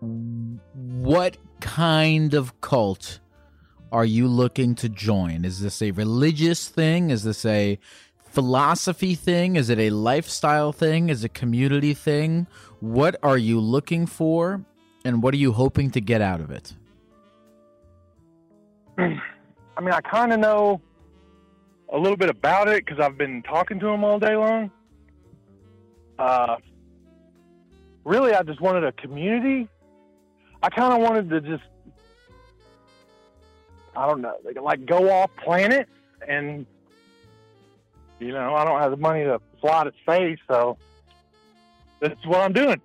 What 0.00 1.36
kind 1.60 2.32
of 2.34 2.58
cult 2.62 3.20
are 3.92 4.06
you 4.06 4.26
looking 4.26 4.74
to 4.76 4.88
join? 4.88 5.44
Is 5.44 5.60
this 5.60 5.82
a 5.82 5.90
religious 5.90 6.66
thing? 6.68 7.10
Is 7.10 7.24
this 7.24 7.44
a 7.44 7.78
philosophy 8.30 9.14
thing? 9.14 9.56
Is 9.56 9.68
it 9.68 9.78
a 9.78 9.90
lifestyle 9.90 10.72
thing? 10.72 11.10
Is 11.10 11.22
it 11.24 11.26
a 11.26 11.28
community 11.28 11.92
thing? 11.92 12.46
What 12.80 13.16
are 13.22 13.38
you 13.38 13.60
looking 13.60 14.06
for? 14.06 14.64
And 15.04 15.22
what 15.22 15.34
are 15.34 15.38
you 15.38 15.52
hoping 15.52 15.90
to 15.92 16.00
get 16.00 16.20
out 16.20 16.40
of 16.40 16.50
it? 16.50 16.72
I 18.98 19.80
mean, 19.80 19.92
I 19.92 20.00
kind 20.00 20.32
of 20.32 20.38
know 20.38 20.80
a 21.92 21.98
little 21.98 22.16
bit 22.16 22.30
about 22.30 22.68
it 22.68 22.84
because 22.84 23.00
I've 23.00 23.18
been 23.18 23.42
talking 23.42 23.80
to 23.80 23.88
him 23.88 24.04
all 24.04 24.18
day 24.18 24.36
long. 24.36 24.70
Uh, 26.18 26.56
really, 28.04 28.32
I 28.34 28.42
just 28.42 28.60
wanted 28.60 28.84
a 28.84 28.92
community. 28.92 29.68
I 30.62 30.68
kind 30.68 30.92
of 30.92 31.00
wanted 31.00 31.30
to 31.30 31.40
just, 31.40 31.64
I 33.96 34.06
don't 34.06 34.20
know, 34.20 34.36
like, 34.44 34.60
like 34.60 34.86
go 34.86 35.10
off 35.10 35.30
planet, 35.42 35.88
and 36.26 36.64
you 38.20 38.32
know, 38.32 38.54
I 38.54 38.64
don't 38.64 38.80
have 38.80 38.92
the 38.92 38.96
money 38.96 39.24
to 39.24 39.40
fly 39.60 39.84
to 39.84 39.92
space, 40.02 40.38
so 40.48 40.78
that's 41.98 42.24
what 42.24 42.40
I'm 42.40 42.52
doing. 42.52 42.80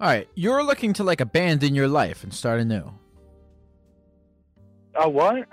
All 0.00 0.08
right, 0.08 0.28
you're 0.34 0.62
looking 0.62 0.92
to 0.94 1.04
like 1.04 1.20
abandon 1.20 1.74
your 1.74 1.88
life 1.88 2.22
and 2.22 2.32
start 2.32 2.60
anew. 2.60 2.92
Uh, 4.94 5.08
what? 5.08 5.46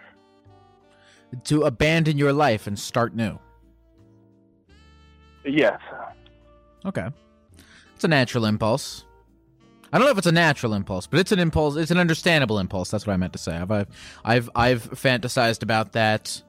To 1.45 1.63
abandon 1.63 2.17
your 2.17 2.33
life 2.33 2.67
and 2.67 2.77
start 2.77 3.15
new. 3.15 3.39
Yes. 5.45 5.79
Okay. 6.85 7.07
It's 7.95 8.03
a 8.03 8.07
natural 8.07 8.45
impulse. 8.45 9.05
I 9.91 9.97
don't 9.97 10.05
know 10.07 10.11
if 10.11 10.17
it's 10.17 10.27
a 10.27 10.31
natural 10.31 10.73
impulse, 10.73 11.07
but 11.07 11.19
it's 11.19 11.31
an 11.31 11.39
impulse. 11.39 11.75
It's 11.75 11.91
an 11.91 11.97
understandable 11.97 12.59
impulse. 12.59 12.89
That's 12.91 13.05
what 13.07 13.13
I 13.13 13.17
meant 13.17 13.33
to 13.33 13.39
say. 13.39 13.55
I've 13.55 13.71
I've 13.71 13.87
I've, 14.25 14.49
I've 14.55 14.89
fantasized 14.91 15.63
about 15.63 15.93
that 15.93 16.41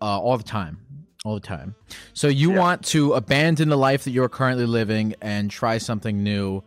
uh, 0.00 0.18
all 0.20 0.38
the 0.38 0.44
time, 0.44 0.78
all 1.24 1.34
the 1.34 1.40
time. 1.40 1.74
So 2.12 2.28
you 2.28 2.52
Yeah. 2.52 2.58
want 2.60 2.84
to 2.86 3.12
abandon 3.14 3.68
the 3.68 3.76
life 3.78 4.04
that 4.04 4.12
you're 4.12 4.28
currently 4.28 4.66
living 4.66 5.14
and 5.20 5.50
try 5.50 5.78
something 5.78 6.22
new. 6.22 6.62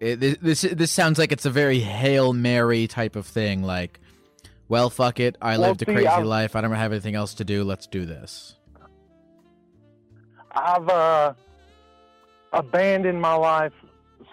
It, 0.00 0.40
this- 0.42 0.62
this 0.62 0.90
sounds 0.92 1.18
like 1.18 1.32
it's 1.32 1.44
a 1.46 1.50
very 1.50 1.80
hail 1.80 2.32
mary 2.32 2.86
type 2.86 3.16
of 3.16 3.26
thing. 3.26 3.62
Like, 3.62 3.98
well, 4.68 4.90
fuck 4.90 5.18
it. 5.20 5.36
I 5.42 5.58
Well, 5.58 5.68
lived 5.70 5.82
a 5.82 5.86
crazy 5.86 6.06
I'm- 6.06 6.24
life. 6.24 6.54
I 6.56 6.60
don't 6.60 6.72
have 6.72 6.92
anything 6.92 7.14
else 7.14 7.34
to 7.34 7.44
do. 7.44 7.64
Let's 7.64 7.86
do 7.86 8.04
this. 8.06 8.54
I've 10.52 10.88
uh, 10.88 11.34
abandoned 12.52 13.20
my 13.20 13.34
life 13.34 13.72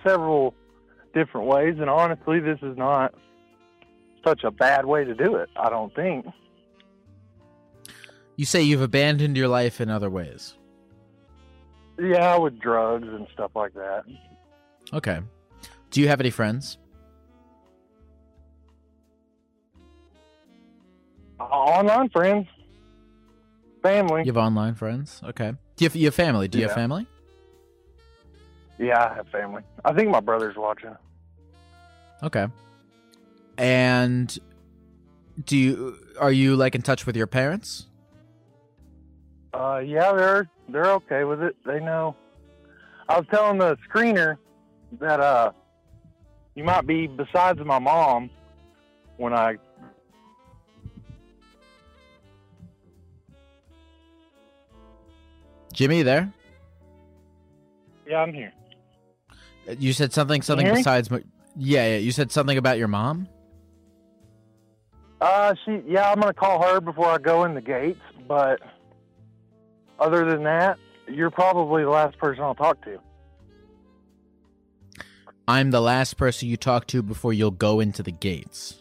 several 0.04 0.54
different 1.14 1.48
ways, 1.48 1.76
and 1.80 1.90
honestly, 1.90 2.40
this 2.40 2.60
is 2.62 2.78
not 2.78 3.14
such 4.26 4.44
a 4.44 4.52
bad 4.52 4.86
way 4.86 5.04
to 5.06 5.14
do 5.14 5.36
it. 5.36 5.50
I 5.56 5.70
don't 5.70 5.94
think. 5.96 6.26
You 8.38 8.46
say 8.46 8.62
you've 8.64 8.82
abandoned 8.82 9.38
your 9.38 9.48
life 9.48 9.80
in 9.80 9.90
other 9.90 10.10
ways. 10.10 10.56
Yeah, 12.00 12.38
with 12.38 12.60
drugs 12.60 13.08
and 13.08 13.28
stuff 13.34 13.52
like 13.56 13.74
that. 13.76 14.04
Okay. 14.94 15.20
Do 15.92 16.02
you 16.02 16.08
have 16.08 16.20
any 16.20 16.30
friends? 16.30 16.78
Online 21.40 22.10
friends, 22.10 22.48
family. 23.84 24.22
You 24.22 24.28
have 24.28 24.38
online 24.38 24.76
friends? 24.76 25.22
Okay. 25.24 25.52
Do 25.76 25.84
you 25.84 25.90
have, 25.90 25.96
you 25.96 26.06
have 26.06 26.16
family? 26.16 26.48
Do 26.48 26.58
you 26.58 26.64
have 26.64 26.72
Yeah. 26.72 26.76
family? 26.76 27.08
Yeah, 28.78 29.06
I 29.10 29.14
have 29.16 29.28
family. 29.30 29.62
I 29.84 29.94
think 29.94 30.10
my 30.10 30.20
brother's 30.20 30.56
watching. 30.58 30.96
Okay. 32.24 32.48
And 33.58 34.38
do 35.46 35.58
you 35.58 35.98
are 36.20 36.32
you 36.32 36.56
like 36.56 36.76
in 36.76 36.82
touch 36.82 37.06
with 37.06 37.16
your 37.16 37.28
parents? 37.28 37.88
Uh, 39.54 39.82
yeah, 39.86 40.12
they're 40.14 40.50
they're 40.70 40.92
okay 40.92 41.24
with 41.24 41.42
it. 41.42 41.56
They 41.66 41.80
know. 41.80 42.16
I 43.08 43.18
was 43.18 43.28
telling 43.30 43.60
the 43.60 43.78
screener 43.90 44.38
that 45.00 45.20
uh, 45.20 45.52
you 46.56 46.64
might 46.64 46.88
be 46.88 47.08
besides 47.08 47.60
my 47.64 47.80
mom 47.80 48.30
when 49.18 49.34
I. 49.34 49.58
Jimmy 55.74 56.04
there? 56.04 56.32
Yeah, 58.08 58.20
I'm 58.20 58.34
here. 58.34 58.54
You 59.78 59.92
said 59.94 60.14
something 60.14 60.42
something 60.42 60.74
besides 60.74 61.12
my, 61.12 61.22
Yeah, 61.58 61.88
yeah, 61.88 61.98
you 61.98 62.12
said 62.12 62.32
something 62.32 62.58
about 62.58 62.78
your 62.78 62.88
mom? 62.88 63.28
Uh, 65.20 65.54
she. 65.66 65.82
Yeah, 65.86 66.12
I'm 66.12 66.20
gonna 66.20 66.34
call 66.34 66.62
her 66.64 66.80
before 66.80 67.08
I 67.08 67.18
go 67.18 67.44
in 67.44 67.56
the 67.56 67.62
gates. 67.62 68.00
But 68.28 68.62
other 70.00 70.26
than 70.30 70.44
that, 70.44 70.78
you're 71.08 71.32
probably 71.32 71.84
the 71.84 71.90
last 71.90 72.18
person 72.18 72.44
I'll 72.44 72.56
talk 72.56 72.84
to. 72.86 73.00
I'm 75.48 75.72
the 75.72 75.82
last 75.82 76.18
person 76.18 76.50
you 76.50 76.58
talk 76.58 76.88
to 76.88 77.02
before 77.02 77.34
you'll 77.34 77.52
go 77.52 77.80
into 77.80 78.02
the 78.02 78.12
gates. 78.12 78.76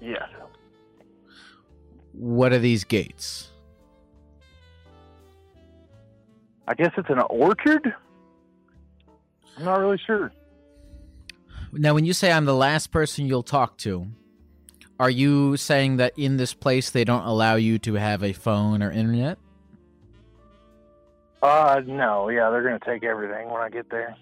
Yes. 0.00 0.28
What 2.12 2.52
are 2.52 2.58
these 2.58 2.84
gates? 2.84 3.50
I 6.68 6.74
guess 6.74 6.92
it's 6.96 7.10
an 7.10 7.20
orchard. 7.30 7.94
I'm 9.56 9.64
not 9.64 9.80
really 9.80 10.00
sure. 10.06 10.32
Now, 11.72 11.94
when 11.94 12.04
you 12.04 12.12
say 12.12 12.32
I'm 12.32 12.44
the 12.44 12.54
last 12.54 12.90
person 12.90 13.26
you'll 13.26 13.42
talk 13.42 13.76
to, 13.78 14.06
are 14.98 15.10
you 15.10 15.56
saying 15.56 15.98
that 15.98 16.12
in 16.16 16.36
this 16.36 16.54
place 16.54 16.90
they 16.90 17.04
don't 17.04 17.24
allow 17.24 17.56
you 17.56 17.78
to 17.80 17.94
have 17.94 18.22
a 18.22 18.32
phone 18.32 18.82
or 18.82 18.90
internet? 18.90 19.38
Uh, 21.42 21.82
no. 21.84 22.28
Yeah, 22.28 22.50
they're 22.50 22.62
gonna 22.62 22.78
take 22.84 23.04
everything 23.04 23.50
when 23.50 23.60
I 23.60 23.68
get 23.68 23.90
there. 23.90 24.16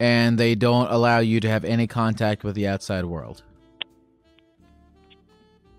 And 0.00 0.38
they 0.38 0.54
don't 0.54 0.90
allow 0.90 1.20
you 1.20 1.40
to 1.40 1.48
have 1.48 1.64
any 1.64 1.86
contact 1.86 2.44
with 2.44 2.54
the 2.54 2.66
outside 2.66 3.04
world? 3.04 3.42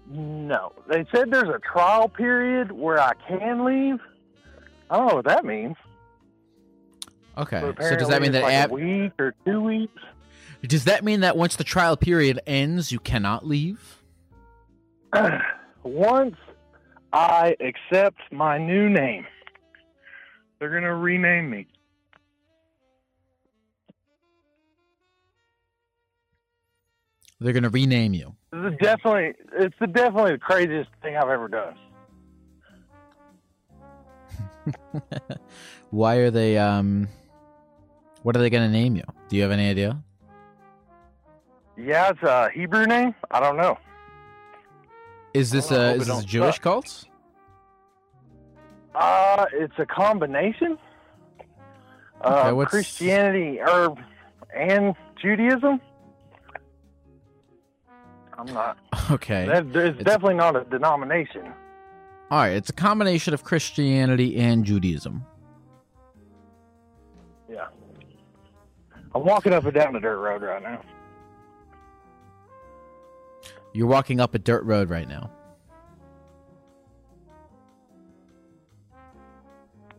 No, 0.09 0.71
they 0.87 1.05
said 1.13 1.31
there's 1.31 1.49
a 1.49 1.59
trial 1.59 2.07
period 2.07 2.71
where 2.71 2.99
I 2.99 3.13
can 3.27 3.65
leave. 3.65 3.99
I 4.89 4.97
don't 4.97 5.07
know 5.07 5.15
what 5.15 5.25
that 5.25 5.43
means. 5.43 5.75
Okay. 7.37 7.59
So 7.59 7.95
does 7.95 8.07
that 8.09 8.21
mean 8.21 8.31
that 8.31 8.43
it's 8.43 8.51
ab- 8.51 8.71
a 8.71 8.73
week 8.73 9.11
or 9.19 9.33
two 9.45 9.61
weeks? 9.61 10.01
does 10.61 10.85
that 10.85 11.03
mean 11.03 11.19
that 11.19 11.37
once 11.37 11.55
the 11.55 11.63
trial 11.63 11.97
period 11.97 12.39
ends, 12.47 12.91
you 12.91 12.99
cannot 12.99 13.45
leave? 13.45 14.01
Once 15.83 16.35
I 17.13 17.55
accept 17.59 18.19
my 18.31 18.57
new 18.57 18.89
name, 18.89 19.25
they're 20.59 20.73
gonna 20.73 20.95
rename 20.95 21.49
me. 21.49 21.67
They're 27.45 27.53
going 27.53 27.61
to 27.61 27.69
rename 27.69 28.15
you. 28.15 28.35
This 28.51 28.71
is 28.73 28.77
definitely 28.81 29.33
it's 29.53 29.75
the 29.79 29.85
definitely 29.85 30.31
the 30.31 30.39
craziest 30.39 30.89
thing 31.03 31.15
I've 31.15 31.29
ever 31.29 31.47
done. 31.47 31.75
Why 35.91 36.15
are 36.15 36.31
they 36.31 36.57
um 36.57 37.07
what 38.23 38.35
are 38.35 38.39
they 38.39 38.49
going 38.49 38.63
to 38.67 38.71
name 38.73 38.95
you? 38.95 39.03
Do 39.29 39.35
you 39.35 39.43
have 39.43 39.51
any 39.51 39.69
idea? 39.69 40.01
Yeah, 41.77 42.09
it's 42.09 42.23
a 42.23 42.49
Hebrew 42.49 42.87
name. 42.87 43.13
I 43.29 43.39
don't 43.39 43.57
know. 43.57 43.77
Is 45.35 45.51
this 45.51 45.69
a 45.69 45.93
is 45.93 46.07
this 46.07 46.23
a 46.23 46.25
Jewish 46.25 46.55
suck. 46.55 46.63
cult? 46.63 47.03
Uh, 48.95 49.45
it's 49.53 49.77
a 49.77 49.85
combination 49.85 50.79
Okay, 52.25 52.49
of 52.49 52.55
what's- 52.57 52.71
Christianity 52.71 53.59
or 53.61 53.95
and 54.57 54.95
Judaism. 55.21 55.79
I'm 58.37 58.53
not. 58.53 58.77
Okay. 59.11 59.45
That, 59.45 59.71
there's 59.71 59.89
It's- 59.91 60.03
definitely 60.05 60.35
not 60.35 60.55
a 60.55 60.63
denomination. 60.65 61.53
All 62.31 62.39
right, 62.39 62.53
it's 62.53 62.69
a 62.69 62.73
combination 62.73 63.33
of 63.35 63.43
Christianity 63.43 64.37
and 64.37 64.65
Judaism. 64.65 65.23
Yeah. 67.47 67.67
I'm 69.13 69.23
walking 69.23 69.53
up 69.53 69.63
and 69.65 69.73
down 69.73 69.93
the 69.93 69.99
dirt 69.99 70.17
road 70.19 70.41
right 70.41 70.61
now. 70.63 70.81
You're 73.73 73.87
walking 73.87 74.19
up 74.19 74.33
a 74.33 74.39
dirt 74.39 74.63
road 74.63 74.89
right 74.89 75.07
now. 75.07 75.29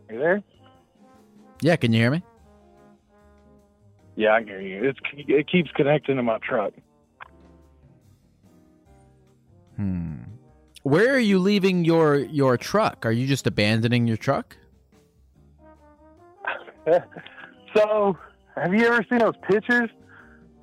You 0.09 0.19
there? 0.19 0.43
Yeah, 1.61 1.75
can 1.75 1.91
you 1.93 1.99
hear 1.99 2.11
me? 2.11 2.23
Yeah, 4.15 4.33
I 4.33 4.39
can 4.39 4.47
hear 4.49 4.61
you. 4.61 4.83
It's 4.89 4.99
it 5.15 5.47
keeps 5.49 5.69
connecting 5.71 6.15
to 6.17 6.23
my 6.23 6.39
truck. 6.39 6.73
Hmm. 9.77 10.15
Where 10.83 11.13
are 11.13 11.19
you 11.19 11.39
leaving 11.39 11.85
your 11.85 12.17
your 12.17 12.57
truck? 12.57 13.05
Are 13.05 13.11
you 13.11 13.27
just 13.27 13.47
abandoning 13.47 14.07
your 14.07 14.17
truck? 14.17 14.57
so, 17.75 18.17
have 18.55 18.73
you 18.73 18.85
ever 18.85 19.05
seen 19.09 19.19
those 19.19 19.35
pictures 19.49 19.89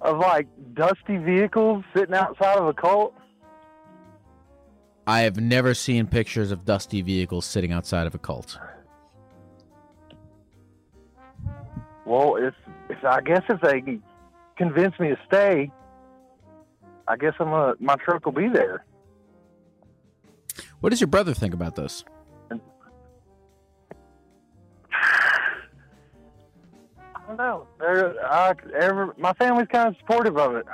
of 0.01 0.19
like 0.19 0.47
dusty 0.75 1.17
vehicles 1.17 1.85
sitting 1.95 2.15
outside 2.15 2.59
of 2.59 2.67
a 2.67 2.75
cult? 2.75 3.15
I 5.07 5.21
have 5.21 5.37
never 5.37 5.75
seen 5.75 6.07
pictures 6.07 6.51
of 6.51 6.65
dusty 6.65 7.03
vehicles 7.03 7.45
sitting 7.45 7.73
outside 7.73 8.07
of 8.07 8.15
a 8.15 8.19
cult. 8.19 8.59
Well, 12.07 12.37
if 12.37 12.55
if 12.89 13.05
I 13.05 13.21
guess 13.21 13.43
if 13.49 13.61
they 13.61 14.01
convince 14.57 14.99
me 14.99 15.09
to 15.09 15.19
stay, 15.27 15.71
I 17.07 17.17
guess 17.17 17.35
I'm 17.39 17.51
gonna 17.51 17.75
my 17.81 17.97
truck 17.97 18.25
will 18.25 18.33
be 18.33 18.49
there. 18.49 18.85
What 20.85 20.91
does 20.91 21.01
your 21.01 21.09
brother 21.09 21.33
think 21.33 21.55
about 21.55 21.77
this? 21.77 22.05
I 22.51 22.59
don't 27.27 27.39
know. 27.39 27.67
I, 27.81 28.53
every, 28.79 29.07
my 29.17 29.33
family's 29.33 29.69
kind 29.69 29.89
of 29.89 29.97
supportive 29.97 30.37
of 30.37 30.57
it. 30.57 30.67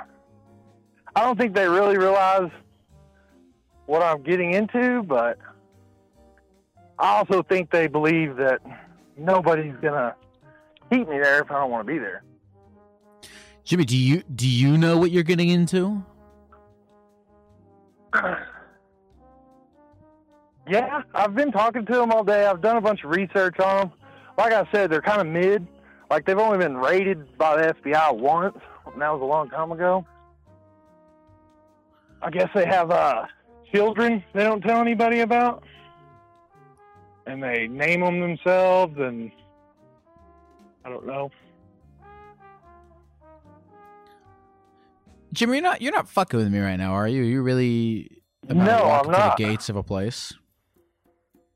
I 1.14 1.20
don't 1.20 1.38
think 1.38 1.54
they 1.54 1.68
really 1.68 1.96
realize 1.96 2.50
what 3.86 4.02
I'm 4.02 4.20
getting 4.24 4.52
into, 4.52 5.04
but 5.04 5.38
I 6.98 7.18
also 7.18 7.44
think 7.44 7.70
they 7.70 7.86
believe 7.86 8.34
that 8.34 8.60
nobody's 9.16 9.76
gonna 9.80 10.16
keep 10.90 11.08
me 11.08 11.20
there 11.20 11.40
if 11.40 11.52
I 11.52 11.60
don't 11.60 11.70
want 11.70 11.86
to 11.86 11.92
be 11.92 12.00
there. 12.00 12.24
Jimmy, 13.62 13.84
do 13.84 13.96
you 13.96 14.24
do 14.34 14.48
you 14.48 14.76
know 14.76 14.98
what 14.98 15.12
you're 15.12 15.22
getting 15.22 15.50
into? 15.50 16.04
yeah, 20.70 21.02
I've 21.14 21.34
been 21.34 21.50
talking 21.52 21.84
to 21.86 21.92
them 21.92 22.12
all 22.12 22.24
day. 22.24 22.46
I've 22.46 22.60
done 22.60 22.76
a 22.76 22.80
bunch 22.80 23.04
of 23.04 23.10
research 23.10 23.58
on 23.58 23.88
them. 23.88 23.92
Like 24.38 24.52
I 24.52 24.66
said, 24.72 24.90
they're 24.90 25.02
kind 25.02 25.20
of 25.20 25.26
mid. 25.26 25.66
Like 26.10 26.24
they've 26.26 26.38
only 26.38 26.58
been 26.58 26.76
raided 26.76 27.36
by 27.36 27.56
the 27.56 27.74
FBI 27.74 28.16
once, 28.18 28.56
and 28.92 29.00
that 29.02 29.12
was 29.12 29.20
a 29.20 29.24
long 29.24 29.48
time 29.50 29.72
ago. 29.72 30.06
I 32.22 32.30
guess 32.30 32.48
they 32.54 32.66
have 32.66 32.90
uh, 32.90 33.26
children 33.72 34.22
they 34.34 34.42
don't 34.44 34.60
tell 34.60 34.80
anybody 34.80 35.20
about, 35.20 35.62
and 37.26 37.42
they 37.42 37.66
name 37.68 38.00
them 38.00 38.20
themselves, 38.20 38.94
and 38.98 39.30
I 40.84 40.88
don't 40.90 41.06
know. 41.06 41.30
Jimmy, 45.32 45.54
you're 45.58 45.62
not 45.62 45.80
you're 45.80 45.92
not 45.92 46.08
fucking 46.08 46.38
with 46.38 46.50
me 46.52 46.58
right 46.58 46.76
now, 46.76 46.92
are 46.92 47.06
you? 47.08 47.22
You 47.22 47.42
really 47.42 48.22
about 48.48 48.64
No, 48.66 48.84
I'm 48.90 49.04
to 49.04 49.10
not. 49.10 49.36
the 49.36 49.44
gates 49.44 49.68
of 49.68 49.76
a 49.76 49.82
place? 49.82 50.32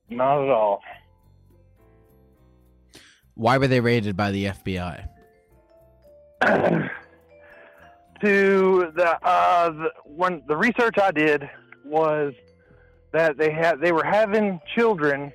Not 0.09 0.43
at 0.43 0.51
all. 0.51 0.81
Why 3.35 3.59
were 3.59 3.67
they 3.67 3.81
raided 3.81 4.17
by 4.17 4.31
the 4.31 4.47
FBI? 4.47 5.09
to 8.25 8.93
the 8.95 9.19
uh 9.27 9.71
the, 9.71 9.91
when 10.05 10.43
the 10.47 10.57
research 10.57 10.99
I 11.03 11.11
did 11.11 11.49
was 11.85 12.33
that 13.13 13.37
they 13.39 13.51
had 13.51 13.81
they 13.81 13.93
were 13.93 14.05
having 14.05 14.61
children 14.75 15.33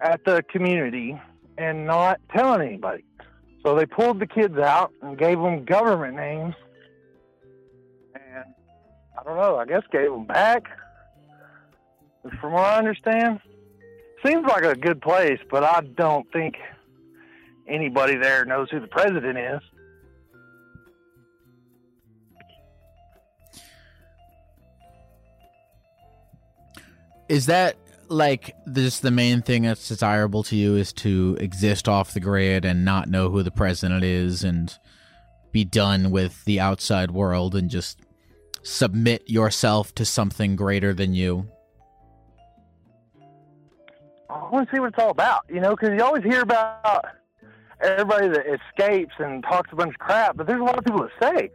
at 0.00 0.24
the 0.24 0.42
community 0.50 1.20
and 1.56 1.86
not 1.86 2.20
telling 2.34 2.66
anybody. 2.66 3.04
So 3.64 3.74
they 3.74 3.86
pulled 3.86 4.20
the 4.20 4.26
kids 4.26 4.56
out 4.58 4.92
and 5.02 5.18
gave 5.18 5.38
them 5.38 5.64
government 5.64 6.16
names 6.16 6.54
and 8.14 8.44
I 9.18 9.22
don't 9.24 9.36
know, 9.36 9.56
I 9.56 9.66
guess 9.66 9.82
gave 9.92 10.10
them 10.10 10.26
back. 10.26 10.64
From 12.40 12.52
what 12.52 12.64
I 12.64 12.78
understand, 12.78 13.40
seems 14.24 14.46
like 14.46 14.64
a 14.64 14.74
good 14.74 15.00
place, 15.00 15.38
but 15.50 15.64
I 15.64 15.80
don't 15.96 16.30
think 16.32 16.56
anybody 17.68 18.16
there 18.16 18.44
knows 18.44 18.70
who 18.70 18.80
the 18.80 18.86
president 18.86 19.38
is. 19.38 19.60
Is 27.28 27.46
that 27.46 27.76
like 28.08 28.54
this 28.64 29.00
the 29.00 29.10
main 29.10 29.42
thing 29.42 29.62
that's 29.62 29.88
desirable 29.88 30.42
to 30.44 30.56
you 30.56 30.76
is 30.76 30.94
to 30.94 31.36
exist 31.40 31.88
off 31.88 32.14
the 32.14 32.20
grid 32.20 32.64
and 32.64 32.84
not 32.84 33.08
know 33.08 33.28
who 33.28 33.42
the 33.42 33.50
president 33.50 34.02
is 34.02 34.44
and 34.44 34.74
be 35.52 35.64
done 35.64 36.10
with 36.10 36.44
the 36.46 36.58
outside 36.58 37.10
world 37.10 37.54
and 37.54 37.68
just 37.70 38.00
submit 38.62 39.28
yourself 39.28 39.94
to 39.94 40.04
something 40.04 40.56
greater 40.56 40.94
than 40.94 41.14
you? 41.14 41.48
I 44.46 44.50
want 44.50 44.68
to 44.68 44.74
see 44.74 44.80
what 44.80 44.88
it's 44.88 44.98
all 44.98 45.10
about, 45.10 45.44
you 45.48 45.60
know, 45.60 45.70
because 45.76 45.90
you 45.96 46.02
always 46.02 46.22
hear 46.22 46.42
about 46.42 47.04
everybody 47.80 48.28
that 48.28 48.46
escapes 48.46 49.14
and 49.18 49.42
talks 49.42 49.70
a 49.72 49.76
bunch 49.76 49.94
of 49.94 49.98
crap, 49.98 50.36
but 50.36 50.46
there's 50.46 50.60
a 50.60 50.64
lot 50.64 50.78
of 50.78 50.84
people 50.84 51.00
that 51.00 51.10
stay. 51.16 51.50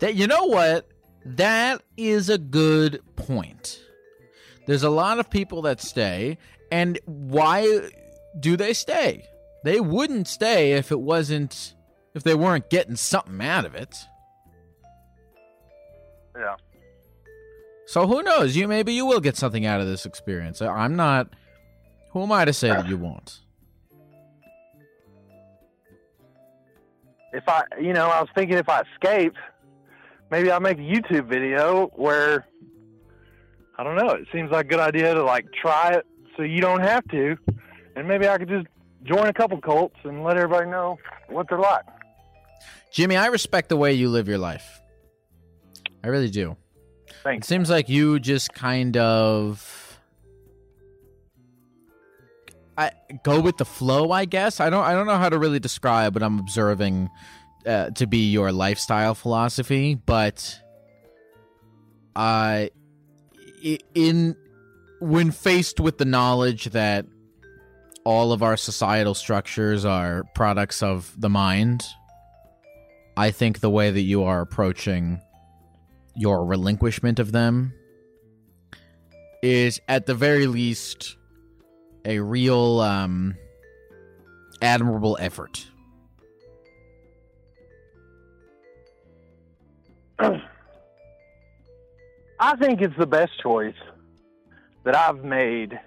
That 0.00 0.14
you 0.14 0.26
know 0.26 0.44
what? 0.44 0.88
That 1.24 1.82
is 1.96 2.28
a 2.28 2.38
good 2.38 3.00
point. 3.16 3.80
There's 4.66 4.82
a 4.82 4.90
lot 4.90 5.18
of 5.18 5.30
people 5.30 5.62
that 5.62 5.80
stay, 5.80 6.38
and 6.70 6.98
why 7.04 7.90
do 8.38 8.56
they 8.56 8.72
stay? 8.72 9.24
They 9.62 9.80
wouldn't 9.80 10.28
stay 10.28 10.72
if 10.72 10.90
it 10.90 11.00
wasn't 11.00 11.74
if 12.14 12.22
they 12.22 12.34
weren't 12.34 12.70
getting 12.70 12.96
something 12.96 13.40
out 13.40 13.64
of 13.64 13.74
it. 13.74 13.96
Yeah. 16.36 16.56
So 17.86 18.06
who 18.06 18.22
knows? 18.22 18.56
You 18.56 18.66
maybe 18.66 18.92
you 18.92 19.06
will 19.06 19.20
get 19.20 19.36
something 19.36 19.66
out 19.66 19.80
of 19.80 19.86
this 19.86 20.06
experience. 20.06 20.62
I'm 20.62 20.96
not. 20.96 21.28
Who 22.12 22.22
am 22.22 22.32
I 22.32 22.44
to 22.44 22.52
say 22.52 22.68
that 22.68 22.88
you 22.88 22.96
won't? 22.96 23.40
If 27.32 27.48
I, 27.48 27.64
you 27.80 27.92
know, 27.92 28.06
I 28.06 28.20
was 28.20 28.28
thinking 28.34 28.56
if 28.56 28.68
I 28.68 28.82
escape, 28.82 29.34
maybe 30.30 30.50
I'll 30.50 30.60
make 30.60 30.78
a 30.78 30.82
YouTube 30.82 31.26
video 31.26 31.88
where, 31.94 32.46
I 33.76 33.82
don't 33.82 33.96
know, 33.96 34.10
it 34.10 34.28
seems 34.32 34.52
like 34.52 34.66
a 34.66 34.68
good 34.68 34.78
idea 34.78 35.14
to 35.14 35.24
like 35.24 35.46
try 35.52 35.90
it 35.94 36.06
so 36.36 36.44
you 36.44 36.60
don't 36.60 36.80
have 36.80 37.04
to. 37.08 37.36
And 37.96 38.06
maybe 38.06 38.28
I 38.28 38.38
could 38.38 38.48
just 38.48 38.66
join 39.02 39.26
a 39.26 39.32
couple 39.32 39.60
cults 39.60 39.96
and 40.04 40.22
let 40.22 40.36
everybody 40.36 40.70
know 40.70 40.98
what 41.28 41.48
they're 41.48 41.58
like. 41.58 41.84
Jimmy, 42.92 43.16
I 43.16 43.26
respect 43.26 43.68
the 43.68 43.76
way 43.76 43.92
you 43.94 44.08
live 44.08 44.28
your 44.28 44.38
life. 44.38 44.80
I 46.04 46.08
really 46.08 46.30
do. 46.30 46.56
It 47.26 47.44
seems 47.44 47.70
like 47.70 47.88
you 47.88 48.20
just 48.20 48.52
kind 48.52 48.96
of 48.96 49.98
I 52.76 52.90
go 53.22 53.40
with 53.40 53.56
the 53.56 53.64
flow, 53.64 54.10
I 54.10 54.24
guess. 54.24 54.60
I 54.60 54.68
don't 54.70 54.84
I 54.84 54.92
don't 54.92 55.06
know 55.06 55.16
how 55.16 55.28
to 55.28 55.38
really 55.38 55.60
describe 55.60 56.14
what 56.14 56.22
I'm 56.22 56.38
observing 56.38 57.08
uh, 57.66 57.90
to 57.90 58.06
be 58.06 58.30
your 58.30 58.52
lifestyle 58.52 59.14
philosophy, 59.14 59.94
but 59.94 60.60
I 62.14 62.70
i 63.64 63.78
in 63.94 64.36
when 65.00 65.30
faced 65.30 65.80
with 65.80 65.98
the 65.98 66.04
knowledge 66.04 66.66
that 66.66 67.06
all 68.04 68.32
of 68.32 68.42
our 68.42 68.56
societal 68.56 69.14
structures 69.14 69.84
are 69.84 70.24
products 70.34 70.82
of 70.82 71.18
the 71.18 71.30
mind, 71.30 71.86
I 73.16 73.30
think 73.30 73.60
the 73.60 73.70
way 73.70 73.90
that 73.90 74.02
you 74.02 74.24
are 74.24 74.40
approaching 74.40 75.20
your 76.14 76.44
relinquishment 76.44 77.18
of 77.18 77.32
them 77.32 77.72
is 79.42 79.80
at 79.88 80.06
the 80.06 80.14
very 80.14 80.46
least 80.46 81.16
a 82.04 82.20
real 82.20 82.78
um 82.80 83.36
admirable 84.62 85.18
effort. 85.20 85.66
I 90.18 90.40
think 92.56 92.80
it's 92.80 92.96
the 92.98 93.06
best 93.06 93.32
choice 93.42 93.74
that 94.84 94.96
I've 94.96 95.24
made 95.24 95.78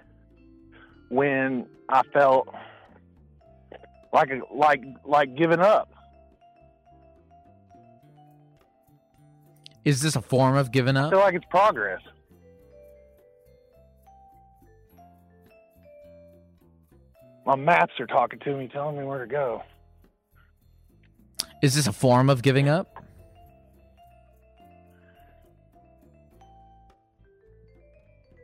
when 1.08 1.66
I 1.88 2.02
felt 2.12 2.48
like 4.12 4.30
like 4.52 4.82
like 5.04 5.34
giving 5.36 5.60
up. 5.60 5.88
Is 9.88 10.02
this 10.02 10.16
a 10.16 10.20
form 10.20 10.54
of 10.54 10.70
giving 10.70 10.98
up? 10.98 11.04
I 11.04 11.06
up? 11.06 11.12
feel 11.12 11.20
like 11.20 11.34
it's 11.34 11.46
progress. 11.48 12.02
My 17.46 17.56
maps 17.56 17.94
are 17.98 18.06
talking 18.06 18.38
to 18.40 18.54
me, 18.54 18.68
telling 18.70 18.98
me 18.98 19.04
where 19.04 19.20
to 19.20 19.26
go. 19.26 19.62
Is 21.62 21.74
this 21.74 21.86
a 21.86 21.92
form 21.94 22.28
of 22.28 22.42
giving 22.42 22.68
up? 22.68 23.02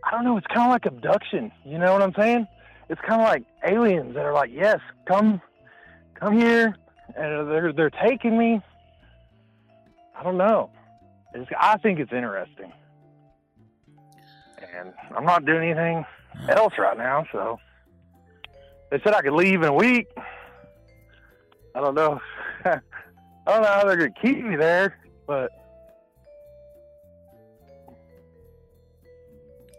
I 0.02 0.12
don't 0.12 0.24
know. 0.24 0.38
It's 0.38 0.46
kind 0.46 0.62
of 0.62 0.70
like 0.70 0.86
abduction. 0.86 1.52
You 1.66 1.76
know 1.76 1.92
what 1.92 2.00
I'm 2.00 2.14
saying? 2.18 2.46
It's 2.88 3.02
kind 3.02 3.20
of 3.20 3.28
like 3.28 3.44
aliens 3.68 4.14
that 4.14 4.24
are 4.24 4.32
like, 4.32 4.48
"Yes, 4.50 4.80
come, 5.06 5.42
come 6.14 6.38
here," 6.38 6.74
and 7.14 7.50
they're 7.50 7.74
they're 7.74 7.90
taking 7.90 8.38
me. 8.38 8.62
I 10.18 10.22
don't 10.22 10.38
know. 10.38 10.70
It's, 11.34 11.50
I 11.58 11.76
think 11.78 11.98
it's 11.98 12.12
interesting, 12.12 12.72
and 14.76 14.92
I'm 15.16 15.24
not 15.24 15.44
doing 15.44 15.70
anything 15.70 16.04
else 16.48 16.74
right 16.78 16.96
now. 16.96 17.26
So 17.32 17.58
they 18.90 19.00
said 19.02 19.14
I 19.14 19.22
could 19.22 19.32
leave 19.32 19.62
in 19.62 19.68
a 19.68 19.74
week. 19.74 20.06
I 21.74 21.80
don't 21.80 21.94
know. 21.94 22.20
I 22.64 22.80
don't 23.46 23.62
know 23.62 23.68
how 23.68 23.84
they're 23.84 23.96
gonna 23.96 24.10
keep 24.22 24.44
me 24.44 24.56
there, 24.56 24.96
but 25.26 25.50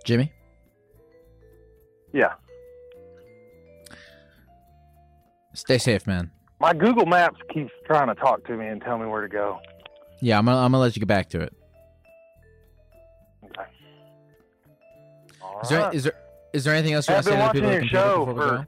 Jimmy? 0.04 0.32
yeah. 2.14 2.34
Stay 5.54 5.78
safe, 5.78 6.06
man. 6.06 6.32
My 6.60 6.74
Google 6.74 7.06
Maps 7.06 7.40
keeps 7.54 7.72
trying 7.86 8.08
to 8.08 8.16
talk 8.16 8.46
to 8.48 8.56
me 8.56 8.68
and 8.68 8.82
tell 8.82 8.98
me 8.98 9.06
where 9.06 9.22
to 9.22 9.28
go. 9.28 9.60
Yeah, 10.26 10.40
I'm 10.40 10.46
gonna, 10.46 10.58
I'm 10.58 10.72
gonna 10.72 10.82
let 10.82 10.96
you 10.96 11.02
get 11.02 11.08
back 11.08 11.30
to 11.30 11.42
it. 11.42 11.54
Okay. 13.44 13.62
Is 15.62 15.70
there, 15.70 15.94
is 15.94 16.04
there 16.06 16.14
is 16.52 16.64
there 16.64 16.74
anything 16.74 16.94
else 16.94 17.08
you 17.08 17.14
want 17.14 17.26
to 17.26 17.32
say 17.32 17.38
to 17.38 17.44
the 17.44 17.52
people 17.52 17.70
that 17.70 17.76
watching 17.76 17.90
can 17.90 17.96
your 17.96 18.04
show 18.04 18.26
before? 18.26 18.68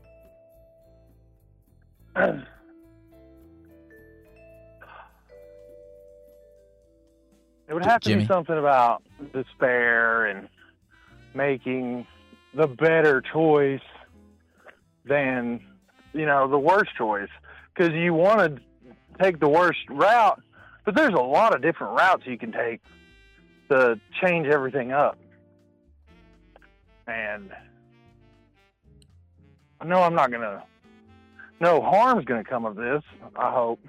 It 7.68 7.74
would 7.74 7.86
have 7.86 8.02
to 8.02 8.10
Jimmy? 8.10 8.22
be 8.22 8.28
something 8.28 8.56
about 8.56 9.02
despair 9.34 10.28
and 10.28 10.48
making 11.34 12.06
the 12.54 12.68
better 12.68 13.24
choice 13.34 13.82
than, 15.06 15.60
you 16.14 16.28
know, 16.28 16.48
the 16.48 16.60
worst 16.60 16.92
choice. 16.96 17.30
Because 17.74 17.94
you 17.96 18.14
want 18.14 18.42
to 18.42 18.62
take 19.20 19.40
the 19.40 19.50
worst 19.50 19.80
route, 19.90 20.40
but 20.88 20.96
there's 20.96 21.14
a 21.14 21.18
lot 21.18 21.54
of 21.54 21.62
different 21.62 21.98
routes 21.98 22.24
you 22.26 22.38
can 22.38 22.54
take 22.54 22.80
to 23.70 24.00
change 24.22 24.48
everything 24.48 24.94
up. 24.94 25.18
And 27.06 27.52
I 29.82 29.86
know 29.86 30.02
I'm 30.02 30.16
not 30.16 30.32
going 30.32 30.44
to, 30.44 30.64
no 31.60 31.82
harm's 31.82 32.24
going 32.24 32.42
to 32.42 32.50
come 32.50 32.64
of 32.64 32.78
this, 32.78 33.04
I 33.36 33.52
hope. 33.52 33.82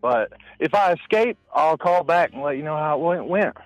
But 0.00 0.34
if 0.60 0.72
I 0.72 0.92
escape, 0.92 1.36
I'll 1.52 1.76
call 1.76 2.04
back 2.04 2.32
and 2.32 2.42
let 2.42 2.56
you 2.56 2.62
know 2.62 2.76
how 2.76 3.12
it 3.14 3.26
went. 3.26 3.56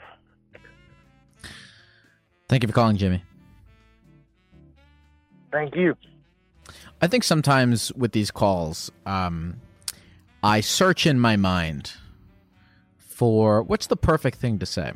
Thank 2.49 2.62
you 2.62 2.66
for 2.66 2.74
calling, 2.74 2.97
Jimmy. 2.97 3.22
Thank 5.53 5.76
you. 5.76 5.99
I 7.03 7.09
think 7.09 7.24
sometimes 7.24 7.93
with 7.93 8.12
these 8.12 8.30
calls, 8.30 8.91
um, 9.05 9.61
I 10.43 10.62
search 10.62 11.05
in 11.05 11.20
my 11.20 11.37
mind 11.37 11.93
for 13.22 13.62
what's 13.62 13.86
the 13.86 13.94
perfect 13.94 14.38
thing 14.38 14.58
to 14.58 14.66
say. 14.66 14.90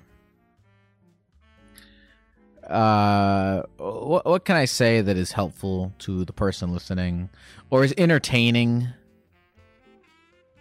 Uh, 2.69 3.63
what, 3.77 4.27
what 4.27 4.45
can 4.45 4.57
I 4.57 4.65
say 4.65 5.01
that 5.01 5.17
is 5.17 5.31
helpful 5.31 5.95
to 6.01 6.25
the 6.25 6.33
person 6.33 6.73
listening, 6.73 7.31
or 7.71 7.85
is 7.85 7.95
entertaining? 7.97 8.89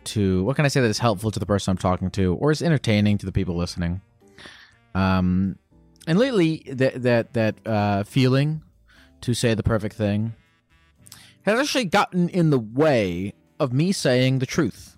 To 0.04 0.44
what 0.44 0.56
can 0.56 0.66
I 0.66 0.68
say 0.68 0.80
that 0.80 0.88
is 0.90 1.00
helpful 1.00 1.32
to 1.32 1.40
the 1.40 1.48
person 1.48 1.72
I'm 1.72 1.80
talking 1.80 2.12
to, 2.12 2.36
or 2.36 2.52
is 2.52 2.62
entertaining 2.62 3.18
to 3.18 3.26
the 3.26 3.32
people 3.32 3.56
listening? 3.56 4.00
Um, 4.94 5.58
and 6.06 6.20
lately, 6.20 6.62
that 6.68 7.02
that 7.02 7.34
that 7.34 7.56
uh, 7.66 8.04
feeling 8.04 8.62
to 9.22 9.34
say 9.34 9.56
the 9.56 9.64
perfect 9.64 9.96
thing 9.96 10.36
has 11.48 11.60
actually 11.60 11.86
gotten 11.86 12.30
in 12.30 12.52
the 12.52 12.60
way 12.60 13.34
of 13.60 13.74
me 13.74 13.92
saying 13.92 14.38
the 14.38 14.46
truth. 14.46 14.98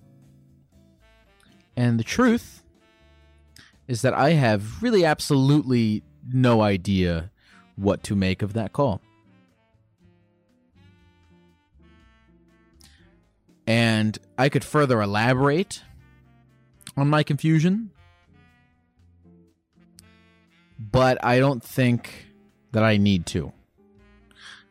And 1.77 1.97
the 1.97 2.03
truth 2.03 2.56
is 3.87 4.01
that 4.01 4.13
I 4.13 4.31
have 4.31 4.81
really 4.83 5.05
absolutely 5.05 6.03
no 6.31 6.61
idea 6.61 7.31
what 7.75 8.03
to 8.03 8.15
make 8.15 8.41
of 8.41 8.53
that 8.53 8.73
call. 8.73 9.01
And 13.65 14.17
I 14.37 14.49
could 14.49 14.63
further 14.63 15.01
elaborate 15.01 15.81
on 16.95 17.09
my 17.09 17.23
confusion, 17.23 17.91
but 20.79 21.23
I 21.23 21.39
don't 21.39 21.63
think 21.63 22.27
that 22.71 22.83
I 22.83 22.97
need 22.97 23.25
to. 23.27 23.51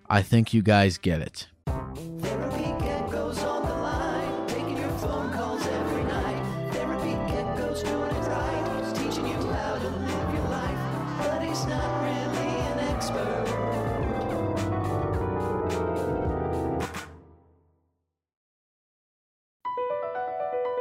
I 0.08 0.22
think 0.22 0.54
you 0.54 0.62
guys 0.62 0.98
get 0.98 1.20
it. 1.20 1.48